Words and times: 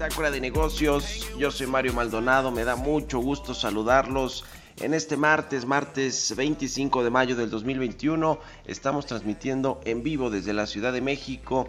Bitácora 0.00 0.30
de 0.30 0.40
negocios, 0.40 1.28
yo 1.38 1.50
soy 1.50 1.66
Mario 1.66 1.92
Maldonado, 1.92 2.50
me 2.50 2.64
da 2.64 2.74
mucho 2.74 3.18
gusto 3.18 3.52
saludarlos. 3.52 4.46
En 4.78 4.94
este 4.94 5.18
martes, 5.18 5.66
martes 5.66 6.34
25 6.34 7.04
de 7.04 7.10
mayo 7.10 7.36
del 7.36 7.50
2021, 7.50 8.38
estamos 8.64 9.04
transmitiendo 9.04 9.78
en 9.84 10.02
vivo 10.02 10.30
desde 10.30 10.54
la 10.54 10.66
Ciudad 10.66 10.94
de 10.94 11.02
México 11.02 11.68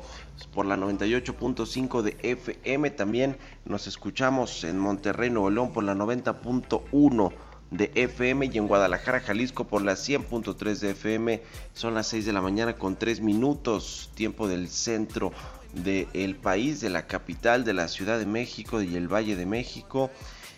por 0.54 0.66
la 0.66 0.78
98.5 0.78 2.02
de 2.04 2.16
FM. 2.24 2.92
También 2.92 3.36
nos 3.66 3.88
escuchamos 3.88 4.64
en 4.64 4.80
Monterrey, 4.80 5.30
Nuevo 5.30 5.50
León 5.50 5.74
por 5.74 5.84
la 5.84 5.94
90.1 5.94 7.34
de 7.72 7.92
FM 7.96 8.50
y 8.54 8.58
en 8.58 8.70
Guadalajara, 8.70 9.20
Jalisco 9.20 9.66
por 9.66 9.82
la 9.82 9.96
100.3 9.96 10.80
de 10.80 10.92
FM. 10.92 11.44
Son 11.74 11.94
las 11.94 12.08
6 12.08 12.28
de 12.28 12.32
la 12.32 12.42
mañana 12.42 12.78
con 12.78 12.96
3 12.96 13.20
minutos, 13.20 14.10
tiempo 14.16 14.48
del 14.48 14.70
centro 14.70 15.34
del 15.74 16.36
país, 16.36 16.82
de 16.82 16.90
la 16.90 17.08
capital 17.08 17.64
de 17.64 17.74
la 17.74 17.88
Ciudad 17.88 18.20
de 18.20 18.26
México 18.26 18.82
y 18.82 18.96
el 18.96 19.08
Valle 19.08 19.36
de 19.36 19.46
México. 19.46 20.10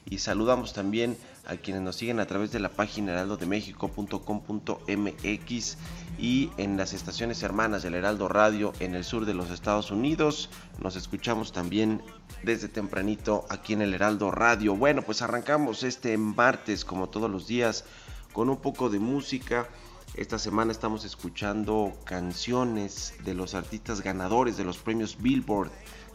Y 0.06 0.19
saludamos 0.19 0.73
también 0.73 1.17
a 1.45 1.58
quienes 1.58 1.81
nos 1.81 1.97
siguen 1.97 2.19
a 2.19 2.25
través 2.25 2.52
de 2.52 2.59
la 2.59 2.69
página 2.69 3.11
heraldodemexico.com.mx 3.14 5.78
y 6.18 6.50
en 6.57 6.78
las 6.78 6.94
estaciones 6.94 7.44
hermanas 7.44 7.84
del 7.84 7.96
Heraldo 7.96 8.29
Radio 8.29 8.72
en 8.79 8.96
el 8.96 9.03
sur 9.03 9.25
de 9.25 9.34
los 9.34 9.50
Estados 9.50 9.91
Unidos. 9.91 10.50
Nos 10.81 10.96
escuchamos 10.96 11.51
también 11.51 12.01
desde 12.44 12.69
tempranito 12.69 13.45
aquí 13.50 13.74
en 13.74 13.81
el 13.81 13.94
Heraldo 13.94 14.31
Radio. 14.31 14.74
Bueno, 14.75 15.01
pues 15.01 15.22
arrancamos 15.22 15.84
este 15.84 16.18
martes 16.18 16.85
como 16.85 17.09
todos 17.09 17.30
los 17.30 17.45
días 17.47 17.84
con 18.31 18.50
un 18.50 18.57
poco 18.57 18.90
de 18.90 19.00
música. 19.00 19.68
Esta 20.16 20.38
semana 20.38 20.72
estamos 20.72 21.06
escuchando 21.06 21.91
canciones 22.03 23.16
de 23.25 23.34
los 23.34 23.56
artistas 23.56 24.01
ganadores 24.01 24.57
de 24.57 24.63
los 24.63 24.78
premios 24.78 25.18
Billboard 25.19 25.72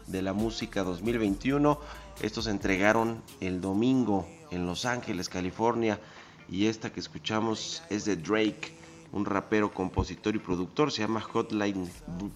de 0.07 0.21
la 0.21 0.31
música 0.31 0.83
2021. 0.83 1.77
Estos 2.21 2.45
se 2.45 2.51
entregaron 2.51 3.21
el 3.41 3.59
domingo 3.59 4.25
en 4.51 4.65
Los 4.65 4.85
Ángeles, 4.85 5.27
California. 5.27 5.99
Y 6.47 6.67
esta 6.67 6.93
que 6.93 7.01
escuchamos 7.01 7.83
es 7.89 8.05
de 8.05 8.15
Drake, 8.15 8.71
un 9.11 9.25
rapero, 9.25 9.73
compositor 9.73 10.33
y 10.33 10.39
productor. 10.39 10.93
Se 10.93 11.01
llama 11.01 11.19
Hotline 11.19 11.91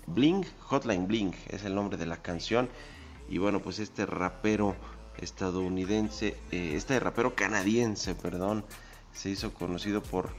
Bling. 0.07 0.45
Hotline 0.63 1.07
Bling 1.07 1.33
es 1.47 1.63
el 1.63 1.75
nombre 1.75 1.97
de 1.97 2.05
la 2.05 2.21
canción. 2.21 2.67
Y 3.29 3.37
bueno, 3.37 3.61
pues 3.61 3.79
este 3.79 4.05
rapero 4.05 4.75
estadounidense, 5.17 6.35
eh, 6.51 6.73
este 6.75 6.99
rapero 6.99 7.35
canadiense, 7.35 8.15
perdón, 8.15 8.65
se 9.13 9.29
hizo 9.29 9.53
conocido 9.53 10.03
por 10.03 10.29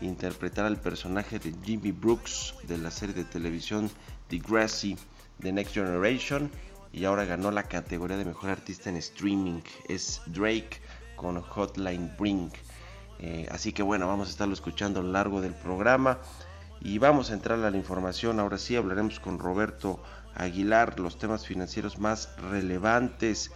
interpretar 0.00 0.64
al 0.64 0.76
personaje 0.76 1.38
de 1.38 1.54
Jimmy 1.64 1.92
Brooks 1.92 2.54
de 2.64 2.78
la 2.78 2.90
serie 2.90 3.14
de 3.14 3.24
televisión 3.24 3.90
Degrassi 4.28 4.96
The 5.40 5.52
Next 5.52 5.74
Generation 5.74 6.50
y 6.92 7.04
ahora 7.04 7.24
ganó 7.24 7.50
la 7.50 7.64
categoría 7.64 8.16
de 8.16 8.24
mejor 8.24 8.50
artista 8.50 8.90
en 8.90 8.96
streaming. 8.96 9.60
Es 9.88 10.20
Drake 10.26 10.80
con 11.16 11.40
Hotline 11.40 12.12
Bring. 12.18 12.50
Eh, 13.20 13.46
así 13.50 13.72
que 13.72 13.82
bueno, 13.82 14.06
vamos 14.06 14.28
a 14.28 14.30
estarlo 14.30 14.54
escuchando 14.54 15.00
a 15.00 15.02
lo 15.02 15.12
largo 15.12 15.40
del 15.40 15.54
programa 15.54 16.18
y 16.80 16.98
vamos 16.98 17.30
a 17.30 17.34
entrar 17.34 17.58
a 17.62 17.70
la 17.70 17.76
información. 17.76 18.40
Ahora 18.40 18.58
sí 18.58 18.76
hablaremos 18.76 19.20
con 19.20 19.38
Roberto 19.38 20.02
Aguilar 20.34 20.98
los 21.00 21.18
temas 21.18 21.46
financieros 21.46 21.98
más 21.98 22.30
relevantes. 22.50 23.50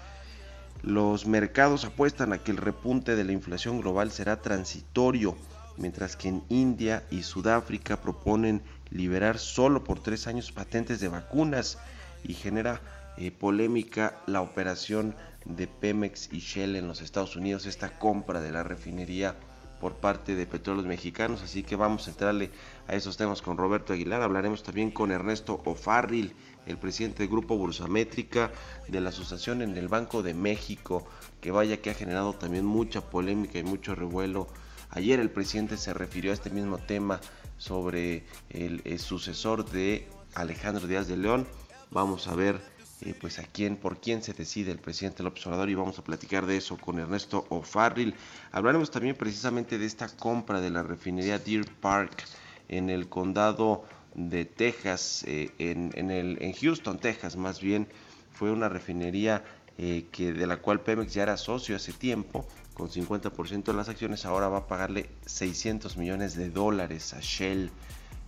Los 0.82 1.26
mercados 1.26 1.84
apuestan 1.84 2.32
a 2.32 2.38
que 2.38 2.50
el 2.50 2.56
repunte 2.56 3.14
de 3.14 3.24
la 3.24 3.32
inflación 3.32 3.80
global 3.80 4.10
será 4.10 4.40
transitorio, 4.42 5.36
mientras 5.76 6.16
que 6.16 6.28
en 6.28 6.42
India 6.48 7.04
y 7.10 7.22
Sudáfrica 7.22 8.00
proponen 8.00 8.62
liberar 8.90 9.38
solo 9.38 9.84
por 9.84 10.00
tres 10.00 10.26
años 10.26 10.52
patentes 10.52 11.00
de 11.00 11.08
vacunas 11.08 11.78
y 12.24 12.34
genera 12.34 12.80
eh, 13.16 13.30
polémica 13.30 14.22
la 14.26 14.40
operación 14.40 15.14
de 15.44 15.66
Pemex 15.66 16.32
y 16.32 16.38
Shell 16.38 16.76
en 16.76 16.88
los 16.88 17.00
Estados 17.00 17.36
Unidos, 17.36 17.66
esta 17.66 17.98
compra 17.98 18.40
de 18.40 18.52
la 18.52 18.62
refinería 18.62 19.34
por 19.80 19.96
parte 19.96 20.36
de 20.36 20.46
Petróleos 20.46 20.86
Mexicanos, 20.86 21.42
así 21.42 21.64
que 21.64 21.74
vamos 21.74 22.06
a 22.06 22.10
entrarle 22.10 22.50
a 22.86 22.94
esos 22.94 23.16
temas 23.16 23.42
con 23.42 23.56
Roberto 23.56 23.92
Aguilar, 23.92 24.22
hablaremos 24.22 24.62
también 24.62 24.92
con 24.92 25.10
Ernesto 25.10 25.60
O'Farrill, 25.64 26.32
el 26.66 26.78
presidente 26.78 27.24
del 27.24 27.32
Grupo 27.32 27.56
Bursamétrica 27.56 28.52
de 28.86 29.00
la 29.00 29.08
Asociación 29.08 29.60
en 29.60 29.76
el 29.76 29.88
Banco 29.88 30.22
de 30.22 30.34
México, 30.34 31.04
que 31.40 31.50
vaya 31.50 31.78
que 31.78 31.90
ha 31.90 31.94
generado 31.94 32.34
también 32.34 32.64
mucha 32.64 33.00
polémica 33.00 33.58
y 33.58 33.64
mucho 33.64 33.96
revuelo. 33.96 34.46
Ayer 34.92 35.20
el 35.20 35.30
presidente 35.30 35.76
se 35.78 35.94
refirió 35.94 36.30
a 36.30 36.34
este 36.34 36.50
mismo 36.50 36.76
tema 36.78 37.20
sobre 37.56 38.24
el, 38.50 38.82
el 38.84 38.98
sucesor 38.98 39.68
de 39.70 40.06
Alejandro 40.34 40.86
Díaz 40.86 41.08
de 41.08 41.16
León. 41.16 41.46
Vamos 41.90 42.28
a 42.28 42.34
ver 42.34 42.60
eh, 43.00 43.14
pues 43.20 43.38
a 43.38 43.42
quién, 43.44 43.76
por 43.76 44.00
quién 44.00 44.22
se 44.22 44.32
decide 44.32 44.70
el 44.70 44.78
presidente 44.78 45.22
López 45.22 45.46
Obrador 45.46 45.70
y 45.70 45.74
vamos 45.74 45.98
a 45.98 46.04
platicar 46.04 46.46
de 46.46 46.58
eso 46.58 46.76
con 46.76 46.98
Ernesto 46.98 47.46
O'Farrill. 47.48 48.14
Hablaremos 48.52 48.90
también 48.90 49.16
precisamente 49.16 49.76
de 49.76 49.86
esta 49.86 50.08
compra 50.08 50.60
de 50.60 50.70
la 50.70 50.82
refinería 50.82 51.38
Deer 51.38 51.64
Park 51.80 52.24
en 52.68 52.90
el 52.90 53.08
condado 53.08 53.84
de 54.14 54.44
Texas, 54.44 55.24
eh, 55.26 55.50
en, 55.58 56.10
el, 56.10 56.36
en 56.40 56.52
Houston, 56.52 56.98
Texas 56.98 57.36
más 57.36 57.60
bien, 57.60 57.88
fue 58.30 58.52
una 58.52 58.68
refinería 58.68 59.42
eh, 59.78 60.06
que 60.12 60.32
de 60.32 60.46
la 60.46 60.58
cual 60.58 60.80
Pemex 60.80 61.14
ya 61.14 61.22
era 61.22 61.36
socio 61.36 61.74
hace 61.74 61.92
tiempo, 61.92 62.46
con 62.74 62.88
50% 62.88 63.64
de 63.64 63.74
las 63.74 63.88
acciones, 63.88 64.24
ahora 64.24 64.48
va 64.48 64.58
a 64.58 64.66
pagarle 64.66 65.10
600 65.26 65.96
millones 65.96 66.34
de 66.34 66.50
dólares 66.50 67.14
a 67.14 67.20
Shell, 67.20 67.70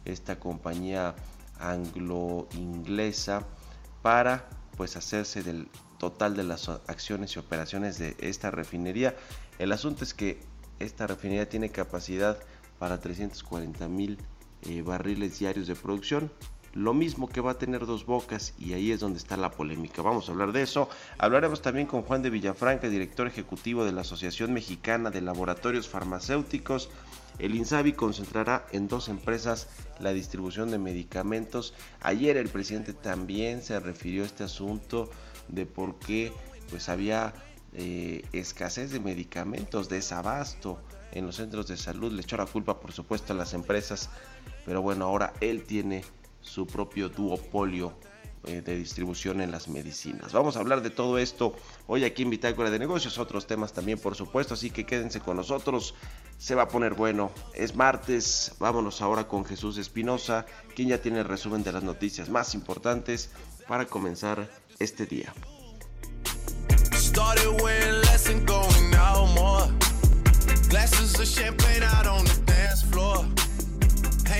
esta 0.04 0.38
compañía 0.38 1.14
anglo-inglesa, 1.58 3.46
para 4.02 4.48
pues 4.76 4.96
hacerse 4.96 5.42
del 5.42 5.68
total 5.98 6.36
de 6.36 6.44
las 6.44 6.68
acciones 6.68 7.36
y 7.36 7.38
operaciones 7.38 7.98
de 7.98 8.16
esta 8.18 8.50
refinería. 8.50 9.16
El 9.58 9.72
asunto 9.72 10.04
es 10.04 10.12
que 10.12 10.40
esta 10.78 11.06
refinería 11.06 11.48
tiene 11.48 11.70
capacidad 11.70 12.38
para 12.78 13.00
340 13.00 13.88
mil 13.88 14.18
eh, 14.62 14.82
barriles 14.82 15.38
diarios 15.38 15.66
de 15.66 15.74
producción. 15.74 16.30
Lo 16.74 16.92
mismo 16.92 17.28
que 17.28 17.40
va 17.40 17.52
a 17.52 17.58
tener 17.58 17.86
dos 17.86 18.04
bocas 18.04 18.52
y 18.58 18.72
ahí 18.72 18.90
es 18.90 18.98
donde 18.98 19.18
está 19.18 19.36
la 19.36 19.52
polémica. 19.52 20.02
Vamos 20.02 20.28
a 20.28 20.32
hablar 20.32 20.50
de 20.50 20.62
eso. 20.62 20.88
Hablaremos 21.18 21.62
también 21.62 21.86
con 21.86 22.02
Juan 22.02 22.20
de 22.22 22.30
Villafranca, 22.30 22.88
director 22.88 23.28
ejecutivo 23.28 23.84
de 23.84 23.92
la 23.92 24.00
Asociación 24.00 24.52
Mexicana 24.52 25.12
de 25.12 25.20
Laboratorios 25.20 25.88
Farmacéuticos. 25.88 26.90
El 27.38 27.54
INSABI 27.54 27.92
concentrará 27.92 28.66
en 28.72 28.88
dos 28.88 29.08
empresas 29.08 29.68
la 30.00 30.12
distribución 30.12 30.72
de 30.72 30.78
medicamentos. 30.78 31.74
Ayer 32.00 32.36
el 32.36 32.48
presidente 32.48 32.92
también 32.92 33.62
se 33.62 33.78
refirió 33.78 34.24
a 34.24 34.26
este 34.26 34.42
asunto 34.42 35.10
de 35.46 35.66
por 35.66 35.96
qué 36.00 36.32
pues 36.70 36.88
había 36.88 37.34
eh, 37.74 38.24
escasez 38.32 38.90
de 38.90 38.98
medicamentos, 38.98 39.88
desabasto 39.88 40.80
en 41.12 41.26
los 41.26 41.36
centros 41.36 41.68
de 41.68 41.76
salud. 41.76 42.10
Le 42.12 42.22
echó 42.22 42.36
la 42.36 42.46
culpa, 42.46 42.80
por 42.80 42.90
supuesto, 42.90 43.32
a 43.32 43.36
las 43.36 43.54
empresas, 43.54 44.10
pero 44.66 44.82
bueno, 44.82 45.04
ahora 45.04 45.32
él 45.40 45.62
tiene 45.62 46.02
su 46.44 46.66
propio 46.66 47.08
duopolio 47.08 47.94
eh, 48.46 48.60
de 48.60 48.76
distribución 48.76 49.40
en 49.40 49.50
las 49.50 49.68
medicinas. 49.68 50.32
Vamos 50.32 50.56
a 50.56 50.60
hablar 50.60 50.82
de 50.82 50.90
todo 50.90 51.18
esto 51.18 51.56
hoy 51.86 52.04
aquí 52.04 52.22
en 52.22 52.30
Bitácora 52.30 52.70
de 52.70 52.78
Negocios, 52.78 53.18
otros 53.18 53.46
temas 53.46 53.72
también, 53.72 53.98
por 53.98 54.14
supuesto, 54.14 54.52
así 54.52 54.70
que 54.70 54.84
quédense 54.84 55.20
con 55.20 55.36
nosotros. 55.36 55.94
Se 56.36 56.54
va 56.54 56.64
a 56.64 56.68
poner 56.68 56.94
bueno. 56.94 57.30
Es 57.54 57.74
martes. 57.74 58.52
Vámonos 58.58 59.00
ahora 59.00 59.26
con 59.28 59.46
Jesús 59.46 59.78
Espinosa, 59.78 60.44
quien 60.74 60.88
ya 60.88 61.00
tiene 61.00 61.20
el 61.20 61.24
resumen 61.24 61.62
de 61.62 61.72
las 61.72 61.82
noticias 61.82 62.28
más 62.28 62.54
importantes 62.54 63.30
para 63.66 63.86
comenzar 63.86 64.50
este 64.78 65.06
día. 65.06 65.32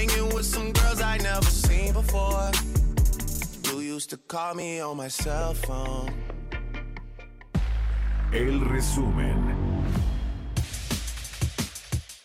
Hanging 0.05 0.35
with 0.35 0.45
some 0.45 0.71
girls 0.73 1.01
I 1.01 1.17
never 1.17 1.47
seen 1.47 1.95
before. 1.95 2.51
You 3.65 3.81
used 3.81 4.11
to 4.11 4.19
call 4.19 4.55
me 4.55 4.83
on 4.83 4.99
my 4.99 5.09
cell 5.09 5.55
phone. 5.55 6.13
El 8.31 8.61
resumen. 8.61 9.55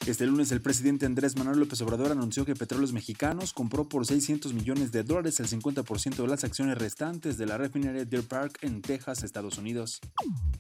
Este 0.05 0.25
lunes 0.25 0.51
el 0.51 0.61
presidente 0.61 1.05
Andrés 1.05 1.37
Manuel 1.37 1.59
López 1.59 1.79
Obrador 1.81 2.11
anunció 2.11 2.43
que 2.43 2.53
Petróleos 2.53 2.91
Mexicanos 2.91 3.53
compró 3.53 3.87
por 3.87 4.05
600 4.05 4.53
millones 4.53 4.91
de 4.91 5.03
dólares 5.03 5.39
el 5.39 5.47
50% 5.47 6.15
de 6.15 6.27
las 6.27 6.43
acciones 6.43 6.77
restantes 6.77 7.37
de 7.37 7.45
la 7.45 7.57
refinería 7.57 8.03
Deer 8.03 8.23
Park 8.23 8.57
en 8.61 8.81
Texas, 8.81 9.23
Estados 9.23 9.57
Unidos. 9.57 10.01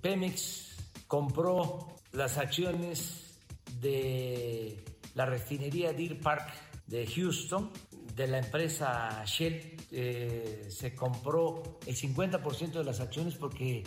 Pemex 0.01 0.69
compró 1.07 1.95
las 2.13 2.37
acciones 2.37 3.39
de 3.81 4.85
la 5.15 5.25
refinería 5.25 5.91
Deer 5.91 6.17
Park 6.19 6.68
de 6.89 7.07
Houston 7.07 7.71
de 8.15 8.27
la 8.27 8.39
empresa 8.39 9.23
Shell. 9.25 9.77
Eh, 9.91 10.67
se 10.69 10.95
compró 10.95 11.79
el 11.85 11.95
50% 11.95 12.73
de 12.73 12.83
las 12.83 12.99
acciones 12.99 13.35
porque 13.35 13.83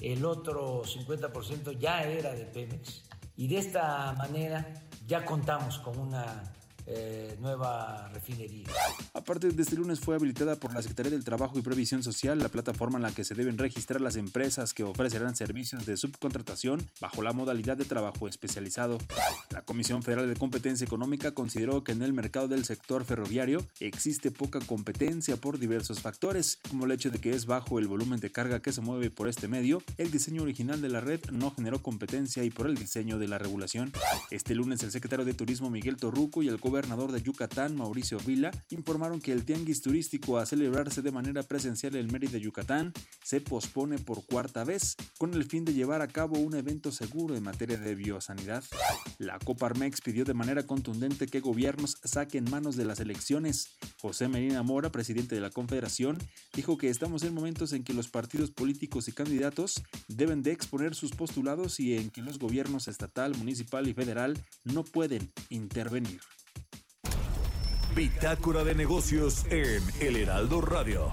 el 0.00 0.24
otro 0.24 0.82
50% 0.84 1.78
ya 1.78 2.02
era 2.04 2.34
de 2.34 2.44
Pemex. 2.44 3.04
Y 3.36 3.48
de 3.48 3.58
esta 3.58 4.12
manera 4.12 4.72
ya 5.06 5.24
contamos 5.24 5.78
con 5.78 5.98
una 5.98 6.52
eh, 6.86 7.36
nueva 7.40 8.08
refinería. 8.08 8.68
Aparte 9.14 9.50
de 9.50 9.62
este 9.62 9.76
lunes 9.76 10.00
fue 10.00 10.14
habilitada 10.14 10.56
por 10.56 10.74
la 10.74 10.82
Secretaría 10.82 11.12
del 11.12 11.24
Trabajo 11.24 11.58
y 11.58 11.62
Previsión 11.62 12.02
Social 12.02 12.38
la 12.38 12.48
plataforma 12.48 12.98
en 12.98 13.02
la 13.02 13.12
que 13.12 13.24
se 13.24 13.34
deben 13.34 13.58
registrar 13.58 14.00
las 14.00 14.16
empresas 14.16 14.74
que 14.74 14.84
ofrecerán 14.84 15.36
servicios 15.36 15.86
de 15.86 15.96
subcontratación 15.96 16.88
bajo 17.00 17.22
la 17.22 17.32
modalidad 17.32 17.76
de 17.76 17.84
trabajo 17.84 18.28
especializado. 18.28 18.98
La 19.50 19.62
Comisión 19.62 20.02
Federal 20.02 20.28
de 20.28 20.36
Competencia 20.36 20.84
Económica 20.84 21.32
consideró 21.32 21.84
que 21.84 21.92
en 21.92 22.02
el 22.02 22.12
mercado 22.12 22.48
del 22.48 22.64
sector 22.64 23.04
ferroviario 23.04 23.64
existe 23.80 24.30
poca 24.30 24.60
competencia 24.60 25.36
por 25.36 25.58
diversos 25.58 26.00
factores, 26.00 26.58
como 26.68 26.84
el 26.84 26.92
hecho 26.92 27.10
de 27.10 27.18
que 27.18 27.30
es 27.30 27.46
bajo 27.46 27.78
el 27.78 27.88
volumen 27.88 28.20
de 28.20 28.32
carga 28.32 28.60
que 28.60 28.72
se 28.72 28.80
mueve 28.80 29.10
por 29.10 29.28
este 29.28 29.48
medio, 29.48 29.82
el 29.98 30.10
diseño 30.10 30.42
original 30.42 30.80
de 30.80 30.88
la 30.88 31.00
red 31.00 31.20
no 31.30 31.50
generó 31.50 31.82
competencia 31.82 32.44
y 32.44 32.50
por 32.50 32.66
el 32.66 32.76
diseño 32.76 33.18
de 33.18 33.28
la 33.28 33.38
regulación. 33.38 33.92
Este 34.30 34.54
lunes 34.54 34.82
el 34.82 34.90
secretario 34.90 35.24
de 35.24 35.34
Turismo 35.34 35.70
Miguel 35.70 35.96
Torruco 35.96 36.42
y 36.42 36.48
el 36.48 36.60
gobernador 36.72 37.12
de 37.12 37.20
Yucatán, 37.20 37.76
Mauricio 37.76 38.16
Vila, 38.20 38.50
informaron 38.70 39.20
que 39.20 39.30
el 39.30 39.44
tianguis 39.44 39.82
turístico 39.82 40.38
a 40.38 40.46
celebrarse 40.46 41.02
de 41.02 41.12
manera 41.12 41.42
presencial 41.42 41.94
en 41.96 42.10
Mérida, 42.10 42.38
Yucatán, 42.38 42.94
se 43.22 43.42
pospone 43.42 43.98
por 43.98 44.24
cuarta 44.24 44.64
vez, 44.64 44.96
con 45.18 45.34
el 45.34 45.44
fin 45.44 45.66
de 45.66 45.74
llevar 45.74 46.00
a 46.00 46.08
cabo 46.08 46.38
un 46.38 46.54
evento 46.54 46.90
seguro 46.90 47.36
en 47.36 47.42
materia 47.42 47.76
de 47.76 47.94
biosanidad. 47.94 48.64
La 49.18 49.38
Coparmex 49.38 50.00
pidió 50.00 50.24
de 50.24 50.32
manera 50.32 50.66
contundente 50.66 51.26
que 51.26 51.40
gobiernos 51.40 51.98
saquen 52.04 52.50
manos 52.50 52.74
de 52.76 52.86
las 52.86 53.00
elecciones. 53.00 53.68
José 54.00 54.28
Medina 54.28 54.62
Mora, 54.62 54.90
presidente 54.90 55.34
de 55.34 55.42
la 55.42 55.50
Confederación, 55.50 56.16
dijo 56.54 56.78
que 56.78 56.88
estamos 56.88 57.22
en 57.22 57.34
momentos 57.34 57.74
en 57.74 57.84
que 57.84 57.92
los 57.92 58.08
partidos 58.08 58.50
políticos 58.50 59.08
y 59.08 59.12
candidatos 59.12 59.82
deben 60.08 60.42
de 60.42 60.52
exponer 60.52 60.94
sus 60.94 61.10
postulados 61.10 61.80
y 61.80 61.98
en 61.98 62.08
que 62.08 62.22
los 62.22 62.38
gobiernos 62.38 62.88
estatal, 62.88 63.36
municipal 63.36 63.86
y 63.88 63.92
federal 63.92 64.42
no 64.64 64.84
pueden 64.84 65.30
intervenir. 65.50 66.22
Bitácora 67.94 68.64
de 68.64 68.74
negocios 68.74 69.44
en 69.50 69.82
El 70.00 70.16
Heraldo 70.16 70.62
Radio. 70.62 71.12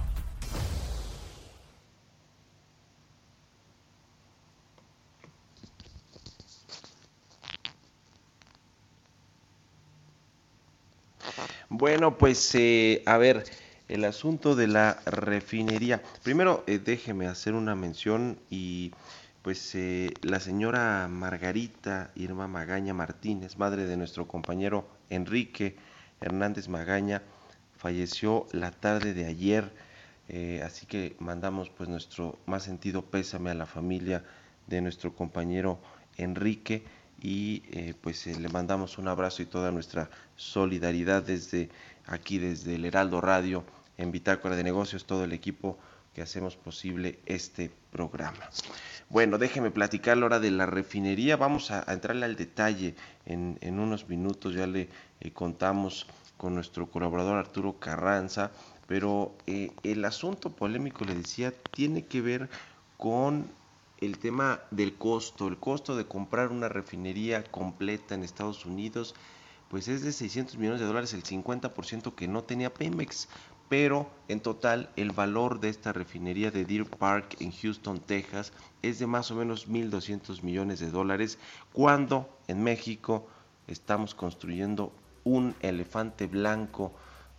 Bueno, 11.68 12.18
pues 12.18 12.56
eh, 12.56 13.04
a 13.06 13.18
ver, 13.18 13.44
el 13.90 14.06
asunto 14.06 14.56
de 14.56 14.68
la 14.68 15.02
refinería. 15.06 16.02
Primero, 16.24 16.64
eh, 16.66 16.80
déjeme 16.80 17.28
hacer 17.28 17.56
una 17.56 17.76
mención 17.76 18.40
y 18.50 18.94
pues 19.42 19.76
eh, 19.76 20.14
la 20.22 20.40
señora 20.40 21.08
Margarita 21.10 22.12
Irma 22.16 22.48
Magaña 22.48 22.94
Martínez, 22.94 23.58
madre 23.58 23.86
de 23.86 23.98
nuestro 23.98 24.28
compañero 24.28 24.88
Enrique, 25.10 25.76
Hernández 26.22 26.68
Magaña 26.68 27.22
falleció 27.78 28.48
la 28.52 28.72
tarde 28.72 29.14
de 29.14 29.26
ayer, 29.26 29.72
eh, 30.28 30.62
así 30.66 30.86
que 30.86 31.16
mandamos 31.20 31.70
pues 31.70 31.90
nuestro 31.90 32.38
más 32.46 32.64
sentido 32.64 33.04
pésame 33.04 33.52
a 33.52 33.56
la 33.56 33.66
familia 33.66 34.24
de 34.68 34.82
nuestro 34.82 35.16
compañero 35.16 35.80
Enrique 36.18 36.84
y 37.22 37.64
eh, 37.72 37.94
pues 38.00 38.28
eh, 38.28 38.38
le 38.40 38.50
mandamos 38.50 38.98
un 38.98 39.08
abrazo 39.08 39.42
y 39.42 39.46
toda 39.46 39.72
nuestra 39.72 40.10
solidaridad 40.36 41.24
desde 41.24 41.70
aquí, 42.06 42.38
desde 42.38 42.76
el 42.76 42.86
Heraldo 42.86 43.22
Radio, 43.22 43.64
en 43.98 44.12
Bitácora 44.12 44.56
de 44.56 44.64
Negocios, 44.64 45.06
todo 45.06 45.24
el 45.24 45.34
equipo 45.34 45.78
que 46.14 46.22
hacemos 46.22 46.56
posible 46.56 47.20
este 47.26 47.72
programa. 47.92 48.50
Bueno, 49.10 49.38
déjeme 49.38 49.72
platicar 49.72 50.18
la 50.18 50.26
hora 50.26 50.40
de 50.40 50.52
la 50.52 50.66
refinería. 50.66 51.38
Vamos 51.38 51.72
a, 51.72 51.92
entrarle 51.92 52.26
al 52.26 52.36
detalle 52.36 52.96
en, 53.26 53.58
en, 53.62 53.80
unos 53.80 54.08
minutos. 54.08 54.54
Ya 54.54 54.68
le 54.68 54.90
eh, 55.20 55.32
contamos 55.32 56.08
con 56.38 56.56
nuestro 56.56 56.90
colaborador 56.90 57.38
Arturo 57.38 57.80
Carranza, 57.80 58.52
pero 58.88 59.36
eh, 59.46 59.72
el 59.84 60.06
asunto 60.06 60.50
polémico, 60.50 61.06
le 61.06 61.14
decía, 61.14 61.54
tiene 61.72 62.06
que 62.06 62.22
ver 62.22 62.50
con 62.98 63.52
el 64.00 64.18
tema 64.18 64.62
del 64.72 64.96
costo, 64.96 65.48
el 65.48 65.58
costo 65.58 65.96
de 65.96 66.06
comprar 66.06 66.50
una 66.50 66.70
refinería 66.70 67.44
completa 67.44 68.16
en 68.16 68.24
Estados 68.24 68.66
Unidos, 68.66 69.16
pues 69.70 69.88
es 69.88 70.02
de 70.02 70.12
600 70.12 70.58
millones 70.58 70.80
de 70.80 70.88
dólares, 70.88 71.14
el 71.14 71.24
50% 71.24 72.16
que 72.16 72.28
no 72.28 72.44
tenía 72.44 72.74
Pemex, 72.74 73.28
pero 73.70 74.10
en 74.28 74.42
total 74.42 74.90
el 74.96 75.12
valor 75.12 75.60
de 75.60 75.70
esta 75.70 75.94
refinería 75.94 76.52
de 76.52 76.66
Deer 76.66 76.86
Park 76.86 77.38
en 77.40 77.52
Houston, 77.52 78.00
Texas, 78.00 78.52
es 78.82 79.00
de 79.00 79.08
más 79.08 79.32
o 79.32 79.36
menos 79.36 79.70
1.200 79.70 80.42
millones 80.42 80.80
de 80.80 80.90
dólares, 80.90 81.38
cuando 81.72 82.30
en 82.48 82.64
México 82.64 83.28
estamos 83.68 84.16
construyendo 84.16 84.92
un 85.24 85.56
elefante 85.62 86.26
blanco 86.26 86.92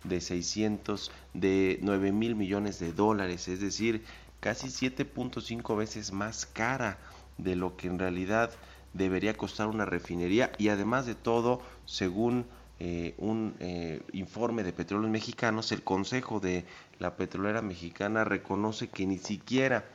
de 0.03 0.21
600, 0.21 1.11
de 1.33 1.79
9 1.81 2.11
mil 2.11 2.35
millones 2.35 2.79
de 2.79 2.93
dólares, 2.93 3.47
es 3.47 3.59
decir, 3.59 4.03
casi 4.39 4.67
7.5 4.67 5.77
veces 5.77 6.11
más 6.11 6.45
cara 6.45 6.97
de 7.37 7.55
lo 7.55 7.75
que 7.75 7.87
en 7.87 7.99
realidad 7.99 8.51
debería 8.93 9.35
costar 9.35 9.67
una 9.67 9.85
refinería. 9.85 10.51
Y 10.57 10.69
además 10.69 11.05
de 11.05 11.15
todo, 11.15 11.61
según 11.85 12.45
eh, 12.83 13.13
un 13.19 13.53
eh, 13.59 14.01
informe 14.11 14.63
de 14.63 14.73
Petróleos 14.73 15.11
Mexicanos, 15.11 15.71
el 15.71 15.83
Consejo 15.83 16.39
de 16.39 16.65
la 16.97 17.15
Petrolera 17.15 17.61
Mexicana 17.61 18.23
reconoce 18.23 18.87
que 18.87 19.05
ni 19.05 19.19
siquiera 19.19 19.85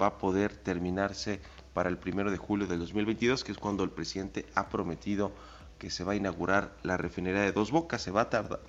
va 0.00 0.06
a 0.06 0.18
poder 0.18 0.56
terminarse 0.56 1.38
para 1.74 1.90
el 1.90 1.98
primero 1.98 2.30
de 2.30 2.38
julio 2.38 2.66
del 2.66 2.78
2022, 2.78 3.44
que 3.44 3.52
es 3.52 3.58
cuando 3.58 3.84
el 3.84 3.90
presidente 3.90 4.46
ha 4.54 4.70
prometido 4.70 5.32
que 5.78 5.90
se 5.90 6.02
va 6.02 6.12
a 6.12 6.16
inaugurar 6.16 6.74
la 6.82 6.96
refinería 6.96 7.42
de 7.42 7.52
Dos 7.52 7.72
Bocas. 7.72 8.00
Se 8.00 8.10
va 8.10 8.22
a 8.22 8.30
tardar, 8.30 8.60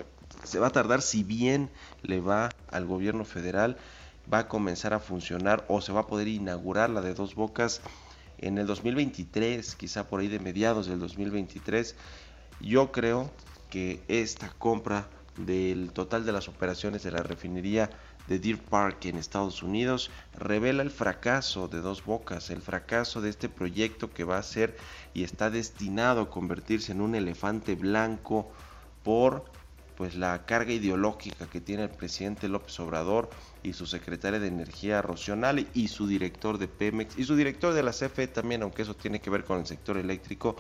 se 0.44 0.60
va 0.60 0.68
a 0.68 0.72
tardar 0.72 1.01
si 1.01 1.24
bien 1.24 1.70
le 2.01 2.20
va 2.20 2.50
al 2.72 2.86
gobierno 2.86 3.24
federal, 3.24 3.78
va 4.32 4.40
a 4.40 4.48
comenzar 4.50 4.94
a 4.94 5.00
funcionar 5.00 5.63
o 5.70 5.80
se 5.80 5.94
va 5.94 6.01
a 6.01 6.08
poder 6.08 6.28
inaugurar 6.28 6.90
la 6.90 7.00
de 7.00 7.13
Dos 7.13 7.36
Bocas 7.36 7.80
en 8.38 8.58
el 8.58 8.68
2023, 8.68 9.75
quizá 9.75 10.10
por 10.10 10.20
ahí 10.20 10.28
de 10.28 10.40
mediados 10.40 10.88
del 10.88 11.00
2023. 11.00 11.96
Yo 12.60 12.92
creo 12.92 13.32
que 13.72 14.04
esta 14.08 14.50
compra 14.60 15.08
del 15.38 15.92
total 15.94 16.25
de 16.25 16.34
las 16.34 16.48
operaciones 16.48 17.01
de 17.01 17.12
la 17.12 17.24
refinería 17.24 17.90
de 18.28 18.38
Deer 18.38 18.60
Park 18.60 19.06
en 19.06 19.18
Estados 19.18 19.63
Unidos 19.63 20.12
revela 20.38 20.84
el 20.84 20.92
fracaso 20.92 21.68
de 21.68 21.82
Dos 21.82 22.06
Bocas, 22.06 22.51
el 22.51 22.62
fracaso 22.62 23.22
de 23.22 23.30
este 23.30 23.50
proyecto 23.50 24.12
que 24.12 24.24
va 24.24 24.38
a 24.38 24.44
ser 24.44 24.78
y 25.13 25.24
está 25.24 25.50
destinado 25.50 26.22
a 26.22 26.30
convertirse 26.30 26.92
en 26.92 27.01
un 27.01 27.16
elefante 27.16 27.75
blanco 27.75 28.51
por 29.04 29.46
pues 29.98 30.16
la 30.16 30.46
carga 30.46 30.74
ideológica 30.74 31.48
que 31.48 31.62
tiene 31.62 31.84
el 31.84 31.90
presidente 31.90 32.48
López 32.48 32.80
Obrador 32.80 33.30
y 33.63 33.74
su 33.74 33.86
secretaria 33.86 34.40
de 34.40 34.48
Energía 34.48 35.01
Rocional 35.01 35.68
y 35.74 35.88
su 35.90 36.08
director 36.08 36.58
de 36.58 36.68
Pemex 36.68 37.18
y 37.18 37.24
su 37.24 37.36
director 37.36 37.74
de 37.74 37.84
la 37.84 37.92
CFE 37.92 38.28
también, 38.28 38.63
aunque 38.63 38.82
eso 38.82 38.96
tiene 38.96 39.22
que 39.22 39.30
ver 39.30 39.44
con 39.44 39.60
el 39.60 39.68
sector 39.68 39.98
eléctrico, 39.98 40.56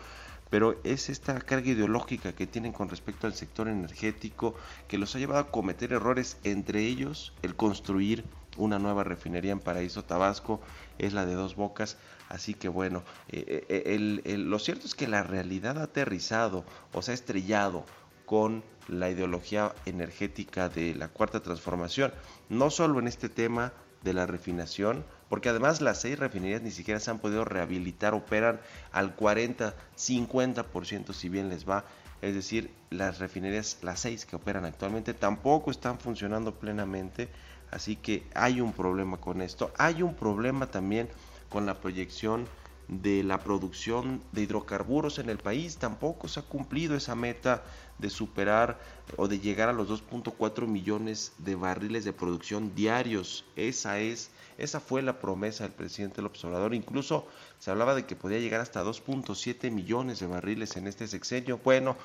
pero 0.51 0.75
es 0.83 1.09
esta 1.09 1.39
carga 1.39 1.71
ideológica 1.71 2.33
que 2.33 2.45
tienen 2.45 2.73
con 2.73 2.89
respecto 2.89 3.25
al 3.25 3.33
sector 3.33 3.69
energético 3.69 4.53
que 4.87 4.99
los 4.99 5.15
ha 5.15 5.19
llevado 5.19 5.39
a 5.39 5.49
cometer 5.49 5.93
errores, 5.93 6.37
entre 6.43 6.81
ellos 6.81 7.33
el 7.41 7.55
construir 7.55 8.25
una 8.57 8.77
nueva 8.77 9.05
refinería 9.05 9.53
en 9.53 9.61
Paraíso 9.61 10.03
Tabasco, 10.03 10.59
es 10.99 11.13
la 11.13 11.25
de 11.25 11.35
dos 11.35 11.55
bocas, 11.55 11.97
así 12.27 12.53
que 12.53 12.67
bueno, 12.67 13.01
eh, 13.29 13.65
eh, 13.69 14.37
lo 14.37 14.59
cierto 14.59 14.85
es 14.87 14.93
que 14.93 15.07
la 15.07 15.23
realidad 15.23 15.79
ha 15.79 15.83
aterrizado 15.83 16.65
o 16.91 17.01
se 17.01 17.11
ha 17.11 17.13
estrellado 17.13 17.85
con 18.25 18.61
la 18.89 19.09
ideología 19.09 19.73
energética 19.85 20.67
de 20.67 20.93
la 20.95 21.07
cuarta 21.07 21.41
transformación, 21.41 22.13
no 22.49 22.69
solo 22.69 22.99
en 22.99 23.07
este 23.07 23.29
tema 23.29 23.71
de 24.03 24.13
la 24.13 24.25
refinación, 24.25 25.05
porque 25.31 25.47
además 25.47 25.79
las 25.79 26.01
seis 26.01 26.19
refinerías 26.19 26.61
ni 26.61 26.71
siquiera 26.71 26.99
se 26.99 27.09
han 27.09 27.19
podido 27.19 27.45
rehabilitar, 27.45 28.13
operan 28.13 28.59
al 28.91 29.15
40, 29.15 29.73
50% 29.97 31.13
si 31.13 31.29
bien 31.29 31.47
les 31.47 31.67
va, 31.67 31.85
es 32.21 32.35
decir, 32.35 32.69
las 32.89 33.19
refinerías, 33.19 33.77
las 33.81 34.01
seis 34.01 34.25
que 34.25 34.35
operan 34.35 34.65
actualmente, 34.65 35.13
tampoco 35.13 35.71
están 35.71 35.99
funcionando 35.99 36.55
plenamente, 36.55 37.29
así 37.71 37.95
que 37.95 38.27
hay 38.35 38.59
un 38.59 38.73
problema 38.73 39.21
con 39.21 39.41
esto, 39.41 39.71
hay 39.77 40.01
un 40.01 40.15
problema 40.15 40.67
también 40.67 41.07
con 41.47 41.65
la 41.65 41.75
proyección 41.75 42.45
de 42.91 43.23
la 43.23 43.39
producción 43.39 44.21
de 44.33 44.41
hidrocarburos 44.41 45.17
en 45.17 45.29
el 45.29 45.37
país. 45.37 45.77
Tampoco 45.77 46.27
se 46.27 46.41
ha 46.41 46.43
cumplido 46.43 46.95
esa 46.95 47.15
meta 47.15 47.63
de 47.97 48.09
superar 48.09 48.79
o 49.15 49.29
de 49.29 49.39
llegar 49.39 49.69
a 49.69 49.73
los 49.73 49.89
2.4 49.89 50.67
millones 50.67 51.31
de 51.37 51.55
barriles 51.55 52.03
de 52.03 52.11
producción 52.11 52.75
diarios. 52.75 53.45
Esa 53.55 53.99
es, 53.99 54.29
esa 54.57 54.81
fue 54.81 55.01
la 55.01 55.19
promesa 55.19 55.63
del 55.63 55.71
presidente 55.71 56.21
López 56.21 56.43
Obrador. 56.43 56.75
Incluso 56.75 57.25
se 57.59 57.71
hablaba 57.71 57.95
de 57.95 58.05
que 58.05 58.17
podía 58.17 58.39
llegar 58.39 58.59
hasta 58.59 58.83
2.7 58.83 59.71
millones 59.71 60.19
de 60.19 60.27
barriles 60.27 60.75
en 60.75 60.87
este 60.87 61.07
sexenio. 61.07 61.61
Bueno, 61.63 61.95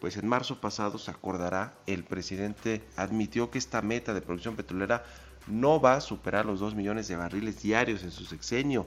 pues 0.00 0.16
en 0.16 0.26
marzo 0.26 0.60
pasado 0.60 0.98
se 0.98 1.12
acordará, 1.12 1.74
el 1.86 2.02
presidente 2.02 2.82
admitió 2.96 3.52
que 3.52 3.58
esta 3.58 3.82
meta 3.82 4.12
de 4.12 4.20
producción 4.20 4.56
petrolera 4.56 5.04
no 5.46 5.80
va 5.80 5.94
a 5.94 6.00
superar 6.00 6.44
los 6.44 6.58
2 6.58 6.74
millones 6.74 7.06
de 7.06 7.16
barriles 7.16 7.62
diarios 7.62 8.02
en 8.02 8.10
su 8.10 8.24
sexenio 8.24 8.86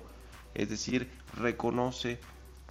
es 0.53 0.69
decir, 0.69 1.09
reconoce 1.35 2.19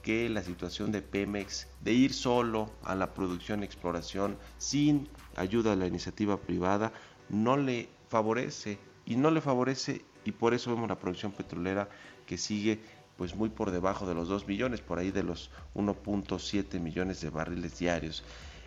que 0.02 0.28
la 0.28 0.42
situación 0.42 0.92
de 0.92 1.02
Pemex 1.02 1.66
de 1.80 1.92
ir 1.92 2.12
solo 2.12 2.71
a 2.85 2.95
la 2.95 3.12
producción 3.12 3.62
y 3.62 3.66
exploración 3.66 4.38
sin 4.59 5.09
ayuda 5.35 5.71
de 5.71 5.76
la 5.76 5.87
iniciativa 5.87 6.37
privada 6.37 6.92
no 7.28 7.56
le 7.56 7.88
favorece 8.09 8.78
y 9.04 9.16
no 9.16 9.30
le 9.30 9.40
favorece 9.40 10.04
y 10.25 10.33
por 10.33 10.54
eso 10.54 10.73
vemos 10.73 10.88
la 10.88 10.99
producción 10.99 11.33
petrolera 11.33 11.88
que 12.26 12.38
sigue 12.38 12.80
pues 13.16 13.35
muy 13.35 13.49
por 13.49 13.71
debajo 13.71 14.06
de 14.06 14.14
los 14.14 14.28
2 14.28 14.47
millones, 14.47 14.80
por 14.80 14.99
ahí 14.99 15.11
de 15.11 15.23
los 15.23 15.50
1.7 15.75 16.78
millones 16.80 17.21
de 17.21 17.30
barriles 17.30 17.78
diarios. 17.78 18.23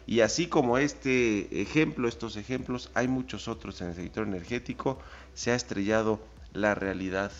Y 0.08 0.22
así 0.22 0.48
como 0.48 0.78
este 0.78 1.62
ejemplo, 1.62 2.08
estos 2.08 2.36
ejemplos, 2.36 2.90
hay 2.96 3.08
muchos 3.08 3.48
otros 3.48 3.80
en 3.82 3.90
el 3.90 3.96
sector 3.96 4.28
energético, 4.28 5.00
se 5.34 5.52
ha 5.52 5.56
estrellado 5.56 6.20
la 6.52 6.74
realidad 6.74 7.32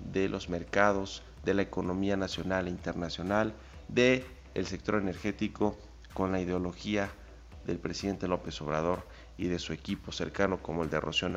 de 0.00 0.28
los 0.28 0.48
mercados, 0.48 1.22
de 1.44 1.54
la 1.54 1.62
economía 1.62 2.16
nacional 2.16 2.66
e 2.66 2.70
internacional, 2.70 3.54
de 3.88 4.24
el 4.54 4.66
sector 4.66 4.96
energético 4.96 5.76
con 6.14 6.32
la 6.32 6.40
ideología 6.40 7.10
del 7.66 7.78
presidente 7.78 8.28
López 8.28 8.60
Obrador 8.62 9.06
y 9.36 9.48
de 9.48 9.58
su 9.58 9.72
equipo 9.72 10.12
cercano 10.12 10.62
como 10.62 10.82
el 10.82 10.90
de 10.90 11.00
Rocío 11.00 11.28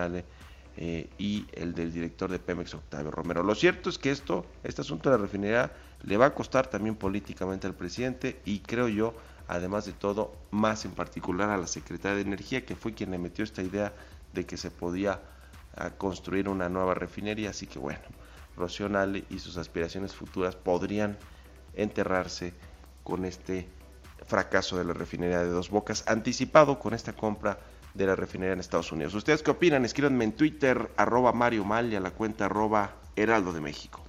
eh, 0.77 1.09
y 1.17 1.45
el 1.51 1.73
del 1.73 1.91
director 1.91 2.31
de 2.31 2.39
Pemex 2.39 2.73
Octavio 2.73 3.11
Romero. 3.11 3.43
Lo 3.43 3.55
cierto 3.55 3.89
es 3.89 3.97
que 3.97 4.11
esto, 4.11 4.45
este 4.63 4.81
asunto 4.81 5.09
de 5.09 5.17
la 5.17 5.23
refinería 5.23 5.73
le 6.03 6.15
va 6.15 6.27
a 6.27 6.33
costar 6.33 6.67
también 6.67 6.95
políticamente 6.95 7.67
al 7.67 7.73
presidente 7.73 8.39
y 8.45 8.59
creo 8.59 8.87
yo, 8.87 9.13
además 9.47 9.85
de 9.85 9.91
todo, 9.91 10.33
más 10.51 10.85
en 10.85 10.91
particular 10.91 11.49
a 11.49 11.57
la 11.57 11.67
secretaria 11.67 12.15
de 12.15 12.21
Energía 12.21 12.65
que 12.65 12.75
fue 12.75 12.93
quien 12.93 13.11
le 13.11 13.17
metió 13.17 13.43
esta 13.43 13.61
idea 13.61 13.93
de 14.33 14.45
que 14.45 14.55
se 14.55 14.71
podía 14.71 15.19
ah, 15.75 15.89
construir 15.89 16.47
una 16.47 16.69
nueva 16.69 16.93
refinería, 16.93 17.49
así 17.49 17.67
que 17.67 17.79
bueno, 17.79 17.99
Rocío 18.59 18.89
y 19.29 19.39
sus 19.39 19.57
aspiraciones 19.57 20.13
futuras 20.13 20.55
podrían 20.55 21.17
enterrarse 21.73 22.53
con 23.03 23.25
este 23.25 23.67
fracaso 24.27 24.77
de 24.77 24.83
la 24.83 24.93
refinería 24.93 25.39
de 25.39 25.49
Dos 25.49 25.69
Bocas, 25.69 26.03
anticipado 26.07 26.77
con 26.77 26.93
esta 26.93 27.13
compra 27.13 27.57
de 27.93 28.05
la 28.05 28.15
refinería 28.15 28.53
en 28.53 28.59
Estados 28.59 28.91
Unidos. 28.91 29.15
¿Ustedes 29.15 29.41
qué 29.41 29.51
opinan? 29.51 29.85
Escríbanme 29.85 30.25
en 30.25 30.33
Twitter, 30.33 30.91
arroba 30.97 31.31
Mario 31.31 31.65
Mal 31.65 31.91
y 31.91 31.95
a 31.95 31.99
la 31.99 32.11
cuenta 32.11 32.45
arroba 32.45 32.95
Heraldo 33.15 33.53
de 33.53 33.61
México. 33.61 34.03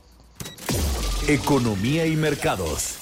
Economía 1.29 2.07
y 2.07 2.17
mercados. 2.17 3.00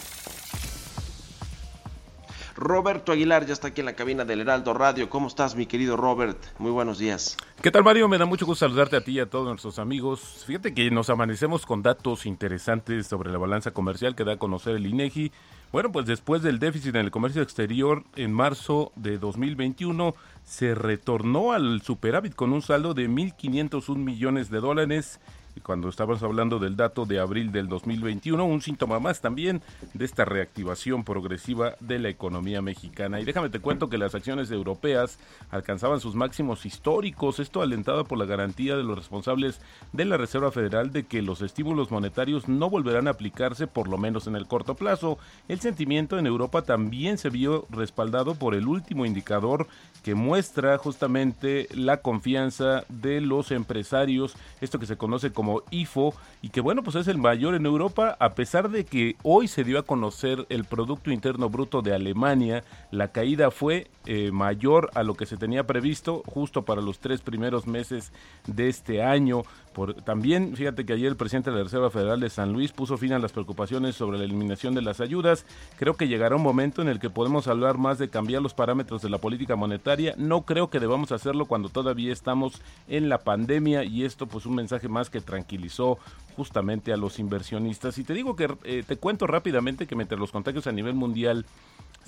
Roberto 2.58 3.12
Aguilar 3.12 3.46
ya 3.46 3.52
está 3.52 3.68
aquí 3.68 3.82
en 3.82 3.86
la 3.86 3.92
cabina 3.92 4.24
del 4.24 4.40
Heraldo 4.40 4.74
Radio. 4.74 5.08
¿Cómo 5.08 5.28
estás, 5.28 5.54
mi 5.54 5.66
querido 5.66 5.96
Robert? 5.96 6.36
Muy 6.58 6.72
buenos 6.72 6.98
días. 6.98 7.36
¿Qué 7.62 7.70
tal, 7.70 7.84
Mario? 7.84 8.08
Me 8.08 8.18
da 8.18 8.26
mucho 8.26 8.46
gusto 8.46 8.66
saludarte 8.66 8.96
a 8.96 9.00
ti 9.00 9.12
y 9.12 9.20
a 9.20 9.30
todos 9.30 9.46
nuestros 9.46 9.78
amigos. 9.78 10.42
Fíjate 10.44 10.74
que 10.74 10.90
nos 10.90 11.08
amanecemos 11.08 11.64
con 11.64 11.84
datos 11.84 12.26
interesantes 12.26 13.06
sobre 13.06 13.30
la 13.30 13.38
balanza 13.38 13.70
comercial 13.70 14.16
que 14.16 14.24
da 14.24 14.32
a 14.32 14.38
conocer 14.38 14.74
el 14.74 14.86
INEGI. 14.86 15.30
Bueno, 15.70 15.92
pues 15.92 16.06
después 16.06 16.42
del 16.42 16.58
déficit 16.58 16.96
en 16.96 17.02
el 17.02 17.12
comercio 17.12 17.42
exterior 17.42 18.02
en 18.16 18.32
marzo 18.32 18.90
de 18.96 19.18
2021 19.18 20.16
se 20.42 20.74
retornó 20.74 21.52
al 21.52 21.82
superávit 21.82 22.34
con 22.34 22.52
un 22.52 22.62
saldo 22.62 22.92
de 22.92 23.08
1.501 23.08 23.96
millones 23.98 24.50
de 24.50 24.58
dólares 24.58 25.20
cuando 25.60 25.88
estábamos 25.88 26.22
hablando 26.22 26.58
del 26.58 26.76
dato 26.76 27.06
de 27.06 27.18
abril 27.18 27.52
del 27.52 27.68
2021, 27.68 28.44
un 28.44 28.62
síntoma 28.62 28.98
más 29.00 29.20
también 29.20 29.62
de 29.94 30.04
esta 30.04 30.24
reactivación 30.24 31.04
progresiva 31.04 31.74
de 31.80 31.98
la 31.98 32.08
economía 32.08 32.62
mexicana. 32.62 33.20
Y 33.20 33.24
déjame 33.24 33.48
te 33.50 33.60
cuento 33.60 33.88
que 33.88 33.98
las 33.98 34.14
acciones 34.14 34.50
europeas 34.50 35.18
alcanzaban 35.50 36.00
sus 36.00 36.14
máximos 36.14 36.66
históricos, 36.66 37.38
esto 37.38 37.62
alentado 37.62 38.04
por 38.04 38.18
la 38.18 38.24
garantía 38.24 38.76
de 38.76 38.82
los 38.82 38.96
responsables 38.96 39.60
de 39.92 40.04
la 40.04 40.16
Reserva 40.16 40.50
Federal 40.50 40.92
de 40.92 41.06
que 41.06 41.22
los 41.22 41.42
estímulos 41.42 41.90
monetarios 41.90 42.48
no 42.48 42.70
volverán 42.70 43.08
a 43.08 43.12
aplicarse 43.12 43.66
por 43.66 43.88
lo 43.88 43.98
menos 43.98 44.26
en 44.26 44.36
el 44.36 44.46
corto 44.46 44.74
plazo. 44.74 45.18
El 45.48 45.60
sentimiento 45.60 46.18
en 46.18 46.26
Europa 46.26 46.62
también 46.62 47.18
se 47.18 47.30
vio 47.30 47.66
respaldado 47.70 48.34
por 48.34 48.54
el 48.54 48.66
último 48.66 49.06
indicador 49.06 49.66
que 50.02 50.14
muestra 50.14 50.78
justamente 50.78 51.68
la 51.74 51.98
confianza 51.98 52.84
de 52.88 53.20
los 53.20 53.50
empresarios, 53.50 54.34
esto 54.60 54.78
que 54.78 54.86
se 54.86 54.96
conoce 54.96 55.32
como 55.32 55.47
IFO 55.70 56.14
y 56.40 56.50
que 56.50 56.60
bueno, 56.60 56.82
pues 56.82 56.96
es 56.96 57.08
el 57.08 57.18
mayor 57.18 57.54
en 57.54 57.66
Europa, 57.66 58.16
a 58.20 58.34
pesar 58.34 58.70
de 58.70 58.84
que 58.84 59.16
hoy 59.22 59.48
se 59.48 59.64
dio 59.64 59.78
a 59.78 59.82
conocer 59.82 60.46
el 60.48 60.64
Producto 60.64 61.10
Interno 61.10 61.48
Bruto 61.48 61.82
de 61.82 61.94
Alemania, 61.94 62.64
la 62.90 63.08
caída 63.08 63.50
fue 63.50 63.88
eh, 64.06 64.30
mayor 64.30 64.90
a 64.94 65.02
lo 65.02 65.14
que 65.14 65.26
se 65.26 65.36
tenía 65.36 65.66
previsto 65.66 66.22
justo 66.26 66.64
para 66.64 66.80
los 66.80 66.98
tres 66.98 67.20
primeros 67.20 67.66
meses 67.66 68.12
de 68.46 68.68
este 68.68 69.02
año. 69.02 69.42
Por, 69.78 69.94
también, 69.94 70.56
fíjate 70.56 70.84
que 70.84 70.94
ayer 70.94 71.06
el 71.06 71.16
presidente 71.16 71.52
de 71.52 71.58
la 71.58 71.62
Reserva 71.62 71.88
Federal 71.88 72.18
de 72.18 72.30
San 72.30 72.52
Luis 72.52 72.72
puso 72.72 72.98
fin 72.98 73.12
a 73.12 73.20
las 73.20 73.30
preocupaciones 73.30 73.94
sobre 73.94 74.18
la 74.18 74.24
eliminación 74.24 74.74
de 74.74 74.82
las 74.82 75.00
ayudas. 75.00 75.46
Creo 75.76 75.94
que 75.94 76.08
llegará 76.08 76.34
un 76.34 76.42
momento 76.42 76.82
en 76.82 76.88
el 76.88 76.98
que 76.98 77.10
podemos 77.10 77.46
hablar 77.46 77.78
más 77.78 77.96
de 77.96 78.08
cambiar 78.08 78.42
los 78.42 78.54
parámetros 78.54 79.02
de 79.02 79.08
la 79.08 79.18
política 79.18 79.54
monetaria. 79.54 80.14
No 80.16 80.42
creo 80.42 80.68
que 80.68 80.80
debamos 80.80 81.12
hacerlo 81.12 81.46
cuando 81.46 81.68
todavía 81.68 82.12
estamos 82.12 82.60
en 82.88 83.08
la 83.08 83.18
pandemia 83.18 83.84
y 83.84 84.04
esto 84.04 84.26
pues 84.26 84.46
un 84.46 84.56
mensaje 84.56 84.88
más 84.88 85.10
que 85.10 85.20
tranquilizó 85.20 86.00
justamente 86.34 86.92
a 86.92 86.96
los 86.96 87.20
inversionistas. 87.20 87.98
Y 87.98 88.02
te 88.02 88.14
digo 88.14 88.34
que 88.34 88.52
eh, 88.64 88.82
te 88.84 88.96
cuento 88.96 89.28
rápidamente 89.28 89.86
que 89.86 89.94
mientras 89.94 90.18
los 90.18 90.32
contagios 90.32 90.66
a 90.66 90.72
nivel 90.72 90.94
mundial 90.94 91.46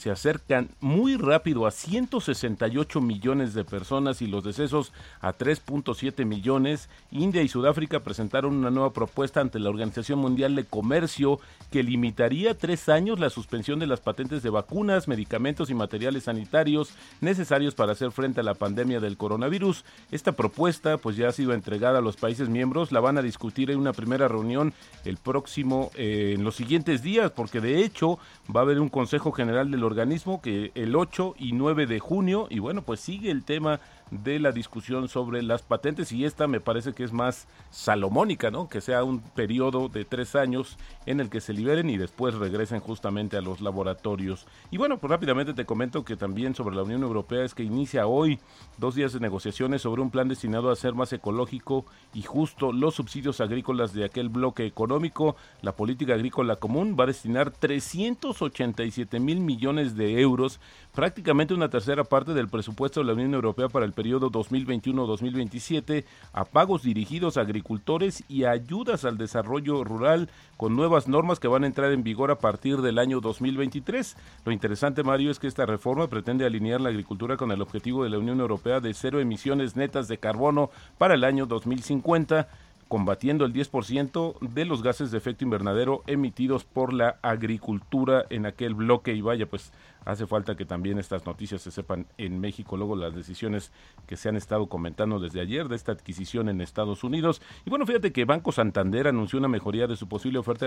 se 0.01 0.11
acercan 0.11 0.71
muy 0.81 1.17
rápido 1.17 1.67
a 1.67 1.71
168 1.71 3.03
millones 3.03 3.53
de 3.53 3.65
personas 3.65 4.23
y 4.23 4.27
los 4.27 4.43
decesos 4.43 4.95
a 5.21 5.37
3.7 5.37 6.25
millones. 6.25 6.89
India 7.11 7.43
y 7.43 7.49
Sudáfrica 7.49 8.01
presentaron 8.01 8.55
una 8.55 8.71
nueva 8.71 8.95
propuesta 8.95 9.43
ante 9.43 9.59
la 9.59 9.69
Organización 9.69 10.19
Mundial 10.19 10.57
de 10.57 10.65
Comercio 10.65 11.39
que 11.71 11.83
limitaría 11.83 12.57
tres 12.57 12.89
años 12.89 13.21
la 13.21 13.29
suspensión 13.29 13.79
de 13.79 13.87
las 13.87 14.01
patentes 14.01 14.43
de 14.43 14.49
vacunas, 14.49 15.07
medicamentos 15.07 15.69
y 15.69 15.75
materiales 15.75 16.25
sanitarios 16.25 16.95
necesarios 17.21 17.75
para 17.75 17.93
hacer 17.93 18.11
frente 18.11 18.41
a 18.41 18.45
la 18.45 18.55
pandemia 18.55 19.01
del 19.01 19.19
coronavirus. 19.19 19.85
Esta 20.11 20.33
propuesta 20.33 20.97
pues 20.97 21.17
ya 21.17 21.29
ha 21.29 21.33
sido 21.33 21.53
entregada 21.53 21.99
a 21.99 22.03
los 22.03 22.17
países 22.17 22.49
miembros, 22.49 22.91
la 22.91 23.01
van 23.01 23.19
a 23.19 23.23
discutir 23.23 23.71
en 23.71 23.79
una 23.79 23.93
primera 23.93 24.29
reunión 24.29 24.73
el 25.05 25.19
próximo, 25.19 25.91
eh, 25.95 26.33
en 26.37 26.43
los 26.43 26.57
siguientes 26.57 27.03
días, 27.03 27.31
porque 27.33 27.61
de 27.61 27.85
hecho 27.85 28.19
va 28.55 28.61
a 28.61 28.63
haber 28.63 28.81
un 28.81 28.89
Consejo 28.89 29.33
General 29.33 29.71
de 29.71 29.77
los 29.77 29.90
organismo 29.91 30.41
que 30.41 30.73
el 30.75 30.97
8 30.97 31.35
y 31.39 31.53
9 31.53 31.87
de 31.87 31.99
junio, 31.99 32.47
y 32.51 32.59
bueno, 32.59 32.83
pues 32.83 33.01
sigue 33.01 33.31
el 33.31 33.45
tema 33.45 33.81
de 34.11 34.39
la 34.41 34.53
discusión 34.53 35.09
sobre 35.09 35.43
las 35.43 35.63
patentes 35.63 36.13
y 36.13 36.25
esta 36.25 36.47
me 36.47 36.61
parece 36.61 36.93
que 36.93 37.05
es 37.05 37.13
más 37.13 37.47
salomónica, 37.71 38.51
¿no? 38.51 38.69
Que 38.69 38.81
sea 38.81 39.05
un 39.05 39.21
periodo 39.21 39.89
de 39.89 40.05
tres 40.05 40.35
años 40.35 40.79
en 41.07 41.21
el 41.21 41.31
que 41.31 41.41
se 41.41 41.53
liberen 41.53 41.91
y 41.91 41.97
después 41.97 42.35
regresen 42.35 42.81
justamente 42.81 43.37
a 43.37 43.41
los 43.41 43.61
laboratorios. 43.61 44.47
Y 44.71 44.79
bueno, 44.79 44.99
pues 44.99 45.11
rápidamente 45.11 45.55
te 45.55 45.65
comento 45.65 46.05
que 46.05 46.17
también 46.17 46.55
sobre 46.55 46.77
la 46.77 46.83
Unión 46.83 47.03
Europea 47.03 47.45
es 47.45 47.55
que 47.55 47.63
inicia 47.63 48.07
hoy 48.07 48.39
dos 48.79 48.95
días 48.95 49.13
de 49.13 49.21
negociaciones 49.21 49.83
sobre 49.83 50.03
un 50.03 50.11
plan 50.11 50.29
destinado 50.29 50.71
a 50.71 50.77
ser 50.77 50.95
más 50.95 51.13
ecológico 51.13 51.87
y 52.13 52.23
justo 52.23 52.73
los 52.73 52.95
subsidios 52.95 53.41
agrícolas 53.41 53.93
de 53.93 54.05
aquel 54.05 54.29
bloque 54.29 54.67
económico. 54.67 55.37
La 55.63 55.73
política 55.73 56.15
agrícola 56.15 56.57
común 56.57 56.97
va 56.99 57.05
a 57.05 57.09
destinar 57.09 57.51
387 57.51 59.21
mil 59.21 59.41
millones 59.41 59.97
de 59.97 60.21
euros, 60.21 60.61
prácticamente 60.95 61.55
una 61.55 61.71
tercera 61.71 62.05
parte 62.05 62.35
del 62.35 62.49
presupuesto 62.49 63.01
de 63.01 63.07
la 63.07 63.13
Unión 63.13 63.35
Europea 63.35 63.69
para 63.69 63.87
el 63.87 63.93
periodo 64.01 64.31
2021-2027, 64.31 66.07
a 66.33 66.47
pagos 66.47 66.83
dirigidos 66.83 67.37
a 67.37 67.43
agricultores 67.43 68.25
y 68.29 68.45
ayudas 68.45 69.05
al 69.05 69.19
desarrollo 69.19 69.85
rural 69.85 70.31
con 70.57 70.75
nuevas 70.75 71.07
normas 71.07 71.39
que 71.39 71.49
van 71.49 71.65
a 71.65 71.67
entrar 71.67 71.93
en 71.93 72.03
vigor 72.03 72.31
a 72.31 72.39
partir 72.39 72.79
del 72.79 72.99
año 72.99 73.21
2023. 73.21 74.17
Lo 74.47 74.53
interesante, 74.53 75.03
Mario, 75.03 75.31
es 75.31 75.39
que 75.39 75.49
esta 75.49 75.67
reforma 75.67 76.09
pretende 76.09 76.47
alinear 76.47 76.81
la 76.81 76.89
agricultura 76.89 77.37
con 77.37 77.53
el 77.53 77.61
objetivo 77.61 78.03
de 78.03 78.09
la 78.09 78.19
Unión 78.19 78.41
Europea 78.41 78.81
de 78.81 78.95
cero 78.95 79.21
emisiones 79.21 79.77
netas 79.77 80.09
de 80.09 80.17
carbono 80.17 80.71
para 80.97 81.13
el 81.13 81.23
año 81.23 81.45
2050 81.45 82.49
combatiendo 82.91 83.45
el 83.45 83.53
10% 83.53 84.41
de 84.41 84.65
los 84.65 84.83
gases 84.83 85.13
de 85.13 85.19
efecto 85.19 85.45
invernadero 85.45 86.03
emitidos 86.09 86.65
por 86.65 86.93
la 86.93 87.21
agricultura 87.23 88.25
en 88.31 88.47
aquel 88.47 88.75
bloque. 88.75 89.15
Y 89.15 89.21
vaya, 89.21 89.47
pues 89.47 89.73
hace 90.05 90.27
falta 90.27 90.57
que 90.57 90.65
también 90.65 90.99
estas 90.99 91.25
noticias 91.27 91.63
se 91.63 91.71
sepan 91.71 92.07
en 92.19 92.41
México, 92.41 92.77
luego 92.77 92.97
las 92.97 93.15
decisiones 93.15 93.71
que 94.07 94.17
se 94.17 94.29
han 94.29 94.37
estado 94.37 94.67
comentando 94.67 95.19
desde 95.19 95.41
ayer 95.41 95.69
de 95.69 95.77
esta 95.77 95.93
adquisición 95.93 96.49
en 96.49 96.61
Estados 96.61 97.05
Unidos. 97.05 97.41
Y 97.65 97.71
bueno, 97.71 97.87
fíjate 97.87 98.13
que 98.13 98.25
Banco 98.25 98.53
Santander 98.53 99.09
anunció 99.09 99.39
una 99.39 99.49
mejoría 99.49 99.87
de 99.87 99.97
su 99.97 100.09
posible 100.09 100.39
oferta 100.39 100.67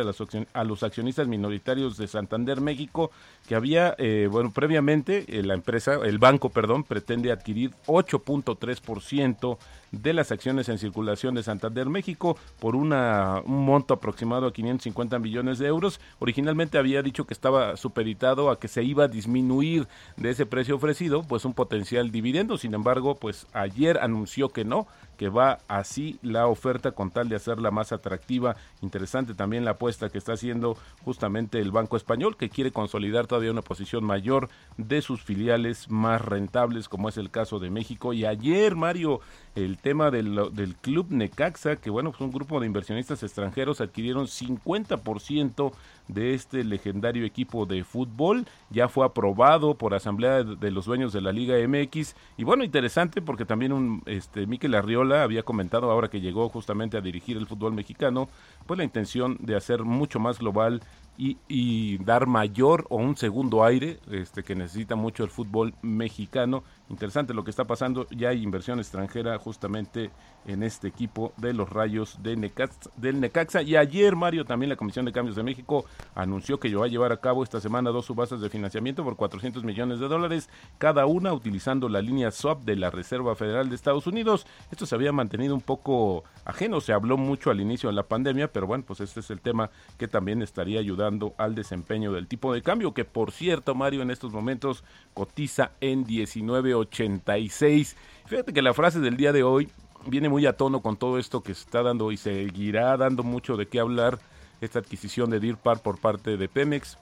a 0.53 0.63
los 0.63 0.83
accionistas 0.83 1.27
minoritarios 1.27 1.97
de 1.97 2.07
Santander 2.07 2.61
México, 2.61 3.11
que 3.47 3.55
había, 3.55 3.95
eh, 3.97 4.27
bueno, 4.31 4.51
previamente 4.51 5.25
eh, 5.27 5.43
la 5.43 5.53
empresa, 5.53 5.95
el 6.03 6.19
banco, 6.19 6.49
perdón, 6.49 6.83
pretende 6.83 7.31
adquirir 7.31 7.71
8.3% 7.87 9.57
de 9.91 10.13
las 10.13 10.31
acciones 10.31 10.69
en 10.69 10.79
circulación 10.79 11.35
de 11.35 11.43
Santander 11.43 11.87
México 11.87 12.35
por 12.59 12.75
una, 12.75 13.41
un 13.45 13.63
monto 13.63 13.93
aproximado 13.93 14.47
a 14.47 14.53
550 14.53 15.19
millones 15.19 15.59
de 15.59 15.67
euros. 15.67 16.01
Originalmente 16.19 16.77
había 16.77 17.03
dicho 17.03 17.25
que 17.25 17.33
estaba 17.33 17.77
supeditado 17.77 18.49
a 18.49 18.59
que 18.59 18.67
se 18.67 18.83
iba 18.83 19.05
a 19.05 19.07
disminuir 19.23 19.87
de 20.17 20.29
ese 20.29 20.45
precio 20.45 20.75
ofrecido, 20.75 21.23
pues 21.23 21.45
un 21.45 21.53
potencial 21.53 22.11
dividendo. 22.11 22.57
Sin 22.57 22.73
embargo, 22.73 23.15
pues 23.15 23.47
ayer 23.53 23.97
anunció 23.99 24.49
que 24.49 24.65
no, 24.65 24.87
va 25.29 25.59
así 25.67 26.19
la 26.21 26.47
oferta 26.47 26.91
con 26.91 27.11
tal 27.11 27.29
de 27.29 27.35
hacerla 27.35 27.71
más 27.71 27.91
atractiva. 27.91 28.55
Interesante 28.81 29.33
también 29.33 29.65
la 29.65 29.71
apuesta 29.71 30.09
que 30.09 30.17
está 30.17 30.33
haciendo 30.33 30.77
justamente 31.03 31.59
el 31.59 31.71
Banco 31.71 31.97
Español, 31.97 32.37
que 32.37 32.49
quiere 32.49 32.71
consolidar 32.71 33.27
todavía 33.27 33.51
una 33.51 33.61
posición 33.61 34.03
mayor 34.03 34.49
de 34.77 35.01
sus 35.01 35.21
filiales 35.21 35.89
más 35.89 36.21
rentables, 36.21 36.89
como 36.89 37.09
es 37.09 37.17
el 37.17 37.29
caso 37.29 37.59
de 37.59 37.69
México. 37.69 38.13
Y 38.13 38.25
ayer, 38.25 38.75
Mario, 38.75 39.21
el 39.55 39.77
tema 39.77 40.11
del, 40.11 40.53
del 40.53 40.75
Club 40.75 41.07
Necaxa, 41.09 41.75
que 41.75 41.89
bueno, 41.89 42.11
pues 42.11 42.21
un 42.21 42.31
grupo 42.31 42.59
de 42.59 42.67
inversionistas 42.67 43.23
extranjeros 43.23 43.81
adquirieron 43.81 44.27
50% 44.27 45.73
de 46.07 46.33
este 46.33 46.63
legendario 46.63 47.25
equipo 47.25 47.65
de 47.65 47.83
fútbol. 47.83 48.45
Ya 48.69 48.87
fue 48.87 49.05
aprobado 49.05 49.75
por 49.75 49.93
Asamblea 49.93 50.43
de, 50.43 50.71
los 50.71 50.85
Dueños 50.85 51.13
de 51.13 51.21
la 51.21 51.31
Liga 51.31 51.55
MX. 51.67 52.15
Y 52.37 52.43
bueno, 52.43 52.63
interesante 52.63 53.21
porque 53.21 53.45
también 53.45 53.71
un, 53.73 54.03
este, 54.05 54.47
Miquel 54.47 54.75
Arriola 54.75 55.12
había 55.21 55.43
comentado 55.43 55.91
ahora 55.91 56.09
que 56.09 56.21
llegó 56.21 56.49
justamente 56.49 56.97
a 56.97 57.01
dirigir 57.01 57.37
el 57.37 57.47
fútbol 57.47 57.73
mexicano, 57.73 58.29
pues 58.65 58.77
la 58.77 58.83
intención 58.83 59.37
de 59.39 59.55
hacer 59.55 59.83
mucho 59.83 60.19
más 60.19 60.39
global 60.39 60.81
y, 61.17 61.37
y, 61.47 61.99
dar 61.99 62.25
mayor 62.25 62.87
o 62.89 62.95
un 62.95 63.15
segundo 63.15 63.63
aire 63.63 63.99
este, 64.09 64.43
que 64.43 64.55
necesita 64.55 64.95
mucho 64.95 65.23
el 65.23 65.29
fútbol 65.29 65.75
mexicano 65.83 66.63
Interesante 66.89 67.33
lo 67.33 67.43
que 67.43 67.49
está 67.49 67.63
pasando, 67.63 68.07
ya 68.09 68.29
hay 68.29 68.43
inversión 68.43 68.77
extranjera 68.79 69.39
justamente 69.39 70.11
en 70.45 70.63
este 70.63 70.89
equipo 70.89 71.33
de 71.37 71.53
los 71.53 71.69
Rayos 71.69 72.21
del 72.21 72.41
Necaxa. 72.41 73.61
Y 73.61 73.77
ayer, 73.77 74.15
Mario, 74.17 74.43
también 74.43 74.69
la 74.69 74.75
Comisión 74.75 75.05
de 75.05 75.13
Cambios 75.13 75.37
de 75.37 75.43
México 75.43 75.85
anunció 76.13 76.59
que 76.59 76.75
va 76.75 76.85
a 76.85 76.89
llevar 76.89 77.13
a 77.13 77.17
cabo 77.17 77.41
esta 77.41 77.61
semana 77.61 77.91
dos 77.91 78.05
subastas 78.05 78.41
de 78.41 78.49
financiamiento 78.49 79.03
por 79.03 79.15
400 79.15 79.63
millones 79.63 79.99
de 79.99 80.09
dólares, 80.09 80.49
cada 80.77 81.05
una 81.05 81.33
utilizando 81.33 81.87
la 81.87 82.01
línea 82.01 82.31
SWAP 82.31 82.63
de 82.63 82.75
la 82.75 82.89
Reserva 82.89 83.35
Federal 83.35 83.69
de 83.69 83.75
Estados 83.75 84.05
Unidos. 84.05 84.45
Esto 84.69 84.85
se 84.85 84.95
había 84.95 85.13
mantenido 85.13 85.55
un 85.55 85.61
poco 85.61 86.25
ajeno, 86.43 86.81
se 86.81 86.91
habló 86.91 87.17
mucho 87.17 87.49
al 87.49 87.61
inicio 87.61 87.89
de 87.89 87.95
la 87.95 88.03
pandemia, 88.03 88.51
pero 88.51 88.67
bueno, 88.67 88.83
pues 88.85 88.99
este 88.99 89.21
es 89.21 89.31
el 89.31 89.39
tema 89.39 89.69
que 89.97 90.09
también 90.09 90.41
estaría 90.41 90.81
ayudando 90.81 91.33
al 91.37 91.55
desempeño 91.55 92.11
del 92.11 92.27
tipo 92.27 92.53
de 92.53 92.61
cambio, 92.61 92.93
que 92.93 93.05
por 93.05 93.31
cierto, 93.31 93.73
Mario, 93.73 94.01
en 94.01 94.11
estos 94.11 94.33
momentos 94.33 94.83
cotiza 95.13 95.71
en 95.79 96.03
19 96.03 96.72
86. 96.73 97.95
Fíjate 98.25 98.53
que 98.53 98.61
la 98.61 98.73
frase 98.73 98.99
del 98.99 99.17
día 99.17 99.31
de 99.31 99.43
hoy 99.43 99.69
viene 100.07 100.29
muy 100.29 100.45
a 100.45 100.53
tono 100.57 100.81
con 100.81 100.97
todo 100.97 101.17
esto 101.17 101.41
que 101.41 101.53
se 101.53 101.61
está 101.61 101.83
dando 101.83 102.11
y 102.11 102.17
seguirá 102.17 102.97
dando 102.97 103.23
mucho 103.23 103.57
de 103.57 103.67
qué 103.67 103.79
hablar 103.79 104.19
esta 104.61 104.79
adquisición 104.79 105.29
de 105.29 105.39
Deer 105.39 105.57
Park 105.57 105.81
por 105.81 105.99
parte 105.99 106.37
de 106.37 106.47
Pemex. 106.47 106.97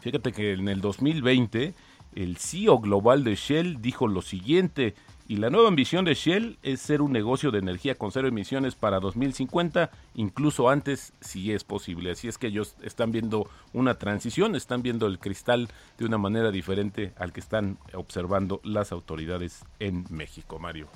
Fíjate 0.00 0.32
que 0.32 0.52
en 0.52 0.68
el 0.68 0.80
2020 0.80 1.74
el 2.14 2.36
CEO 2.36 2.78
global 2.78 3.24
de 3.24 3.34
Shell 3.34 3.80
dijo 3.80 4.08
lo 4.08 4.22
siguiente, 4.22 4.94
y 5.28 5.36
la 5.36 5.50
nueva 5.50 5.68
ambición 5.68 6.04
de 6.04 6.14
Shell 6.14 6.58
es 6.62 6.80
ser 6.80 7.00
un 7.00 7.12
negocio 7.12 7.50
de 7.50 7.58
energía 7.58 7.94
con 7.94 8.12
cero 8.12 8.28
emisiones 8.28 8.74
para 8.74 9.00
2050, 9.00 9.90
incluso 10.14 10.68
antes 10.68 11.14
si 11.20 11.52
es 11.52 11.64
posible. 11.64 12.10
Así 12.10 12.28
es 12.28 12.38
que 12.38 12.48
ellos 12.48 12.74
están 12.82 13.12
viendo 13.12 13.48
una 13.72 13.94
transición, 13.94 14.56
están 14.56 14.82
viendo 14.82 15.06
el 15.06 15.18
cristal 15.18 15.68
de 15.96 16.04
una 16.04 16.18
manera 16.18 16.50
diferente 16.50 17.14
al 17.16 17.32
que 17.32 17.40
están 17.40 17.78
observando 17.94 18.60
las 18.64 18.92
autoridades 18.92 19.64
en 19.78 20.04
México, 20.10 20.58
Mario. 20.58 20.88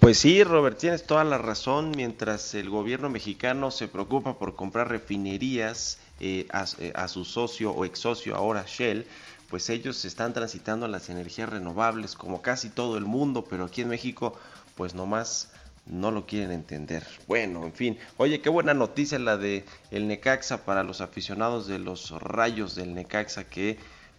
Pues 0.00 0.18
sí, 0.18 0.44
Robert, 0.44 0.78
tienes 0.78 1.06
toda 1.06 1.24
la 1.24 1.38
razón. 1.38 1.92
Mientras 1.96 2.54
el 2.54 2.68
gobierno 2.68 3.08
mexicano 3.10 3.70
se 3.70 3.88
preocupa 3.88 4.38
por 4.38 4.54
comprar 4.54 4.88
refinerías 4.88 5.98
eh, 6.20 6.46
a, 6.52 6.66
eh, 6.78 6.92
a, 6.94 7.08
su 7.08 7.24
socio 7.24 7.72
o 7.72 7.84
ex 7.84 7.98
socio 8.00 8.36
ahora 8.36 8.64
Shell, 8.66 9.06
pues 9.48 9.70
ellos 9.70 10.04
están 10.04 10.32
transitando 10.32 10.86
a 10.86 10.88
las 10.88 11.08
energías 11.08 11.48
renovables 11.48 12.14
como 12.14 12.42
casi 12.42 12.68
todo 12.68 12.98
el 12.98 13.04
mundo, 13.04 13.44
pero 13.48 13.64
aquí 13.64 13.82
en 13.82 13.88
México 13.88 14.38
pues 14.76 14.94
nomás 14.94 15.50
no 15.86 16.10
lo 16.10 16.26
quieren 16.26 16.52
entender. 16.52 17.04
Bueno, 17.26 17.64
en 17.64 17.72
fin, 17.72 17.98
oye, 18.18 18.40
qué 18.40 18.50
buena 18.50 18.74
noticia 18.74 19.18
la 19.18 19.36
de 19.36 19.64
el 19.90 20.06
Necaxa 20.06 20.64
para 20.64 20.84
los 20.84 21.00
aficionados 21.00 21.66
de 21.66 21.78
los 21.78 22.10
Rayos 22.10 22.74
del 22.74 22.94
Necaxa 22.94 23.44
que 23.44 23.78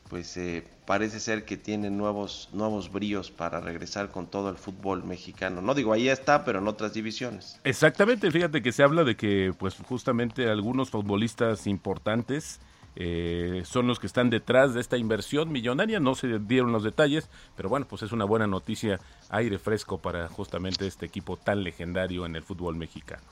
pues 0.10 0.36
eh, 0.38 0.64
parece 0.88 1.20
ser 1.20 1.46
que 1.46 1.56
tienen 1.56 1.96
nuevos 1.96 2.50
nuevos 2.52 2.92
bríos 2.92 3.30
para 3.30 3.60
regresar 3.60 4.10
con 4.10 4.26
todo 4.26 4.50
el 4.50 4.58
fútbol 4.58 5.04
mexicano. 5.04 5.62
No 5.62 5.76
digo 5.76 5.94
ahí 5.94 6.10
está, 6.10 6.44
pero 6.44 6.58
en 6.58 6.68
otras 6.68 6.94
divisiones. 6.94 7.60
Exactamente, 7.64 8.32
fíjate 8.32 8.64
que 8.64 8.72
se 8.72 8.82
habla 8.82 9.04
de 9.04 9.16
que 9.16 9.54
pues 9.58 9.76
justamente 9.76 10.50
algunos 10.50 10.90
futbolistas 10.90 11.68
importantes 11.68 12.60
eh, 12.96 13.64
son 13.66 13.88
los 13.88 14.00
que 14.00 14.08
están 14.08 14.30
detrás 14.30 14.74
de 14.74 14.82
esta 14.82 14.98
inversión 14.98 15.52
millonaria. 15.52 16.00
No 16.00 16.16
se 16.16 16.40
dieron 16.40 16.72
los 16.72 16.84
detalles, 16.84 17.30
pero 17.56 17.70
bueno, 17.70 17.86
pues 17.88 18.04
es 18.04 18.12
una 18.12 18.26
buena 18.26 18.48
noticia, 18.48 19.00
aire 19.30 19.58
fresco 19.58 19.98
para 19.98 20.28
justamente 20.28 20.88
este 20.88 21.06
equipo 21.06 21.38
tan 21.38 21.64
legendario 21.64 22.26
en 22.26 22.36
el 22.36 22.44
fútbol 22.44 22.76
mexicano. 22.76 23.24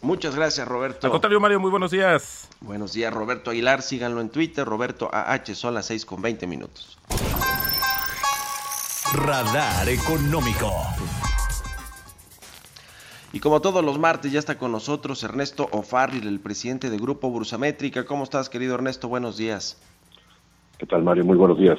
Muchas 0.00 0.36
gracias, 0.36 0.66
Roberto. 0.68 1.06
Al 1.06 1.10
contrario, 1.10 1.40
Mario, 1.40 1.58
muy 1.58 1.70
buenos 1.70 1.90
días. 1.90 2.48
Buenos 2.60 2.92
días, 2.92 3.12
Roberto 3.12 3.50
Aguilar. 3.50 3.82
Síganlo 3.82 4.20
en 4.20 4.28
Twitter, 4.28 4.64
Roberto 4.64 5.10
AH, 5.12 5.54
son 5.54 5.74
las 5.74 5.86
6 5.86 6.06
con 6.06 6.22
20 6.22 6.46
minutos. 6.46 6.98
Radar 9.12 9.88
Económico. 9.88 10.70
Y 13.32 13.40
como 13.40 13.60
todos 13.60 13.84
los 13.84 13.98
martes 13.98 14.32
ya 14.32 14.38
está 14.38 14.56
con 14.56 14.72
nosotros 14.72 15.22
Ernesto 15.22 15.68
Ofarril, 15.72 16.26
el 16.26 16.40
presidente 16.40 16.88
de 16.88 16.96
Grupo 16.96 17.28
Bursamétrica. 17.28 18.06
¿Cómo 18.06 18.24
estás, 18.24 18.48
querido 18.48 18.74
Ernesto? 18.74 19.08
Buenos 19.08 19.36
días. 19.36 19.78
¿Qué 20.78 20.86
tal, 20.86 21.02
Mario? 21.02 21.26
Muy 21.26 21.36
buenos 21.36 21.58
días. 21.58 21.78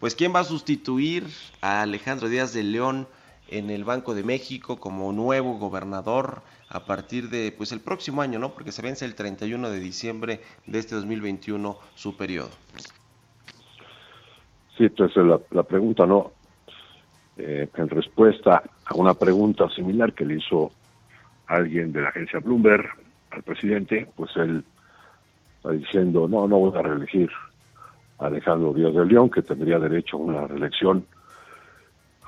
Pues 0.00 0.14
¿quién 0.14 0.34
va 0.34 0.40
a 0.40 0.44
sustituir 0.44 1.26
a 1.62 1.80
Alejandro 1.82 2.28
Díaz 2.28 2.52
de 2.52 2.62
León 2.62 3.08
en 3.48 3.70
el 3.70 3.84
Banco 3.84 4.14
de 4.14 4.22
México 4.22 4.78
como 4.78 5.12
nuevo 5.12 5.58
gobernador 5.58 6.42
a 6.68 6.84
partir 6.84 7.30
de 7.30 7.50
pues 7.56 7.72
el 7.72 7.80
próximo 7.80 8.20
año, 8.20 8.38
¿no? 8.38 8.50
Porque 8.50 8.70
se 8.70 8.82
vence 8.82 9.06
el 9.06 9.14
31 9.14 9.70
de 9.70 9.80
diciembre 9.80 10.40
de 10.66 10.78
este 10.78 10.94
2021 10.94 11.78
su 11.94 12.16
periodo. 12.18 12.50
Sí, 14.76 14.84
entonces 14.84 15.24
la, 15.24 15.40
la 15.50 15.62
pregunta, 15.62 16.04
¿no? 16.06 16.32
Eh, 17.38 17.68
en 17.74 17.88
respuesta 17.88 18.62
a 18.84 18.94
una 18.94 19.14
pregunta 19.14 19.68
similar 19.70 20.12
que 20.12 20.24
le 20.24 20.36
hizo 20.36 20.72
alguien 21.46 21.92
de 21.92 22.02
la 22.02 22.08
agencia 22.08 22.40
Bloomberg 22.40 22.88
al 23.30 23.42
presidente, 23.42 24.08
pues 24.16 24.30
él 24.36 24.64
está 25.56 25.70
diciendo, 25.70 26.26
no, 26.28 26.48
no 26.48 26.58
voy 26.58 26.78
a 26.78 26.82
reelegir 26.82 27.30
a 28.18 28.26
Alejandro 28.26 28.74
Díaz 28.74 28.94
de 28.94 29.04
León, 29.06 29.30
que 29.30 29.42
tendría 29.42 29.78
derecho 29.78 30.16
a 30.16 30.20
una 30.20 30.46
reelección 30.46 31.04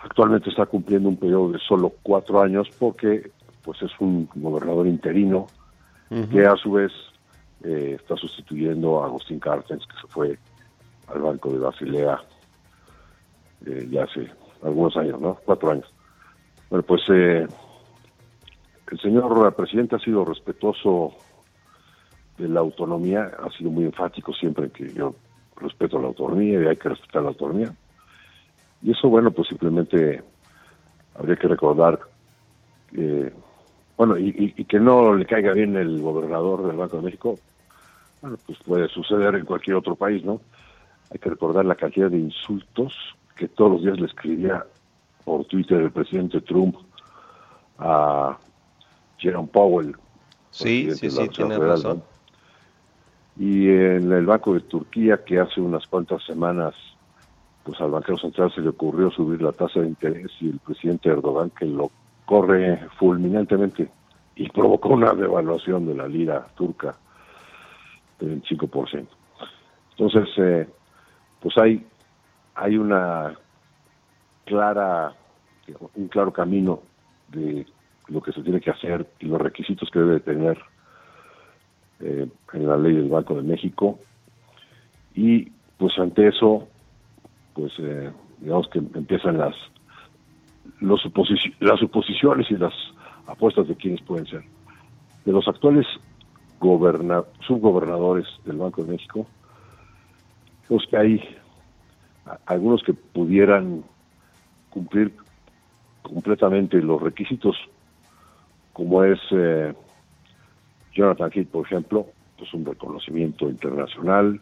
actualmente 0.03 0.51
está 0.51 0.67
cumpliendo 0.67 1.09
un 1.09 1.17
periodo 1.17 1.53
de 1.53 1.59
solo 1.59 1.93
cuatro 2.03 2.41
años 2.41 2.69
porque 2.79 3.31
pues 3.63 3.83
es 3.83 3.93
un 4.01 4.29
gobernador 4.35 4.87
interino 4.87 5.47
que 6.33 6.45
a 6.45 6.57
su 6.57 6.73
vez 6.73 6.91
eh, 7.63 7.97
está 8.01 8.17
sustituyendo 8.17 9.01
a 9.01 9.07
Agustín 9.07 9.39
Cartens 9.39 9.87
que 9.87 10.01
se 10.01 10.09
fue 10.09 10.39
al 11.07 11.21
Banco 11.21 11.53
de 11.53 11.59
Basilea 11.59 12.21
eh, 13.67 13.87
ya 13.91 14.05
hace 14.05 14.29
algunos 14.63 14.97
años, 14.97 15.21
¿no? 15.21 15.39
Cuatro 15.45 15.71
años. 15.71 15.93
Bueno, 16.69 16.85
pues 16.85 17.03
eh, 17.13 17.47
el 18.91 19.01
señor 19.01 19.55
presidente 19.55 19.97
ha 19.97 19.99
sido 19.99 20.25
respetuoso 20.25 21.15
de 22.39 22.49
la 22.49 22.61
autonomía, 22.61 23.31
ha 23.39 23.51
sido 23.51 23.71
muy 23.71 23.85
enfático 23.85 24.33
siempre 24.33 24.71
que 24.71 24.93
yo 24.93 25.15
respeto 25.57 26.01
la 26.01 26.09
autonomía 26.09 26.63
y 26.63 26.67
hay 26.67 26.77
que 26.77 26.89
respetar 26.89 27.23
la 27.23 27.29
autonomía. 27.29 27.73
Y 28.83 28.93
eso, 28.93 29.09
bueno, 29.09 29.31
pues 29.31 29.49
simplemente 29.49 30.23
habría 31.15 31.37
que 31.37 31.49
recordar, 31.49 32.01
bueno, 33.97 34.17
y, 34.17 34.55
y, 34.57 34.65
que 34.65 34.81
no 34.81 35.15
le 35.15 35.27
caiga 35.27 35.53
bien 35.53 35.77
el 35.77 36.01
gobernador 36.01 36.67
del 36.67 36.77
Banco 36.77 36.97
de 36.97 37.03
México, 37.03 37.39
bueno, 38.23 38.39
pues 38.47 38.59
puede 38.65 38.89
suceder 38.89 39.35
en 39.35 39.45
cualquier 39.45 39.77
otro 39.77 39.95
país, 39.97 40.25
¿no? 40.25 40.41
Hay 41.11 41.19
que 41.19 41.29
recordar 41.29 41.65
la 41.65 41.75
cantidad 41.75 42.11
de 42.11 42.19
insultos 42.19 42.95
que 43.41 43.49
todos 43.49 43.73
los 43.73 43.83
días 43.83 43.99
le 43.99 44.07
escribía 44.07 44.67
por 45.25 45.47
Twitter 45.47 45.81
el 45.81 45.91
presidente 45.91 46.43
Trump 46.43 46.77
a 47.79 48.37
Jerome 49.17 49.49
Powell. 49.49 49.97
Sí, 50.51 50.91
sí, 50.95 51.11
sí, 51.11 51.29
tiene 51.29 51.57
razón. 51.57 52.03
Y 53.39 53.67
en 53.67 54.13
el 54.13 54.27
Banco 54.27 54.53
de 54.53 54.61
Turquía, 54.61 55.25
que 55.25 55.41
hace 55.41 55.63
unas 55.63 55.87
cuantas 55.87 56.23
semanas, 56.25 56.75
pues 57.65 57.81
al 57.81 57.93
banquero 57.93 58.19
central 58.19 58.53
se 58.55 58.61
le 58.61 58.69
ocurrió 58.69 59.11
subir 59.11 59.41
la 59.41 59.53
tasa 59.53 59.81
de 59.81 59.87
interés 59.87 60.31
y 60.41 60.51
el 60.51 60.59
presidente 60.59 61.09
Erdogan, 61.09 61.49
que 61.49 61.65
lo 61.65 61.91
corre 62.27 62.87
fulminantemente 62.99 63.91
y 64.37 64.49
provocó 64.51 64.91
una 64.91 65.15
devaluación 65.15 65.87
de 65.87 65.95
la 65.95 66.07
lira 66.07 66.47
turca 66.55 66.95
del 68.19 68.43
5%. 68.43 69.07
Entonces, 69.93 70.29
eh, 70.37 70.69
pues 71.41 71.57
hay, 71.57 71.87
hay 72.61 72.77
una 72.77 73.35
clara, 74.45 75.15
un 75.95 76.09
claro 76.09 76.31
camino 76.31 76.83
de 77.29 77.67
lo 78.09 78.21
que 78.21 78.33
se 78.33 78.43
tiene 78.43 78.61
que 78.61 78.71
hacer 78.71 79.07
y 79.19 79.27
los 79.27 79.41
requisitos 79.41 79.89
que 79.91 79.99
debe 79.99 80.21
tener 80.21 80.59
eh, 82.01 82.29
en 82.53 82.69
la 82.69 82.77
ley 82.77 82.95
del 82.95 83.09
Banco 83.09 83.35
de 83.35 83.43
México. 83.43 83.99
Y 85.15 85.51
pues 85.79 85.99
ante 85.99 86.29
eso, 86.29 86.69
pues 87.55 87.73
eh, 87.79 88.13
digamos 88.41 88.69
que 88.69 88.79
empiezan 88.79 89.39
las, 89.39 89.57
las 90.81 91.81
suposiciones 91.81 92.51
y 92.51 92.57
las 92.59 92.75
apuestas 93.27 93.69
de 93.69 93.77
quienes 93.77 94.03
pueden 94.03 94.27
ser. 94.27 94.43
De 95.25 95.33
los 95.33 95.49
actuales 95.49 95.87
subgobernadores 96.61 98.27
del 98.45 98.59
Banco 98.59 98.85
de 98.85 98.93
México, 98.93 99.27
los 100.69 100.87
que 100.89 100.97
hay 100.99 101.37
algunos 102.47 102.83
que 102.83 102.95
pudieran 102.95 103.85
cumplir 104.71 105.13
completamente 106.03 106.81
los 106.81 107.01
requisitos, 107.01 107.57
como 108.73 109.05
es 109.05 109.19
eh, 109.33 109.75
Jonathan 110.95 111.31
Heath, 111.33 111.49
por 111.49 111.67
ejemplo, 111.67 112.07
pues 112.39 112.53
un 112.55 112.65
reconocimiento 112.65 113.49
internacional, 113.49 114.41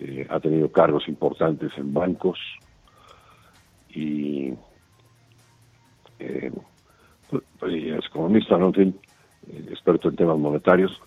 eh, 0.00 0.26
ha 0.28 0.40
tenido 0.40 0.70
cargos 0.70 1.08
importantes 1.08 1.70
en 1.76 1.92
bancos 1.92 2.38
y 3.90 4.54
eh, 6.18 6.50
es 7.30 8.06
economista, 8.06 8.58
¿no? 8.58 8.72
Experto 9.70 10.08
en 10.08 10.16
temas 10.16 10.38
monetarios, 10.38 11.00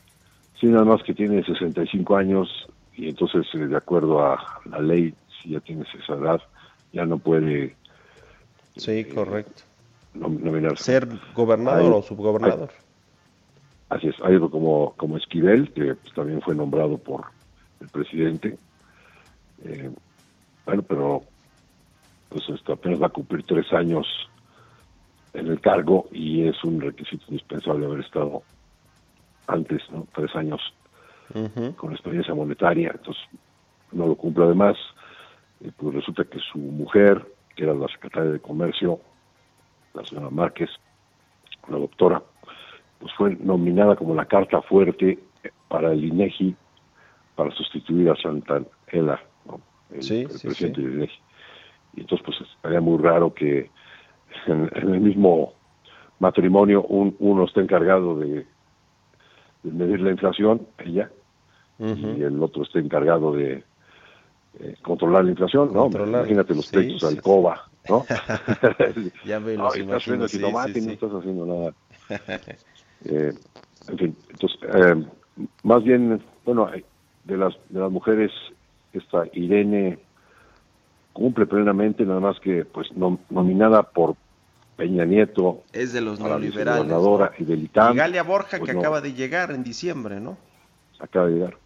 sí, 0.59 0.67
nada 0.67 0.85
más 0.85 1.03
que 1.03 1.13
tiene 1.13 1.43
65 1.43 2.15
años 2.15 2.67
y 2.93 3.09
entonces, 3.09 3.45
de 3.53 3.75
acuerdo 3.75 4.23
a 4.25 4.61
la 4.65 4.79
ley, 4.79 5.13
si 5.45 5.51
ya 5.51 5.59
tienes 5.59 5.87
esa 5.93 6.13
edad, 6.13 6.41
ya 6.91 7.05
no 7.05 7.17
puede. 7.17 7.75
Sí, 8.75 8.91
eh, 8.91 9.09
correcto. 9.13 9.63
Nominarse. 10.13 10.83
Ser 10.83 11.07
gobernador 11.33 11.93
o 11.93 12.01
subgobernador. 12.01 12.71
así 13.89 14.07
es, 14.07 14.15
hay 14.23 14.33
algo 14.33 14.49
como, 14.49 14.93
como 14.97 15.17
Esquivel, 15.17 15.71
que 15.73 15.95
pues, 15.95 16.13
también 16.13 16.41
fue 16.41 16.55
nombrado 16.55 16.97
por 16.97 17.25
el 17.81 17.89
presidente. 17.89 18.57
bueno, 20.65 20.81
pero 20.83 21.23
pues 22.29 22.49
esto 22.49 22.73
apenas 22.73 23.01
va 23.01 23.07
a 23.07 23.09
cumplir 23.09 23.43
tres 23.43 23.71
años 23.73 24.07
en 25.33 25.47
el 25.47 25.59
cargo 25.59 26.07
y 26.11 26.47
es 26.47 26.63
un 26.63 26.81
requisito 26.81 27.25
indispensable 27.27 27.85
haber 27.85 27.99
estado 27.99 28.41
antes, 29.47 29.81
¿no? 29.91 30.07
tres 30.15 30.33
años 30.35 30.61
con 31.75 31.91
experiencia 31.91 32.33
monetaria, 32.33 32.91
entonces 32.91 33.23
no 33.91 34.07
lo 34.07 34.15
cumple 34.15 34.45
además, 34.45 34.77
eh, 35.65 35.71
pues 35.75 35.95
resulta 35.95 36.23
que 36.23 36.39
su 36.39 36.57
mujer, 36.57 37.25
que 37.55 37.63
era 37.63 37.73
la 37.73 37.87
secretaria 37.87 38.31
de 38.31 38.39
Comercio, 38.39 38.99
la 39.93 40.05
señora 40.05 40.29
Márquez, 40.29 40.69
la 41.67 41.77
doctora, 41.77 42.21
pues 42.99 43.13
fue 43.13 43.35
nominada 43.35 43.95
como 43.95 44.13
la 44.15 44.25
carta 44.25 44.61
fuerte 44.61 45.19
para 45.67 45.91
el 45.91 46.03
INEGI 46.03 46.55
para 47.35 47.51
sustituir 47.51 48.09
a 48.09 48.15
Santa 48.15 48.61
Ela, 48.87 49.21
el, 49.91 50.27
presidente 50.27 50.81
del 50.81 50.93
INEGI. 50.93 51.19
Y 51.95 52.01
entonces 52.01 52.25
pues 52.25 52.37
estaría 52.41 52.81
muy 52.81 53.01
raro 53.01 53.33
que 53.33 53.69
en, 54.47 54.69
el 54.75 54.99
mismo 54.99 55.53
matrimonio 56.19 56.83
uno 56.83 57.45
está 57.45 57.61
encargado 57.61 58.17
de, 58.19 58.45
medir 59.63 59.99
la 60.01 60.11
inflación, 60.11 60.67
ella, 60.77 61.09
y 61.79 62.21
el 62.21 62.41
otro 62.41 62.63
está 62.63 62.79
encargado 62.79 63.33
de 63.33 63.63
eh, 64.59 64.75
controlar 64.81 65.25
la 65.25 65.31
inflación, 65.31 65.73
¿no? 65.73 65.87
Imagínate 65.87 66.55
los 66.55 66.67
pechos 66.67 67.03
al 67.03 67.15
alcoba, 67.15 67.67
¿no? 67.89 68.05
ya 69.25 69.39
me 69.39 69.53
lo 69.57 69.73
Estás 69.73 70.01
haciendo 70.01 70.27
sí, 70.27 70.39
tomate 70.39 70.79
y 70.79 70.81
no 70.81 70.91
estás 70.93 71.11
haciendo 71.11 71.45
nada. 71.45 71.73
eh, 73.05 73.33
en 73.87 73.97
fin, 73.97 74.17
entonces, 74.29 74.59
eh, 74.73 75.05
más 75.63 75.83
bien, 75.83 76.21
bueno, 76.45 76.69
de 77.25 77.37
las, 77.37 77.53
de 77.69 77.79
las 77.79 77.91
mujeres, 77.91 78.31
esta 78.93 79.23
Irene 79.33 79.99
cumple 81.13 81.45
plenamente, 81.45 82.05
nada 82.05 82.19
más 82.19 82.39
que 82.39 82.65
pues 82.65 82.87
nominada 83.29 83.83
por 83.83 84.15
Peña 84.75 85.05
Nieto. 85.05 85.63
Es 85.71 85.93
de 85.93 86.01
los 86.01 86.19
neoliberales. 86.19 86.91
y 87.39 87.45
del 87.45 87.63
ITAM. 87.63 87.93
Y 87.93 87.97
Galia 87.97 88.23
Borja, 88.23 88.59
que 88.59 88.65
pues 88.65 88.77
acaba 88.77 89.01
de 89.01 89.13
llegar 89.13 89.51
en 89.51 89.63
diciembre, 89.63 90.19
¿no? 90.19 90.37
Acaba 90.99 91.27
de 91.27 91.33
llegar. 91.33 91.57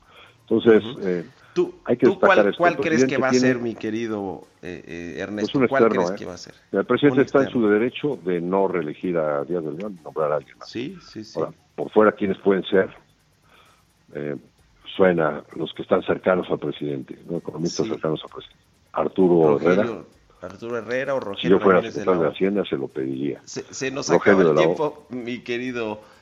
Entonces, 0.41 0.83
eh, 1.03 1.25
¿Tú, 1.59 1.73
hay 1.83 1.97
que 1.97 2.05
¿tú 2.05 2.19
cuál, 2.19 2.55
cuál 2.55 2.77
crees 2.77 3.05
que 3.05 3.17
va 3.17 3.29
a 3.29 3.33
ser, 3.33 3.59
mi 3.59 3.75
querido 3.75 4.47
eh, 4.61 4.83
eh, 4.85 5.19
Ernesto? 5.19 5.59
Pues 5.59 5.69
¿Cuál 5.69 5.89
crees 5.89 6.11
¿eh? 6.11 6.15
que 6.17 6.25
va 6.25 6.35
a 6.35 6.37
ser? 6.37 6.53
El 6.71 6.85
presidente 6.85 7.23
está 7.23 7.43
en 7.43 7.49
su 7.49 7.67
derecho 7.67 8.17
de 8.23 8.39
no 8.39 8.67
reelegir 8.67 9.17
a 9.17 9.43
Díaz 9.43 9.63
de 9.65 9.73
León 9.73 9.97
y 9.99 10.03
nombrar 10.03 10.31
a 10.31 10.35
alguien 10.37 10.57
más. 10.57 10.69
Sí, 10.69 10.97
sí, 11.01 11.23
sí. 11.23 11.39
por 11.75 11.89
fuera, 11.91 12.13
¿quiénes 12.13 12.37
pueden 12.37 12.63
ser? 12.63 12.89
suena 14.95 15.43
los 15.55 15.71
que 15.73 15.83
están 15.83 16.01
cercanos 16.03 16.49
al 16.49 16.57
presidente, 16.57 17.17
¿no? 17.29 17.37
economistas 17.37 17.87
cercanos 17.87 18.21
al 18.23 18.29
presidente. 18.29 18.63
Arturo 18.91 19.59
Herrera 19.59 20.03
Arturo 20.41 20.77
Herrera 20.77 21.15
o 21.15 21.19
Rogelio 21.19 21.41
Si 21.41 21.49
yo 21.49 21.59
fuera 21.59 21.81
secretario 21.81 22.21
de, 22.21 22.27
Hacienda 22.29 22.63
se 22.65 22.77
lo 22.77 22.87
pediría. 22.87 23.41
Se, 23.43 23.91
nos 23.91 24.09
acaba 24.09 24.41
el 24.41 24.55
tiempo, 24.55 25.05
mi 25.09 25.39
querido 25.39 26.01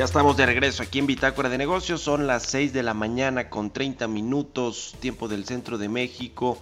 Ya 0.00 0.06
estamos 0.06 0.38
de 0.38 0.46
regreso 0.46 0.82
aquí 0.82 0.98
en 0.98 1.06
Bitácora 1.06 1.50
de 1.50 1.58
Negocios. 1.58 2.00
Son 2.00 2.26
las 2.26 2.44
6 2.44 2.72
de 2.72 2.82
la 2.82 2.94
mañana 2.94 3.50
con 3.50 3.70
30 3.70 4.08
minutos, 4.08 4.96
tiempo 4.98 5.28
del 5.28 5.44
centro 5.44 5.76
de 5.76 5.90
México. 5.90 6.56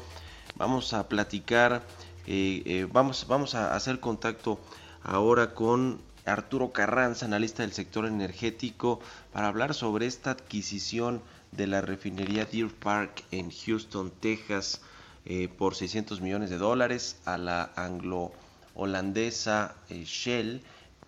Vamos 0.56 0.92
a 0.92 1.08
platicar, 1.08 1.84
eh, 2.26 2.64
eh, 2.66 2.88
vamos, 2.90 3.28
vamos 3.28 3.54
a 3.54 3.76
hacer 3.76 4.00
contacto 4.00 4.58
ahora 5.04 5.54
con 5.54 6.00
Arturo 6.24 6.72
Carranza, 6.72 7.26
analista 7.26 7.62
del 7.62 7.72
sector 7.72 8.06
energético, 8.06 8.98
para 9.32 9.46
hablar 9.46 9.72
sobre 9.72 10.06
esta 10.06 10.32
adquisición 10.32 11.22
de 11.52 11.68
la 11.68 11.80
refinería 11.80 12.44
Deer 12.44 12.74
Park 12.74 13.22
en 13.30 13.52
Houston, 13.52 14.10
Texas, 14.18 14.80
eh, 15.26 15.46
por 15.46 15.76
600 15.76 16.20
millones 16.20 16.50
de 16.50 16.58
dólares 16.58 17.20
a 17.24 17.38
la 17.38 17.70
anglo-holandesa 17.76 19.76
Shell, 19.88 20.60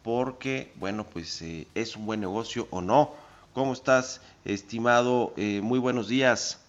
porque, 0.02 0.72
bueno, 0.76 1.04
pues 1.04 1.42
eh, 1.42 1.66
es 1.74 1.96
un 1.96 2.06
buen 2.06 2.20
negocio 2.20 2.66
o 2.70 2.80
no. 2.80 3.12
¿Cómo 3.52 3.72
estás, 3.72 4.20
estimado? 4.44 5.32
muy 5.36 5.78
buenos 5.78 6.08
días. 6.08 6.60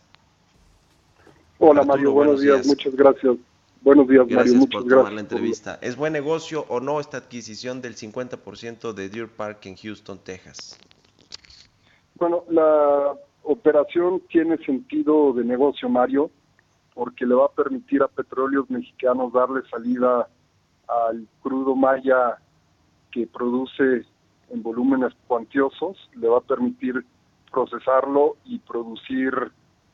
Hola 1.64 1.84
Mario, 1.84 2.12
buenos, 2.12 2.42
días. 2.42 2.66
muchas 2.66 2.96
gracias. 2.96 3.38
Buenos 3.82 4.08
días 4.08 4.28
gracias 4.28 4.56
Mario, 4.56 4.60
muchas 4.62 4.82
por 4.82 4.90
gracias. 4.90 5.14
la 5.14 5.22
entrevista. 5.22 5.80
¿Es 5.82 5.96
buen 5.96 6.12
negocio 6.12 6.66
o 6.70 6.80
no 6.80 7.00
esta 7.00 7.18
adquisición 7.18 7.82
del 7.82 7.96
50% 7.96 8.94
de 8.94 9.10
Deer 9.10 9.28
Park 9.28 9.68
en 9.68 9.76
Houston, 9.76 10.18
Texas? 10.18 10.80
Bueno, 12.16 12.44
la 12.50 13.14
operación 13.44 14.24
tiene 14.30 14.58
sentido 14.66 15.34
de 15.34 15.44
negocio, 15.44 15.88
Mario, 15.88 16.32
porque 16.96 17.28
le 17.28 17.36
va 17.36 17.46
a 17.46 17.52
permitir 17.52 18.02
a 18.02 18.08
petróleos 18.08 18.68
mexicanos 18.72 19.32
darle 19.32 19.62
salida 19.70 20.28
al 20.88 21.28
crudo 21.44 21.76
maya 21.76 22.40
que 23.12 23.28
produce 23.28 24.06
en 24.50 24.64
volúmenes 24.64 25.14
cuantiosos, 25.28 25.98
le 26.16 26.28
va 26.28 26.40
a 26.40 26.42
permitir 26.42 27.06
procesarlo 27.52 28.38
y 28.46 28.60
producir 28.60 29.34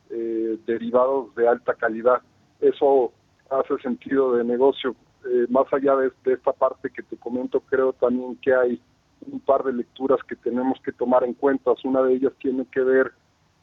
eh, 0.09 0.57
derivados 0.65 1.33
de 1.35 1.47
alta 1.47 1.73
calidad. 1.73 2.21
Eso 2.61 3.11
hace 3.49 3.77
sentido 3.81 4.35
de 4.35 4.43
negocio. 4.43 4.95
Eh, 5.25 5.47
más 5.49 5.65
allá 5.73 5.95
de, 5.95 6.11
esta 6.25 6.53
parte 6.53 6.89
que 6.89 7.03
te 7.03 7.17
comento, 7.17 7.59
creo 7.61 7.93
también 7.93 8.37
que 8.37 8.53
hay 8.53 8.81
un 9.29 9.39
par 9.39 9.63
de 9.63 9.73
lecturas 9.73 10.19
que 10.27 10.35
tenemos 10.35 10.79
que 10.81 10.91
tomar 10.91 11.23
en 11.23 11.33
cuenta. 11.33 11.71
Una 11.83 12.03
de 12.03 12.13
ellas 12.13 12.33
tiene 12.39 12.65
que 12.71 12.81
ver 12.81 13.11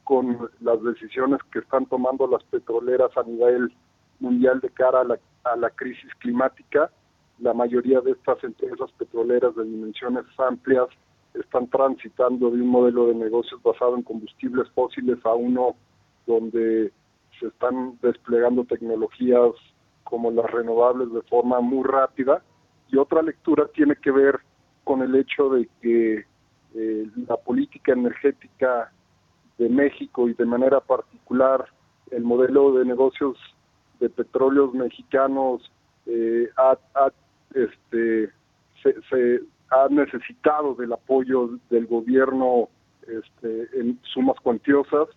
con 0.02 0.50
las 0.60 0.82
decisiones 0.82 1.40
que 1.52 1.60
están 1.60 1.86
tomando 1.86 2.26
las 2.26 2.42
petroleras 2.44 3.16
a 3.16 3.22
nivel 3.22 3.72
mundial 4.20 4.60
de 4.60 4.68
cara 4.70 5.00
a 5.00 5.04
la, 5.04 5.18
a 5.44 5.56
la 5.56 5.70
crisis 5.70 6.12
climática. 6.18 6.90
La 7.38 7.52
mayoría 7.52 8.00
de 8.00 8.12
estas 8.12 8.42
empresas 8.44 8.90
petroleras 8.92 9.54
de 9.56 9.64
dimensiones 9.64 10.24
amplias 10.38 10.88
están 11.34 11.68
transitando 11.68 12.50
de 12.50 12.60
un 12.60 12.68
modelo 12.68 13.06
de 13.06 13.14
negocios 13.14 13.60
basado 13.62 13.96
en 13.96 14.02
combustibles 14.02 14.68
fósiles 14.70 15.18
a 15.24 15.34
uno 15.34 15.74
donde 16.26 16.92
se 17.38 17.46
están 17.48 17.98
desplegando 18.02 18.64
tecnologías 18.64 19.52
como 20.04 20.30
las 20.30 20.50
renovables 20.50 21.12
de 21.12 21.22
forma 21.22 21.60
muy 21.60 21.82
rápida. 21.84 22.42
Y 22.88 22.96
otra 22.96 23.22
lectura 23.22 23.66
tiene 23.74 23.96
que 23.96 24.12
ver 24.12 24.38
con 24.84 25.02
el 25.02 25.14
hecho 25.16 25.48
de 25.48 25.68
que 25.80 26.24
eh, 26.74 27.10
la 27.28 27.36
política 27.36 27.92
energética 27.92 28.92
de 29.58 29.68
México 29.68 30.28
y 30.28 30.34
de 30.34 30.44
manera 30.44 30.80
particular 30.80 31.66
el 32.10 32.22
modelo 32.22 32.72
de 32.74 32.84
negocios 32.84 33.36
de 34.00 34.10
petróleos 34.10 34.74
mexicanos 34.74 35.70
eh, 36.06 36.48
ha, 36.56 36.76
este, 37.54 38.30
se, 38.82 39.40
ha 39.70 39.88
necesitado 39.88 40.74
del 40.74 40.92
apoyo 40.92 41.58
del 41.70 41.86
gobierno 41.86 42.68
este, 43.02 43.80
en 43.80 43.98
sumas 44.02 44.38
cuantiosas 44.40 45.08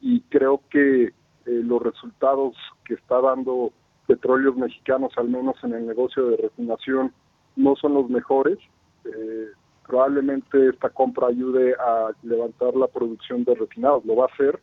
y 0.00 0.20
creo 0.22 0.60
que 0.70 1.04
eh, 1.04 1.12
los 1.44 1.80
resultados 1.80 2.56
que 2.84 2.94
está 2.94 3.20
dando 3.20 3.72
petróleos 4.06 4.56
mexicanos, 4.56 5.12
al 5.16 5.28
menos 5.28 5.56
en 5.62 5.74
el 5.74 5.86
negocio 5.86 6.26
de 6.26 6.36
refinación, 6.36 7.12
no 7.56 7.76
son 7.76 7.94
los 7.94 8.10
mejores. 8.10 8.58
Eh, 9.04 9.48
probablemente 9.86 10.68
esta 10.68 10.90
compra 10.90 11.28
ayude 11.28 11.74
a 11.74 12.10
levantar 12.22 12.74
la 12.74 12.88
producción 12.88 13.44
de 13.44 13.54
refinados, 13.54 14.04
lo 14.04 14.16
va 14.16 14.24
a 14.24 14.34
hacer 14.34 14.60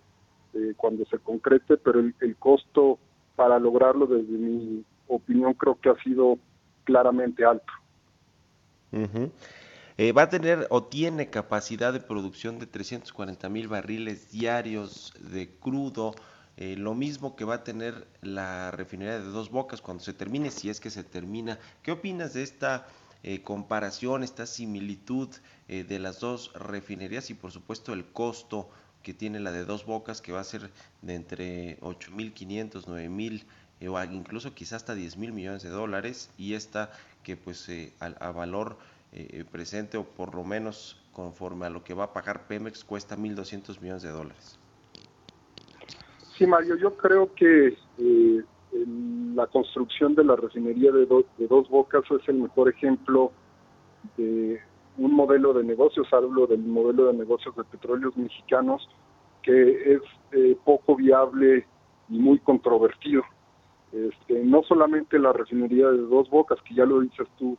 eh, 0.53 0.73
cuando 0.75 1.05
se 1.05 1.19
concrete, 1.19 1.77
pero 1.77 1.99
el, 1.99 2.35
costo 2.37 2.97
para 3.35 3.59
lograrlo, 3.59 4.07
desde 4.07 4.31
mi 4.31 4.83
opinión, 5.07 5.53
creo 5.53 5.77
que 5.81 5.89
ha 5.89 5.95
sido 6.03 6.37
claramente 6.89 7.45
alto. 7.45 7.71
Eh, 8.91 10.11
va 10.11 10.23
a 10.23 10.29
tener 10.29 10.65
o 10.71 10.83
tiene 10.83 11.29
capacidad 11.29 11.93
de 11.93 11.99
producción 11.99 12.57
de 12.57 12.65
340 12.65 13.47
mil 13.49 13.67
barriles 13.67 14.31
diarios 14.31 15.13
de 15.19 15.49
crudo, 15.59 16.15
eh, 16.57 16.75
lo 16.75 16.95
mismo 16.95 17.35
que 17.35 17.45
va 17.45 17.55
a 17.55 17.63
tener 17.63 18.07
la 18.21 18.71
refinería 18.71 19.19
de 19.19 19.25
Dos 19.25 19.51
Bocas 19.51 19.81
cuando 19.81 20.03
se 20.03 20.13
termine, 20.13 20.49
si 20.49 20.69
es 20.69 20.79
que 20.79 20.89
se 20.89 21.03
termina. 21.03 21.59
¿Qué 21.83 21.91
opinas 21.91 22.33
de 22.33 22.41
esta 22.41 22.87
eh, 23.21 23.43
comparación, 23.43 24.23
esta 24.23 24.45
similitud 24.45 25.29
de 25.67 25.99
las 25.99 26.19
dos 26.19 26.51
refinerías 26.55 27.29
y 27.29 27.35
por 27.35 27.51
supuesto 27.51 27.93
el 27.93 28.03
costo 28.05 28.71
que 29.03 29.13
tiene 29.13 29.39
la 29.39 29.51
de 29.51 29.65
Dos 29.65 29.85
Bocas, 29.85 30.19
que 30.19 30.31
va 30.31 30.39
a 30.39 30.43
ser 30.43 30.71
de 31.03 31.13
entre 31.13 31.79
8.500, 31.81 32.85
9.000 32.85 33.43
o 33.87 34.03
incluso 34.03 34.53
quizás 34.53 34.81
hasta 34.81 34.95
10 34.95 35.17
mil 35.17 35.31
millones 35.31 35.63
de 35.63 35.69
dólares 35.69 36.31
y 36.37 36.53
esta 36.53 36.91
que 37.23 37.37
pues 37.37 37.69
a 37.99 38.31
valor 38.31 38.77
eh, 39.11 39.43
presente 39.49 39.97
o 39.97 40.03
por 40.03 40.35
lo 40.35 40.43
menos 40.43 41.01
conforme 41.13 41.65
a 41.65 41.69
lo 41.69 41.83
que 41.83 41.93
va 41.93 42.05
a 42.05 42.13
pagar 42.13 42.47
Pemex 42.47 42.83
cuesta 42.83 43.17
1.200 43.17 43.81
millones 43.81 44.03
de 44.03 44.09
dólares. 44.09 44.59
Sí, 46.37 46.47
Mario, 46.47 46.77
yo 46.77 46.95
creo 46.95 47.33
que 47.35 47.75
eh, 47.97 48.43
la 49.35 49.47
construcción 49.47 50.15
de 50.15 50.23
la 50.23 50.35
refinería 50.35 50.91
de, 50.91 51.05
de, 51.05 51.47
Dos 51.47 51.69
Bocas 51.69 52.03
es 52.11 52.29
el 52.29 52.35
mejor 52.35 52.69
ejemplo 52.69 53.31
de 54.15 54.61
un 54.97 55.13
modelo 55.13 55.53
de 55.53 55.63
negocios, 55.63 56.07
hablo 56.13 56.47
del 56.47 56.59
modelo 56.59 57.07
de 57.07 57.13
negocios 57.13 57.55
de 57.55 57.63
petróleos 57.65 58.15
mexicanos, 58.15 58.87
que 59.43 59.95
es 59.95 60.01
eh, 60.31 60.57
poco 60.63 60.95
viable 60.95 61.65
y 62.09 62.19
muy 62.19 62.39
controvertido. 62.39 63.23
Este, 63.91 64.43
no 64.43 64.61
solamente 64.63 65.17
la 65.17 65.33
refinería 65.33 65.87
de 65.87 65.97
Dos 65.97 66.29
Bocas, 66.29 66.59
que 66.67 66.75
ya 66.75 66.85
lo 66.85 67.01
dices 67.01 67.27
tú, 67.37 67.57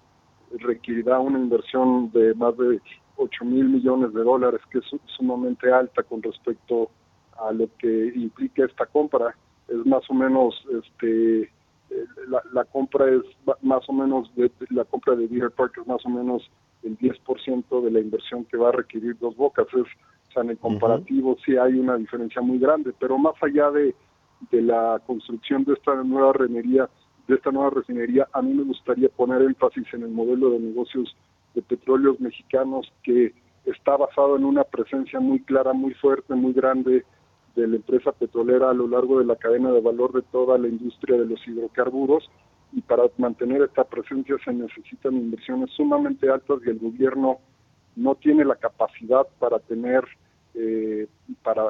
requerirá 0.58 1.18
una 1.18 1.38
inversión 1.38 2.10
de 2.12 2.34
más 2.34 2.56
de 2.56 2.80
8 3.16 3.44
mil 3.44 3.68
millones 3.68 4.12
de 4.14 4.22
dólares, 4.22 4.60
que 4.70 4.78
es 4.78 4.84
sumamente 5.16 5.72
alta 5.72 6.02
con 6.02 6.22
respecto 6.22 6.90
a 7.38 7.52
lo 7.52 7.68
que 7.78 8.12
implica 8.14 8.64
esta 8.64 8.86
compra. 8.86 9.36
Es 9.68 9.84
más 9.86 10.08
o 10.08 10.14
menos, 10.14 10.54
este, 10.82 11.42
eh, 11.42 12.06
la, 12.52 12.64
compra 12.64 13.06
es 13.10 13.22
más 13.62 13.88
o 13.88 13.92
menos, 13.92 14.34
de, 14.36 14.50
la 14.70 14.84
compra 14.84 15.16
de 15.16 15.28
Deer 15.28 15.50
Park 15.50 15.78
es 15.80 15.86
más 15.86 16.04
o 16.04 16.08
menos 16.08 16.50
el 16.82 16.96
10% 16.98 17.82
de 17.82 17.90
la 17.90 18.00
inversión 18.00 18.44
que 18.44 18.56
va 18.56 18.70
a 18.70 18.72
requerir 18.72 19.18
Dos 19.18 19.36
Bocas. 19.36 19.66
Es, 19.74 19.82
o 19.82 20.32
sea, 20.32 20.42
en 20.42 20.50
el 20.50 20.58
comparativo 20.58 21.36
sí 21.44 21.56
hay 21.56 21.74
una 21.74 21.96
diferencia 21.96 22.40
muy 22.40 22.58
grande, 22.58 22.92
pero 22.98 23.18
más 23.18 23.34
allá 23.42 23.70
de, 23.70 23.94
de 24.50 24.62
la 24.62 25.00
construcción 25.06 25.64
de 25.64 25.74
esta 25.74 25.94
nueva 26.02 26.32
refinería, 26.32 26.88
de 27.28 27.34
esta 27.34 27.50
nueva 27.50 27.70
refinería, 27.70 28.28
a 28.32 28.42
mí 28.42 28.54
me 28.54 28.64
gustaría 28.64 29.08
poner 29.08 29.42
énfasis 29.42 29.86
en 29.92 30.02
el 30.02 30.10
modelo 30.10 30.50
de 30.50 30.60
negocios 30.60 31.16
de 31.54 31.62
petróleos 31.62 32.20
mexicanos 32.20 32.92
que 33.02 33.32
está 33.64 33.96
basado 33.96 34.36
en 34.36 34.44
una 34.44 34.64
presencia 34.64 35.20
muy 35.20 35.40
clara, 35.40 35.72
muy 35.72 35.94
fuerte, 35.94 36.34
muy 36.34 36.52
grande 36.52 37.04
de 37.56 37.66
la 37.66 37.76
empresa 37.76 38.12
petrolera 38.12 38.70
a 38.70 38.74
lo 38.74 38.88
largo 38.88 39.18
de 39.18 39.24
la 39.24 39.36
cadena 39.36 39.70
de 39.70 39.80
valor 39.80 40.12
de 40.12 40.22
toda 40.22 40.56
la 40.58 40.68
industria 40.68 41.18
de 41.18 41.26
los 41.26 41.46
hidrocarburos. 41.46 42.30
Y 42.72 42.80
para 42.82 43.04
mantener 43.18 43.62
esta 43.62 43.84
presencia 43.84 44.36
se 44.44 44.52
necesitan 44.52 45.14
inversiones 45.14 45.70
sumamente 45.72 46.30
altas 46.30 46.58
y 46.64 46.70
el 46.70 46.78
gobierno 46.78 47.38
no 47.96 48.14
tiene 48.14 48.44
la 48.44 48.54
capacidad 48.54 49.26
para 49.38 49.58
tener 49.58 50.04
eh, 50.54 51.06
para 51.42 51.62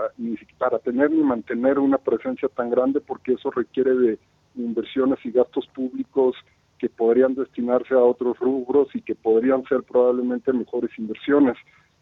para 0.58 0.78
tener 0.78 1.10
ni 1.10 1.22
mantener 1.22 1.78
una 1.78 1.98
presencia 1.98 2.48
tan 2.48 2.70
grande 2.70 3.00
porque 3.00 3.34
eso 3.34 3.50
requiere 3.50 3.94
de 3.94 4.18
inversiones 4.56 5.18
y 5.24 5.30
gastos 5.30 5.66
públicos 5.68 6.34
que 6.78 6.88
podrían 6.88 7.34
destinarse 7.34 7.94
a 7.94 8.02
otros 8.02 8.38
rubros 8.38 8.88
y 8.94 9.02
que 9.02 9.14
podrían 9.14 9.62
ser 9.64 9.82
probablemente 9.82 10.52
mejores 10.52 10.90
inversiones. 10.98 11.56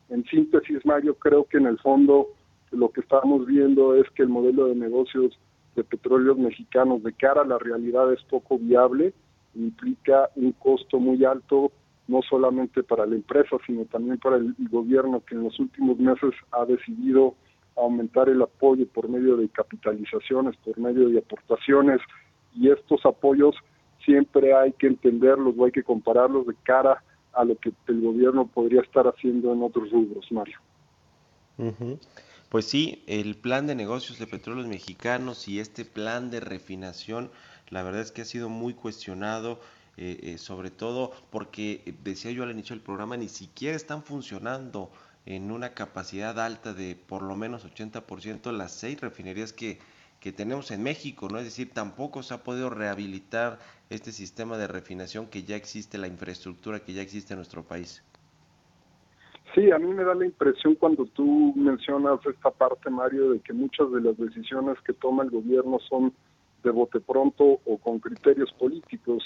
En 0.08 0.24
síntesis, 0.24 0.86
Mario, 0.86 1.14
creo 1.16 1.44
que 1.44 1.58
en 1.58 1.66
el 1.66 1.78
fondo 1.78 2.28
lo 2.70 2.90
que 2.90 3.00
estamos 3.00 3.44
viendo 3.44 3.96
es 3.96 4.08
que 4.10 4.22
el 4.22 4.28
modelo 4.28 4.66
de 4.66 4.76
negocios 4.76 5.38
de 5.74 5.84
petróleos 5.84 6.38
mexicanos 6.38 7.02
de 7.02 7.12
cara 7.12 7.42
a 7.42 7.46
la 7.46 7.58
realidad 7.58 8.12
es 8.12 8.22
poco 8.24 8.58
viable, 8.58 9.12
implica 9.54 10.30
un 10.36 10.52
costo 10.52 10.98
muy 10.98 11.24
alto, 11.24 11.72
no 12.08 12.22
solamente 12.22 12.82
para 12.82 13.06
la 13.06 13.14
empresa, 13.14 13.56
sino 13.66 13.84
también 13.84 14.18
para 14.18 14.36
el 14.36 14.54
gobierno 14.70 15.22
que 15.24 15.34
en 15.34 15.44
los 15.44 15.58
últimos 15.60 15.98
meses 15.98 16.32
ha 16.50 16.64
decidido 16.64 17.34
aumentar 17.76 18.28
el 18.28 18.42
apoyo 18.42 18.86
por 18.88 19.08
medio 19.08 19.36
de 19.36 19.48
capitalizaciones, 19.50 20.56
por 20.56 20.78
medio 20.78 21.08
de 21.08 21.18
aportaciones. 21.18 22.00
Y 22.54 22.70
estos 22.70 23.04
apoyos 23.04 23.54
siempre 24.04 24.54
hay 24.54 24.72
que 24.72 24.86
entenderlos 24.86 25.54
o 25.56 25.66
hay 25.66 25.70
que 25.70 25.82
compararlos 25.82 26.46
de 26.46 26.54
cara 26.62 27.02
a 27.34 27.44
lo 27.44 27.56
que 27.56 27.72
el 27.86 28.00
gobierno 28.00 28.46
podría 28.46 28.80
estar 28.80 29.06
haciendo 29.06 29.52
en 29.52 29.62
otros 29.62 29.90
rubros, 29.90 30.26
Mario. 30.32 30.58
Pues 32.48 32.64
sí, 32.64 33.04
el 33.06 33.36
plan 33.36 33.66
de 33.66 33.74
negocios 33.74 34.18
de 34.18 34.26
petróleos 34.26 34.66
mexicanos 34.66 35.46
y 35.46 35.60
este 35.60 35.84
plan 35.84 36.30
de 36.30 36.40
refinación, 36.40 37.30
la 37.68 37.82
verdad 37.82 38.00
es 38.00 38.12
que 38.12 38.22
ha 38.22 38.24
sido 38.24 38.48
muy 38.48 38.72
cuestionado 38.72 39.60
sobre 40.38 40.70
todo 40.70 41.12
porque, 41.30 41.94
decía 42.04 42.30
yo 42.30 42.44
al 42.44 42.50
inicio 42.50 42.76
del 42.76 42.84
programa, 42.84 43.16
ni 43.16 43.28
siquiera 43.28 43.76
están 43.76 44.02
funcionando 44.02 44.90
en 45.26 45.50
una 45.50 45.74
capacidad 45.74 46.38
alta 46.40 46.72
de 46.72 46.96
por 46.96 47.22
lo 47.22 47.36
menos 47.36 47.66
80% 47.66 48.50
las 48.52 48.72
seis 48.72 49.00
refinerías 49.00 49.52
que, 49.52 49.78
que 50.20 50.32
tenemos 50.32 50.70
en 50.70 50.82
México, 50.82 51.28
¿no? 51.30 51.38
Es 51.38 51.44
decir, 51.44 51.70
tampoco 51.72 52.22
se 52.22 52.34
ha 52.34 52.42
podido 52.42 52.70
rehabilitar 52.70 53.58
este 53.90 54.12
sistema 54.12 54.56
de 54.56 54.66
refinación 54.66 55.26
que 55.26 55.42
ya 55.42 55.56
existe, 55.56 55.98
la 55.98 56.06
infraestructura 56.06 56.80
que 56.80 56.92
ya 56.92 57.02
existe 57.02 57.34
en 57.34 57.38
nuestro 57.38 57.62
país. 57.62 58.02
Sí, 59.54 59.70
a 59.70 59.78
mí 59.78 59.92
me 59.92 60.04
da 60.04 60.14
la 60.14 60.26
impresión 60.26 60.74
cuando 60.74 61.06
tú 61.06 61.52
mencionas 61.56 62.20
esta 62.26 62.50
parte, 62.50 62.90
Mario, 62.90 63.30
de 63.30 63.40
que 63.40 63.52
muchas 63.52 63.90
de 63.92 64.00
las 64.00 64.16
decisiones 64.16 64.78
que 64.86 64.92
toma 64.92 65.24
el 65.24 65.30
gobierno 65.30 65.78
son 65.88 66.12
de 66.62 66.70
bote 66.70 67.00
pronto 67.00 67.60
o 67.64 67.78
con 67.78 67.98
criterios 67.98 68.52
políticos. 68.52 69.24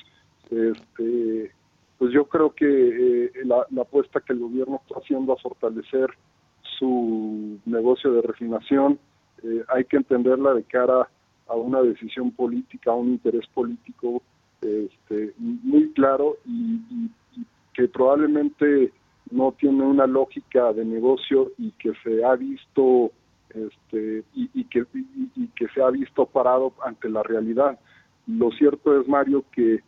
Este, 0.50 1.52
pues 1.98 2.12
yo 2.12 2.24
creo 2.26 2.54
que 2.54 2.66
eh, 2.66 3.32
la, 3.44 3.66
apuesta 3.80 4.20
que 4.20 4.32
el 4.32 4.40
gobierno 4.40 4.80
está 4.82 5.00
haciendo 5.00 5.32
a 5.32 5.36
fortalecer 5.36 6.10
su 6.78 7.58
negocio 7.64 8.12
de 8.12 8.22
refinación 8.22 8.98
eh, 9.42 9.64
hay 9.68 9.84
que 9.84 9.96
entenderla 9.96 10.54
de 10.54 10.62
cara 10.64 11.08
a 11.48 11.54
una 11.54 11.82
decisión 11.82 12.30
política, 12.30 12.92
a 12.92 12.94
un 12.94 13.10
interés 13.10 13.46
político 13.54 14.22
este, 14.60 15.34
muy 15.38 15.92
claro 15.92 16.36
y 16.46 16.80
que 17.74 17.88
probablemente 17.88 18.92
no 19.30 19.52
tiene 19.52 19.82
una 19.82 20.06
lógica 20.06 20.72
de 20.72 20.84
negocio 20.84 21.52
y 21.58 21.72
que 21.72 21.92
se 22.04 22.24
ha 22.24 22.36
visto 22.36 23.10
este, 23.48 24.24
y, 24.34 24.64
que, 24.64 24.84
y, 25.36 25.48
que 25.48 25.68
se 25.68 25.82
ha 25.82 25.90
visto 25.90 26.26
parado 26.26 26.72
ante 26.84 27.08
la 27.08 27.22
realidad. 27.22 27.78
Lo 28.26 28.50
cierto 28.52 29.00
es, 29.00 29.08
Mario, 29.08 29.44
que 29.52 29.80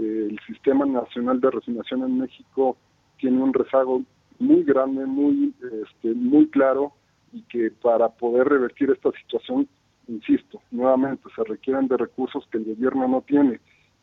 el 0.00 0.38
Sistema 0.46 0.86
Nacional 0.86 1.40
de 1.40 1.50
Refinación 1.50 2.02
en 2.02 2.18
México 2.18 2.76
tiene 3.18 3.42
un 3.42 3.52
rezago 3.52 4.02
muy 4.38 4.64
grande, 4.64 5.04
muy, 5.06 5.54
este, 5.62 6.14
muy 6.14 6.48
claro, 6.48 6.92
y 7.32 7.42
que 7.42 7.70
para 7.70 8.08
poder 8.08 8.48
revertir 8.48 8.90
esta 8.90 9.10
situación, 9.12 9.68
insisto, 10.08 10.60
nuevamente 10.70 11.28
se 11.36 11.44
requieren 11.44 11.86
de 11.88 11.96
recursos 11.96 12.46
que 12.50 12.58
el 12.58 12.64
gobierno 12.64 13.06
no 13.06 13.20
tiene. 13.22 13.60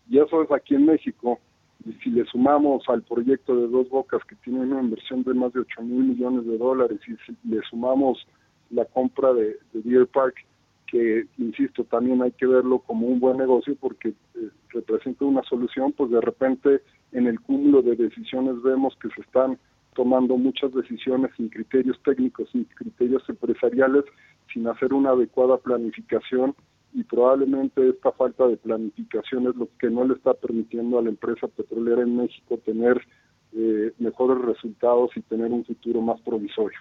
Y 0.10 0.20
eso 0.20 0.42
es 0.44 0.52
aquí 0.52 0.76
en 0.76 0.86
México 0.86 1.40
y 1.86 1.94
si 2.04 2.10
le 2.10 2.26
sumamos 2.26 2.84
al 2.90 3.04
proyecto 3.04 3.56
de 3.56 3.68
Dos 3.68 3.90
Bocas, 3.90 4.22
que 4.26 4.36
tiene 4.38 4.62
una 4.62 4.82
inversión 4.82 5.24
de 5.24 5.34
más 5.34 5.54
de 5.54 5.62
8 5.62 5.82
mil 5.84 6.06
millones 6.06 6.46
de 6.46 6.58
dólares, 6.58 7.00
y 7.08 7.16
si 7.26 7.38
le 7.48 7.62
sumamos 7.70 8.26
la 8.72 8.86
compra 8.86 9.34
de, 9.34 9.58
Deer 9.74 10.08
Park, 10.08 10.36
que, 10.90 11.28
insisto, 11.38 11.84
también 11.84 12.22
hay 12.22 12.32
que 12.32 12.48
verlo 12.48 12.80
como 12.80 13.08
un 13.08 13.20
buen 13.20 13.38
negocio 13.38 13.76
porque 13.80 14.10
eh, 14.10 14.50
representa 14.70 15.26
una 15.26 15.44
solución, 15.44 15.94
pues 15.94 16.12
de 16.12 16.22
repente 16.22 16.82
en 17.12 17.28
el 17.28 17.40
cúmulo 17.42 17.82
de 17.82 17.96
decisiones 17.96 18.62
vemos 18.62 18.98
que 19.02 19.10
se 19.10 19.22
están 19.22 19.58
tomando 19.94 20.38
muchas 20.38 20.74
decisiones 20.74 21.32
sin 21.36 21.50
criterios 21.50 22.00
técnicos, 22.04 22.50
sin 22.52 22.66
criterios 22.66 23.24
empresariales, 23.28 24.06
sin 24.54 24.68
hacer 24.68 24.94
una 24.94 25.10
adecuada 25.12 25.58
planificación 25.58 26.56
y 26.94 27.04
probablemente 27.04 27.90
esta 27.90 28.12
falta 28.12 28.48
de 28.48 28.58
planificación 28.58 29.48
es 29.48 29.56
lo 29.56 29.68
que 29.80 29.90
no 29.90 30.06
le 30.06 30.14
está 30.14 30.34
permitiendo 30.34 31.00
a 31.00 31.02
la 31.02 31.10
empresa 31.10 31.48
petrolera 31.48 32.02
en 32.02 32.16
México 32.16 32.58
tener 32.66 33.02
eh, 33.54 33.94
mejores 33.98 34.44
resultados 34.44 35.12
y 35.16 35.22
tener 35.22 35.52
un 35.52 35.66
futuro 35.66 36.02
más 36.02 36.20
provisorio. 36.22 36.78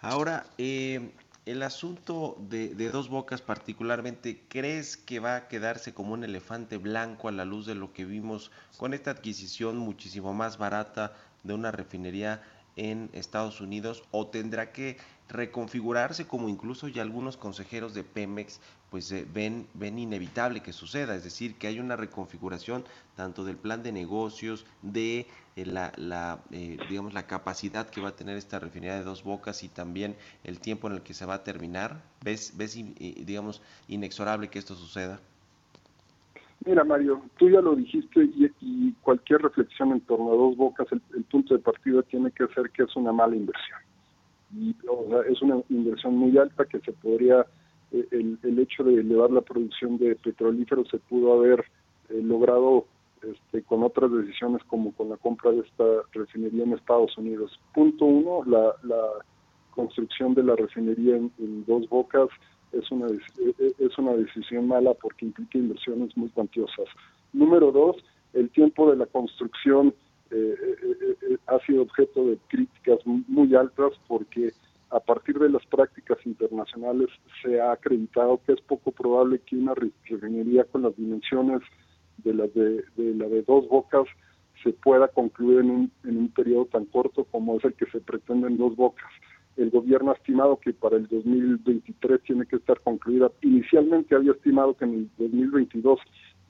Ahora, 0.00 0.44
eh, 0.58 1.10
el 1.46 1.62
asunto 1.62 2.36
de, 2.48 2.74
Dos 2.88 3.08
Bocas 3.08 3.42
particularmente, 3.42 4.42
¿crees 4.48 4.96
que 4.96 5.20
va 5.20 5.36
a 5.36 5.48
quedarse 5.48 5.92
como 5.92 6.14
un 6.14 6.24
elefante 6.24 6.78
blanco 6.78 7.28
a 7.28 7.32
la 7.32 7.44
luz 7.44 7.66
de 7.66 7.74
lo 7.74 7.92
que 7.92 8.04
vimos 8.04 8.50
con 8.78 8.94
esta 8.94 9.10
adquisición 9.10 9.76
muchísimo 9.76 10.32
más 10.32 10.56
barata 10.56 11.12
de 11.42 11.52
una 11.52 11.70
refinería 11.70 12.42
en 12.76 13.10
Estados 13.12 13.60
Unidos 13.60 14.02
o 14.10 14.26
tendrá 14.28 14.72
que 14.72 14.96
reconfigurarse 15.28 16.26
como 16.26 16.48
incluso 16.48 16.88
ya 16.88 17.02
algunos 17.02 17.36
consejeros 17.36 17.94
de 17.94 18.04
Pemex 18.04 18.60
pues 18.94 19.10
eh, 19.10 19.26
ven, 19.34 19.66
ven 19.74 19.98
inevitable 19.98 20.60
que 20.62 20.72
suceda, 20.72 21.16
es 21.16 21.24
decir, 21.24 21.56
que 21.56 21.66
hay 21.66 21.80
una 21.80 21.96
reconfiguración 21.96 22.84
tanto 23.16 23.44
del 23.44 23.56
plan 23.56 23.82
de 23.82 23.90
negocios, 23.90 24.64
de 24.82 25.26
eh, 25.56 25.66
la, 25.66 25.90
la 25.96 26.38
eh, 26.52 26.76
digamos, 26.88 27.12
la 27.12 27.26
capacidad 27.26 27.90
que 27.90 28.00
va 28.00 28.10
a 28.10 28.14
tener 28.14 28.36
esta 28.36 28.60
refinería 28.60 28.94
de 28.94 29.02
dos 29.02 29.24
bocas 29.24 29.64
y 29.64 29.68
también 29.68 30.14
el 30.44 30.60
tiempo 30.60 30.86
en 30.86 30.92
el 30.92 31.02
que 31.02 31.12
se 31.12 31.26
va 31.26 31.34
a 31.34 31.42
terminar. 31.42 32.02
¿Ves, 32.22 32.56
ves 32.56 32.76
digamos, 32.76 33.62
inexorable 33.88 34.46
que 34.46 34.60
esto 34.60 34.76
suceda? 34.76 35.18
Mira, 36.64 36.84
Mario, 36.84 37.20
tú 37.36 37.50
ya 37.50 37.60
lo 37.60 37.74
dijiste 37.74 38.30
y, 38.60 38.92
cualquier 39.02 39.42
reflexión 39.42 39.90
en 39.90 40.02
torno 40.02 40.32
a 40.32 40.36
dos 40.36 40.56
bocas, 40.56 40.86
el 40.92 41.24
punto 41.24 41.54
de 41.54 41.60
partida 41.60 42.00
tiene 42.02 42.30
que 42.30 42.46
ser 42.54 42.70
que 42.70 42.84
es 42.84 42.94
una 42.94 43.10
mala 43.10 43.34
inversión 43.34 43.80
y 44.56 44.74
es 45.30 45.42
una 45.42 45.62
inversión 45.68 46.16
muy 46.16 46.36
alta 46.38 46.64
que 46.64 46.78
se 46.80 46.92
podría, 46.92 47.40
eh, 47.40 47.44
el, 48.10 48.38
el, 48.42 48.58
hecho 48.58 48.82
de 48.82 48.94
elevar 48.94 49.30
la 49.30 49.40
producción 49.40 49.98
de 49.98 50.16
petrolíferos 50.16 50.88
se 50.88 50.98
pudo 50.98 51.34
haber 51.34 51.60
eh, 52.08 52.20
logrado 52.22 52.86
este, 53.22 53.62
con 53.62 53.82
otras 53.82 54.10
decisiones 54.12 54.62
como 54.64 54.92
con 54.92 55.08
la 55.08 55.16
compra 55.16 55.52
de 55.52 55.60
esta 55.60 55.84
refinería 56.12 56.64
en 56.64 56.72
Estados 56.72 57.16
Unidos. 57.16 57.58
Punto 57.72 58.04
uno, 58.04 58.44
la, 58.44 58.74
construcción 59.70 60.34
de 60.34 60.44
la 60.44 60.54
refinería 60.54 61.16
en, 61.16 61.64
Dos 61.66 61.88
Bocas 61.88 62.28
es 62.70 62.88
una, 62.92 63.08
e, 63.08 63.74
es 63.78 63.98
una 63.98 64.12
decisión 64.12 64.68
mala 64.68 64.94
porque 64.94 65.26
implica 65.26 65.58
inversiones 65.58 66.16
muy 66.16 66.28
cuantiosas. 66.28 66.86
Número 67.32 67.72
dos, 67.72 67.96
el 68.34 68.50
tiempo 68.50 68.88
de 68.88 68.96
la 68.96 69.06
construcción 69.06 69.92
eh, 70.30 70.54
eh, 70.60 71.36
ha 71.48 71.58
sido 71.66 71.82
objeto 71.82 72.24
de 72.24 72.38
críticas 72.46 73.00
muy 73.04 73.52
altas 73.56 73.92
porque 74.06 74.52
a 74.94 75.00
partir 75.00 75.38
de 75.40 75.50
las 75.50 75.66
prácticas 75.66 76.18
internacionales 76.24 77.08
se 77.42 77.60
ha 77.60 77.72
acreditado 77.72 78.40
que 78.46 78.52
es 78.52 78.60
poco 78.60 78.92
probable 78.92 79.40
que 79.40 79.56
una 79.56 79.74
refinería 79.74 80.62
con 80.64 80.82
las 80.82 80.96
dimensiones 80.96 81.62
de 82.18 82.32
la 82.32 82.46
de, 82.46 82.84
la 82.96 83.26
de 83.26 83.42
dos 83.42 83.68
bocas 83.68 84.04
se 84.62 84.72
pueda 84.72 85.08
concluir 85.08 85.60
en 85.60 85.70
un, 85.70 85.92
en 86.04 86.16
un 86.16 86.28
periodo 86.28 86.66
tan 86.66 86.84
corto 86.84 87.24
como 87.24 87.56
es 87.56 87.64
el 87.64 87.74
que 87.74 87.86
se 87.86 88.00
pretende 88.00 88.46
en 88.46 88.56
dos 88.56 88.76
bocas. 88.76 89.10
El 89.56 89.70
gobierno 89.70 90.12
ha 90.12 90.14
estimado 90.14 90.58
que 90.60 90.72
para 90.72 90.96
el 90.96 91.08
2023 91.08 92.22
tiene 92.22 92.46
que 92.46 92.56
estar 92.56 92.80
concluida. 92.80 93.32
Inicialmente 93.42 94.14
había 94.14 94.32
estimado 94.32 94.76
que 94.76 94.84
en 94.84 94.94
el 94.94 95.10
2022 95.18 95.98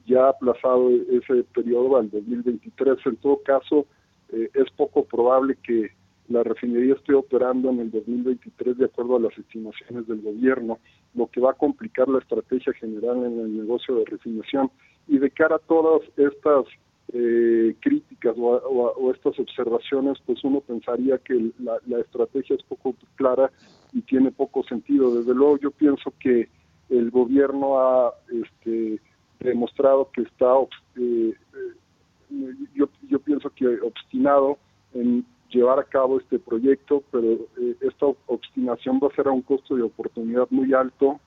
ya 0.05 0.27
ha 0.27 0.29
aplazado 0.29 0.91
ese 0.91 1.43
periodo 1.55 1.97
al 1.97 2.11
2023. 2.11 2.97
En 3.05 3.15
todo 3.17 3.41
caso, 3.43 3.87
eh, 4.29 4.49
es 4.53 4.69
poco 4.71 5.03
probable 5.03 5.57
que 5.63 5.89
la 6.29 6.43
refinería 6.43 6.95
esté 6.95 7.13
operando 7.13 7.69
en 7.69 7.79
el 7.81 7.91
2023 7.91 8.77
de 8.77 8.85
acuerdo 8.85 9.17
a 9.17 9.19
las 9.19 9.37
estimaciones 9.37 10.07
del 10.07 10.21
gobierno, 10.21 10.79
lo 11.13 11.27
que 11.27 11.39
va 11.39 11.51
a 11.51 11.55
complicar 11.55 12.07
la 12.07 12.19
estrategia 12.19 12.73
general 12.73 13.17
en 13.17 13.39
el 13.39 13.57
negocio 13.57 13.95
de 13.95 14.05
refinación. 14.05 14.71
Y 15.07 15.19
de 15.19 15.29
cara 15.29 15.57
a 15.57 15.59
todas 15.59 16.01
estas 16.17 16.65
eh, 17.13 17.75
críticas 17.79 18.35
o, 18.37 19.11
estas 19.13 19.39
observaciones, 19.39 20.17
pues 20.25 20.43
uno 20.43 20.61
pensaría 20.61 21.19
que 21.19 21.51
la, 21.59 21.77
la 21.85 21.99
estrategia 21.99 22.55
es 22.55 22.63
poco 22.63 22.95
clara 23.15 23.51
y 23.93 24.01
tiene 24.01 24.31
poco 24.31 24.63
sentido. 24.63 25.15
Desde 25.15 25.33
luego 25.35 25.59
yo 25.59 25.71
pienso 25.71 26.11
que 26.19 26.49
el 26.89 27.11
gobierno 27.11 27.79
ha 27.79 28.13
este, 28.31 28.99
demostrado 29.39 30.09
que 30.11 30.23
está, 30.23 30.53
eh, 30.97 31.33
eh, 31.33 32.53
yo, 32.73 32.89
yo 33.07 33.19
pienso 33.19 33.49
que 33.51 33.67
obstinado 33.81 34.57
en 34.93 35.25
llevar 35.55 35.79
a 35.79 35.83
cabo 35.83 36.19
este 36.19 36.37
proyecto, 36.37 37.03
pero 37.11 37.27
eh, 37.33 37.77
esta 37.81 38.07
obstinación 38.27 38.99
va 39.01 39.07
a 39.07 39.15
ser 39.15 39.27
a 39.27 39.31
un 39.31 39.41
costo 39.41 39.75
de 39.75 39.83
oportunidad 39.83 40.47
muy 40.49 40.73
alto 40.73 41.19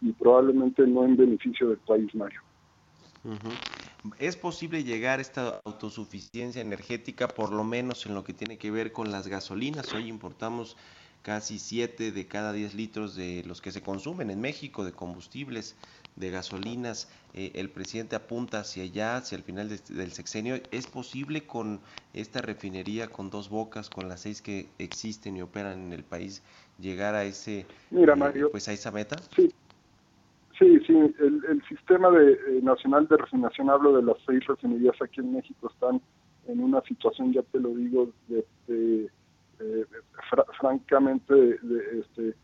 y 0.00 0.12
probablemente 0.12 0.86
no 0.86 1.04
en 1.04 1.16
beneficio 1.16 1.68
del 1.68 1.78
país, 1.78 2.14
Mario. 2.14 2.40
¿Es 4.18 4.36
posible 4.36 4.84
llegar 4.84 5.18
a 5.18 5.22
esta 5.22 5.60
autosuficiencia 5.64 6.62
energética, 6.62 7.28
por 7.28 7.52
lo 7.52 7.64
menos 7.64 8.06
en 8.06 8.14
lo 8.14 8.24
que 8.24 8.32
tiene 8.32 8.58
que 8.58 8.70
ver 8.70 8.92
con 8.92 9.10
las 9.10 9.26
gasolinas? 9.26 9.92
Hoy 9.92 10.08
importamos 10.08 10.76
casi 11.22 11.58
7 11.58 12.12
de 12.12 12.26
cada 12.26 12.52
10 12.52 12.74
litros 12.74 13.16
de 13.16 13.42
los 13.44 13.60
que 13.60 13.72
se 13.72 13.82
consumen 13.82 14.30
en 14.30 14.40
México 14.40 14.84
de 14.84 14.92
combustibles 14.92 15.76
de 16.18 16.30
gasolinas, 16.30 17.08
eh, 17.34 17.52
el 17.54 17.70
presidente 17.70 18.16
apunta 18.16 18.60
hacia 18.60 18.82
allá, 18.82 19.16
hacia 19.16 19.36
el 19.36 19.42
final 19.42 19.68
del 19.68 20.12
sexenio. 20.12 20.56
¿Es 20.70 20.86
posible 20.86 21.46
con 21.46 21.80
esta 22.14 22.40
refinería 22.40 23.08
con 23.08 23.30
dos 23.30 23.48
bocas, 23.48 23.88
con 23.90 24.08
las 24.08 24.20
seis 24.20 24.42
que 24.42 24.66
existen 24.78 25.36
y 25.36 25.42
operan 25.42 25.80
en 25.80 25.92
el 25.92 26.04
país, 26.04 26.42
llegar 26.78 27.14
a 27.14 27.24
ese, 27.24 27.66
Mira, 27.90 28.14
eh, 28.34 28.44
pues 28.50 28.68
a 28.68 28.72
esa 28.72 28.90
meta? 28.90 29.16
Sí, 29.36 29.52
sí, 30.58 30.80
sí. 30.86 31.14
El, 31.18 31.62
sistema 31.68 32.10
de, 32.10 32.32
eh, 32.32 32.60
nacional 32.62 33.06
de 33.08 33.16
refinación, 33.16 33.70
hablo 33.70 33.96
de 33.96 34.02
las 34.02 34.16
seis 34.26 34.44
refinerías 34.46 34.96
aquí 35.02 35.20
en 35.20 35.34
México, 35.34 35.70
están 35.72 36.00
en 36.46 36.60
una 36.60 36.80
situación, 36.82 37.32
ya 37.32 37.42
te 37.42 37.60
lo 37.60 37.70
digo, 37.74 38.10
de, 38.26 38.44
francamente, 40.60 41.34
de, 41.34 42.00
este, 42.00 42.34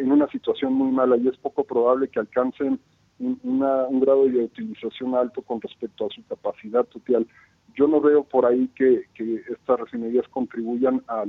en 0.00 0.10
una 0.10 0.28
situación 0.28 0.74
muy 0.74 0.90
mala 0.90 1.16
y 1.16 1.28
es 1.28 1.36
poco 1.38 1.64
probable 1.64 2.08
que 2.08 2.20
alcancen 2.20 2.80
un 3.22 4.00
grado 4.00 4.26
de 4.26 4.44
utilización 4.44 5.14
alto 5.14 5.42
con 5.42 5.60
respecto 5.60 6.06
a 6.06 6.10
su 6.10 6.24
capacidad 6.26 6.84
total. 6.84 7.26
Yo 7.74 7.86
no 7.86 8.00
veo 8.00 8.24
por 8.24 8.44
ahí 8.44 8.68
que, 8.74 9.04
estas 9.48 9.80
refinerías 9.80 10.28
contribuyan 10.28 11.02
a, 11.08 11.24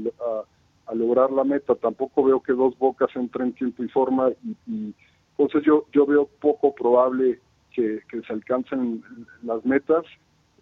lograr 0.93 1.31
la 1.31 1.43
meta. 1.43 1.75
Tampoco 1.75 2.23
veo 2.23 2.41
que 2.41 2.53
dos 2.53 2.77
bocas 2.77 3.09
entren 3.15 3.47
en 3.47 3.53
tiempo 3.53 3.83
y 3.83 3.89
forma 3.89 4.29
y, 4.67 4.93
entonces 5.31 5.63
yo, 5.65 5.85
yo 5.91 6.05
veo 6.05 6.27
poco 6.39 6.75
probable 6.75 7.39
que, 7.71 8.01
se 8.09 8.33
alcancen 8.33 9.03
las 9.41 9.65
metas 9.65 10.05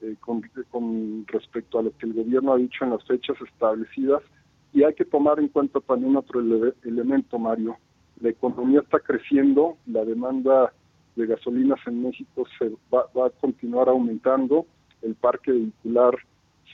eh, 0.01 0.15
con, 0.21 0.41
con 0.69 1.25
respecto 1.27 1.79
a 1.79 1.83
lo 1.83 1.91
que 1.97 2.05
el 2.05 2.13
gobierno 2.13 2.53
ha 2.53 2.57
dicho 2.57 2.85
en 2.85 2.91
las 2.91 3.03
fechas 3.05 3.35
establecidas. 3.41 4.21
Y 4.73 4.83
hay 4.83 4.93
que 4.93 5.03
tomar 5.03 5.39
en 5.39 5.49
cuenta 5.49 5.81
también 5.81 6.15
otro 6.15 6.39
elemento, 6.83 7.37
Mario. 7.37 7.77
La 8.21 8.29
economía 8.29 8.79
está 8.79 8.99
creciendo, 8.99 9.77
la 9.85 10.05
demanda 10.05 10.71
de 11.15 11.25
gasolinas 11.25 11.79
en 11.87 12.03
México 12.03 12.43
se 12.57 12.71
va, 12.93 13.05
a 13.25 13.29
continuar 13.29 13.89
aumentando, 13.89 14.65
el 15.01 15.15
parque 15.15 15.51
vehicular 15.51 16.15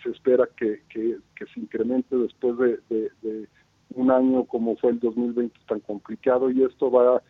se 0.04 0.10
espera 0.10 0.48
que, 0.56 0.82
que, 0.90 1.18
se 1.54 1.60
incremente 1.60 2.16
después 2.16 2.58
de, 2.58 3.48
un 3.96 4.12
año 4.12 4.44
como 4.46 4.76
fue 4.78 4.92
el 4.92 5.00
2020 5.00 5.58
tan 5.68 5.80
complicado 5.80 6.52
y 6.52 6.64
esto 6.64 6.92
va 6.92 7.18
a, 7.18 7.22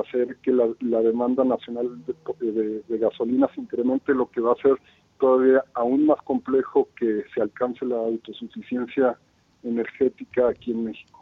hacer 0.00 0.36
que 0.42 0.52
la, 0.52 1.00
demanda 1.00 1.44
nacional 1.44 1.88
de, 2.04 2.82
de, 2.86 2.98
gasolina 2.98 3.48
se 3.54 3.62
incremente, 3.62 4.12
lo 4.12 4.30
que 4.30 4.40
va 4.40 4.50
a 4.50 4.54
hacer 4.54 4.76
todavía 5.18 5.64
aún 5.74 6.06
más 6.06 6.20
complejo 6.22 6.88
que 6.98 7.24
se 7.34 7.40
alcance 7.40 7.84
la 7.84 7.96
autosuficiencia 7.96 9.18
energética 9.62 10.48
aquí 10.48 10.72
en 10.72 10.84
México. 10.84 11.15